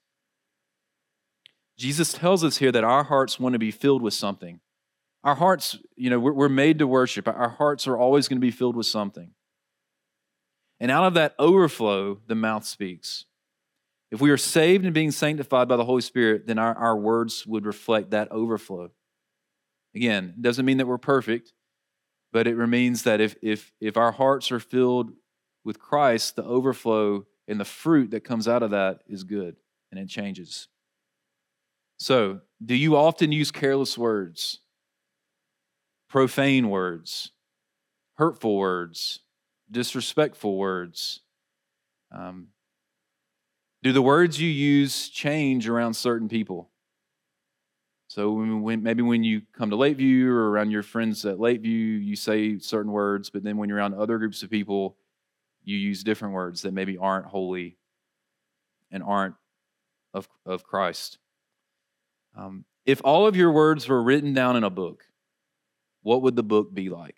Jesus 1.78 2.12
tells 2.12 2.44
us 2.44 2.58
here 2.58 2.72
that 2.72 2.84
our 2.84 3.04
hearts 3.04 3.40
want 3.40 3.54
to 3.54 3.60
be 3.60 3.70
filled 3.70 4.02
with 4.02 4.16
something. 4.16 4.62
Our 5.24 5.36
hearts, 5.36 5.78
you 5.96 6.10
know, 6.10 6.20
we're, 6.20 6.34
we're 6.34 6.50
made 6.50 6.80
to 6.80 6.88
worship. 6.88 7.28
Our 7.28 7.50
hearts 7.50 7.86
are 7.86 7.98
always 7.98 8.28
going 8.28 8.38
to 8.38 8.46
be 8.46 8.50
filled 8.50 8.76
with 8.76 8.88
something. 8.88 9.30
And 10.80 10.90
out 10.90 11.04
of 11.04 11.14
that 11.14 11.36
overflow, 11.38 12.20
the 12.26 12.34
mouth 12.34 12.66
speaks. 12.66 13.27
If 14.12 14.22
we 14.22 14.30
are 14.30 14.38
saved 14.38 14.86
and 14.86 14.94
being 14.94 15.12
sanctified 15.12 15.68
by 15.68 15.76
the 15.76 15.86
Holy 15.86 16.02
Spirit, 16.02 16.48
then 16.48 16.58
our, 16.58 16.74
our 16.76 16.98
words 16.98 17.46
would 17.46 17.66
reflect 17.66 18.12
that 18.12 18.32
overflow. 18.32 18.92
Again, 19.96 20.34
it 20.38 20.42
doesn't 20.42 20.66
mean 20.66 20.78
that 20.78 20.88
we're 20.88 20.98
perfect, 20.98 21.54
but 22.32 22.48
it 22.48 22.56
means 22.56 23.04
that 23.04 23.20
if, 23.20 23.36
if, 23.42 23.74
if 23.82 23.98
our 23.98 24.12
hearts 24.12 24.52
are 24.52 24.60
filled 24.60 25.12
with 25.66 25.80
Christ, 25.80 26.36
the 26.36 26.44
overflow 26.44 27.26
and 27.48 27.60
the 27.60 27.66
fruit 27.66 28.12
that 28.12 28.24
comes 28.24 28.48
out 28.48 28.64
of 28.64 28.72
that 28.72 29.02
is 29.08 29.24
good 29.24 29.58
and 29.92 30.00
it 30.00 30.08
changes. 30.08 30.68
So, 31.98 32.42
do 32.64 32.76
you 32.76 32.96
often 32.96 33.32
use 33.32 33.52
careless 33.52 33.98
words, 33.98 34.60
profane 36.10 36.70
words, 36.70 37.32
hurtful 38.16 38.56
words, 38.56 39.20
disrespectful 39.70 40.58
words? 40.58 41.22
Um, 42.12 42.50
do 43.84 43.92
the 43.92 44.02
words 44.02 44.42
you 44.42 44.50
use 44.50 45.10
change 45.10 45.68
around 45.68 45.94
certain 45.94 46.28
people? 46.28 46.70
So 48.08 48.32
when, 48.32 48.82
maybe 48.84 49.02
when 49.02 49.24
you 49.24 49.42
come 49.54 49.70
to 49.70 49.76
Lakeview 49.76 50.32
or 50.32 50.50
around 50.50 50.72
your 50.72 50.84
friends 50.84 51.26
at 51.26 51.40
Lakeview, 51.40 51.72
you 51.72 52.16
say 52.16 52.58
certain 52.58 52.92
words, 52.92 53.30
but 53.30 53.44
then 53.44 53.58
when 53.58 53.70
you're 53.70 53.78
around 53.78 53.94
other 53.94 54.18
groups 54.18 54.42
of 54.44 54.50
people, 54.50 54.98
you 55.64 55.78
use 55.78 56.04
different 56.04 56.34
words 56.34 56.62
that 56.62 56.74
maybe 56.74 56.98
aren't 56.98 57.26
holy 57.26 57.78
and 58.90 59.04
aren't 59.04 59.36
of, 60.14 60.28
of 60.46 60.64
Christ. 60.64 61.18
Um, 62.36 62.64
if 62.86 63.02
all 63.04 63.28
of 63.28 63.36
your 63.36 63.52
words 63.52 63.88
were 63.88 64.02
written 64.02 64.34
down 64.34 64.56
in 64.56 64.64
a 64.64 64.70
book, 64.70 65.04
what 66.02 66.22
would 66.22 66.38
the 66.38 66.44
book 66.44 66.74
be 66.74 66.90
like? 66.90 67.18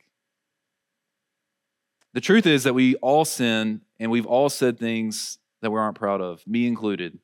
The 2.13 2.21
truth 2.21 2.47
is 2.47 2.63
that 2.63 2.73
we 2.73 2.95
all 2.95 3.23
sin 3.23 3.81
and 3.99 4.09
we've 4.09 4.25
all 4.25 4.49
said 4.49 4.79
things 4.79 5.37
that 5.61 5.71
we 5.71 5.79
aren't 5.79 5.97
proud 5.97 6.21
of, 6.21 6.45
me 6.47 6.67
included. 6.67 7.19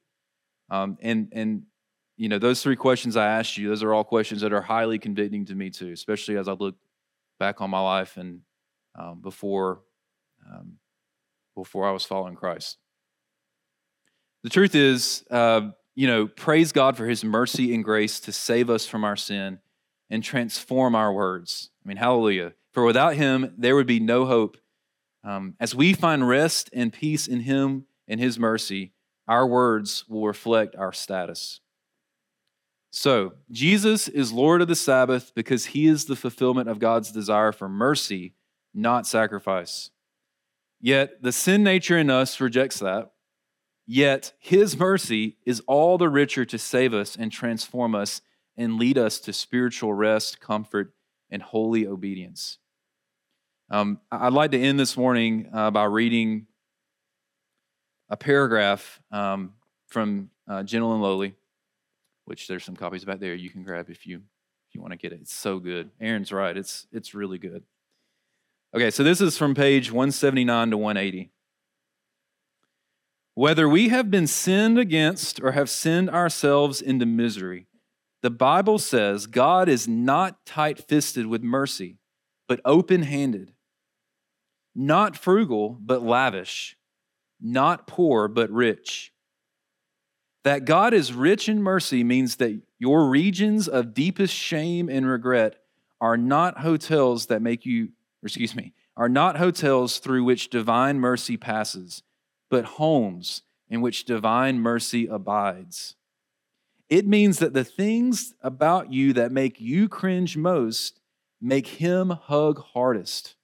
Um, 0.69 0.97
and 1.01 1.29
and 1.31 1.63
you 2.17 2.29
know 2.29 2.39
those 2.39 2.61
three 2.63 2.75
questions 2.75 3.15
I 3.15 3.27
asked 3.27 3.57
you, 3.57 3.69
those 3.69 3.83
are 3.83 3.93
all 3.93 4.03
questions 4.03 4.41
that 4.41 4.53
are 4.53 4.61
highly 4.61 4.99
convicting 4.99 5.45
to 5.45 5.55
me 5.55 5.69
too, 5.69 5.91
especially 5.91 6.37
as 6.37 6.47
I 6.47 6.53
look 6.53 6.75
back 7.39 7.61
on 7.61 7.69
my 7.69 7.81
life 7.81 8.17
and 8.17 8.41
um, 8.97 9.21
before 9.21 9.81
um, 10.49 10.77
before 11.55 11.87
I 11.87 11.91
was 11.91 12.05
following 12.05 12.35
Christ. 12.35 12.77
The 14.43 14.49
truth 14.49 14.75
is, 14.75 15.23
uh, 15.31 15.69
you 15.95 16.07
know, 16.07 16.27
praise 16.27 16.71
God 16.71 16.97
for 16.97 17.07
His 17.07 17.23
mercy 17.23 17.73
and 17.73 17.83
grace 17.83 18.19
to 18.21 18.31
save 18.31 18.69
us 18.69 18.85
from 18.87 19.03
our 19.03 19.15
sin 19.15 19.59
and 20.09 20.23
transform 20.23 20.95
our 20.95 21.11
words. 21.11 21.71
I 21.83 21.87
mean, 21.87 21.97
hallelujah! 21.97 22.53
For 22.73 22.83
without 22.83 23.15
Him, 23.15 23.53
there 23.57 23.75
would 23.75 23.87
be 23.87 23.99
no 23.99 24.25
hope. 24.25 24.57
Um, 25.23 25.55
as 25.59 25.73
we 25.73 25.93
find 25.93 26.27
rest 26.27 26.69
and 26.73 26.93
peace 26.93 27.27
in 27.27 27.41
Him 27.41 27.85
in 28.07 28.19
His 28.19 28.39
mercy, 28.39 28.93
our 29.27 29.47
words 29.47 30.05
will 30.07 30.25
reflect 30.25 30.75
our 30.75 30.93
status. 30.93 31.61
So, 32.91 33.33
Jesus 33.51 34.07
is 34.07 34.31
Lord 34.31 34.61
of 34.61 34.67
the 34.67 34.75
Sabbath 34.75 35.33
because 35.35 35.67
He 35.67 35.87
is 35.87 36.05
the 36.05 36.15
fulfillment 36.15 36.69
of 36.69 36.79
God's 36.79 37.11
desire 37.11 37.51
for 37.51 37.67
mercy, 37.67 38.35
not 38.73 39.05
sacrifice. 39.05 39.91
Yet, 40.79 41.21
the 41.21 41.31
sin 41.31 41.63
nature 41.63 41.97
in 41.97 42.09
us 42.09 42.39
rejects 42.39 42.79
that. 42.79 43.11
Yet, 43.85 44.33
His 44.39 44.77
mercy 44.79 45.37
is 45.45 45.61
all 45.67 45.97
the 45.97 46.09
richer 46.09 46.45
to 46.45 46.57
save 46.57 46.93
us 46.93 47.15
and 47.15 47.31
transform 47.31 47.95
us 47.95 48.21
and 48.55 48.77
lead 48.77 48.97
us 48.97 49.19
to 49.19 49.33
spiritual 49.33 49.93
rest, 49.93 50.39
comfort, 50.39 50.93
and 51.29 51.41
holy 51.41 51.85
obedience. 51.85 52.59
Um, 53.69 53.99
I'd 54.11 54.33
like 54.33 54.51
to 54.51 54.61
end 54.61 54.79
this 54.79 54.95
morning 54.95 55.49
uh, 55.51 55.71
by 55.71 55.85
reading 55.85 56.47
a 58.09 58.17
paragraph 58.17 59.01
um, 59.11 59.53
from 59.87 60.29
uh, 60.47 60.63
Gentle 60.63 60.93
and 60.93 61.01
Lowly, 61.01 61.35
which 62.25 62.47
there's 62.47 62.63
some 62.63 62.75
copies 62.75 63.05
back 63.05 63.19
there 63.19 63.33
you 63.33 63.49
can 63.49 63.63
grab 63.63 63.89
if 63.89 64.05
you 64.05 64.17
if 64.67 64.75
you 64.75 64.81
want 64.81 64.91
to 64.91 64.97
get 64.97 65.13
it. 65.13 65.19
It's 65.21 65.33
so 65.33 65.59
good. 65.59 65.91
Aaron's 65.99 66.31
right. 66.31 66.55
It's 66.55 66.87
it's 66.91 67.13
really 67.13 67.37
good. 67.37 67.63
Okay, 68.75 68.91
so 68.91 69.03
this 69.03 69.21
is 69.21 69.37
from 69.37 69.55
page 69.55 69.91
179 69.91 70.71
to 70.71 70.77
180. 70.77 71.31
Whether 73.33 73.67
we 73.69 73.89
have 73.89 74.11
been 74.11 74.27
sinned 74.27 74.77
against 74.77 75.41
or 75.41 75.51
have 75.53 75.69
sinned 75.69 76.09
ourselves 76.09 76.81
into 76.81 77.05
misery, 77.05 77.67
the 78.21 78.29
Bible 78.29 78.79
says 78.79 79.27
God 79.27 79.69
is 79.69 79.87
not 79.87 80.45
tight 80.45 80.79
fisted 80.79 81.27
with 81.27 81.43
mercy, 81.43 81.97
but 82.47 82.61
open 82.65 83.03
handed, 83.03 83.53
not 84.73 85.17
frugal, 85.17 85.77
but 85.81 86.01
lavish 86.01 86.77
not 87.45 87.85
poor, 87.85 88.27
but 88.27 88.49
rich. 88.49 89.13
That 90.43 90.65
God 90.65 90.93
is 90.93 91.13
rich 91.13 91.47
in 91.47 91.61
mercy 91.61 92.03
means 92.03 92.37
that 92.37 92.59
your 92.79 93.07
regions 93.07 93.67
of 93.67 93.93
deepest 93.93 94.33
shame 94.33 94.89
and 94.89 95.07
regret 95.07 95.57
are 96.01 96.17
not 96.17 96.59
hotels 96.59 97.27
that 97.27 97.41
make 97.41 97.65
you, 97.65 97.89
excuse 98.23 98.55
me, 98.55 98.73
are 98.97 99.09
not 99.09 99.37
hotels 99.37 99.99
through 99.99 100.23
which 100.23 100.49
divine 100.49 100.99
mercy 100.99 101.37
passes, 101.37 102.03
but 102.49 102.65
homes 102.65 103.43
in 103.69 103.81
which 103.81 104.05
divine 104.05 104.59
mercy 104.59 105.07
abides. 105.07 105.95
It 106.89 107.07
means 107.07 107.39
that 107.39 107.53
the 107.53 107.63
things 107.63 108.33
about 108.41 108.91
you 108.91 109.13
that 109.13 109.31
make 109.31 109.59
you 109.59 109.89
cringe 109.89 110.37
most 110.37 110.99
make 111.41 111.67
him 111.67 112.09
hug 112.09 112.59
hardest. 112.73 113.34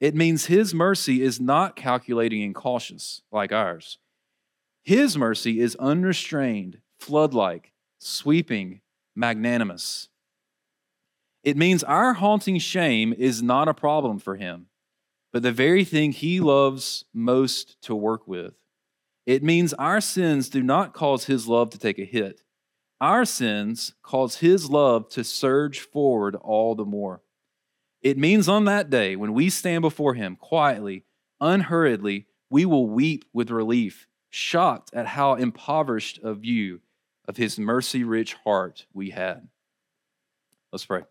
It 0.00 0.14
means 0.14 0.46
His 0.46 0.74
mercy 0.74 1.22
is 1.22 1.40
not 1.40 1.76
calculating 1.76 2.42
and 2.42 2.54
cautious 2.54 3.22
like 3.32 3.52
ours. 3.52 3.98
His 4.82 5.16
mercy 5.16 5.60
is 5.60 5.74
unrestrained, 5.76 6.78
flood 6.98 7.34
like, 7.34 7.72
sweeping, 7.98 8.80
magnanimous. 9.14 10.08
It 11.42 11.56
means 11.56 11.82
our 11.84 12.14
haunting 12.14 12.58
shame 12.58 13.14
is 13.16 13.42
not 13.42 13.68
a 13.68 13.74
problem 13.74 14.18
for 14.18 14.36
Him, 14.36 14.66
but 15.32 15.42
the 15.42 15.52
very 15.52 15.84
thing 15.84 16.12
He 16.12 16.40
loves 16.40 17.04
most 17.14 17.80
to 17.82 17.94
work 17.94 18.28
with. 18.28 18.54
It 19.24 19.42
means 19.42 19.72
our 19.74 20.00
sins 20.00 20.48
do 20.48 20.62
not 20.62 20.92
cause 20.92 21.24
His 21.24 21.48
love 21.48 21.70
to 21.70 21.78
take 21.78 21.98
a 21.98 22.04
hit. 22.04 22.42
Our 23.00 23.24
sins 23.24 23.94
cause 24.02 24.36
His 24.36 24.70
love 24.70 25.08
to 25.10 25.24
surge 25.24 25.80
forward 25.80 26.36
all 26.36 26.74
the 26.74 26.84
more. 26.84 27.22
It 28.06 28.16
means 28.16 28.48
on 28.48 28.66
that 28.66 28.88
day, 28.88 29.16
when 29.16 29.34
we 29.34 29.50
stand 29.50 29.82
before 29.82 30.14
Him 30.14 30.36
quietly, 30.36 31.02
unhurriedly, 31.40 32.28
we 32.48 32.64
will 32.64 32.86
weep 32.86 33.24
with 33.32 33.50
relief, 33.50 34.06
shocked 34.30 34.90
at 34.94 35.08
how 35.08 35.34
impoverished 35.34 36.20
a 36.22 36.32
view 36.32 36.82
of 37.26 37.36
His 37.36 37.58
mercy 37.58 38.04
rich 38.04 38.34
heart 38.34 38.86
we 38.94 39.10
had. 39.10 39.48
Let's 40.70 40.86
pray. 40.86 41.02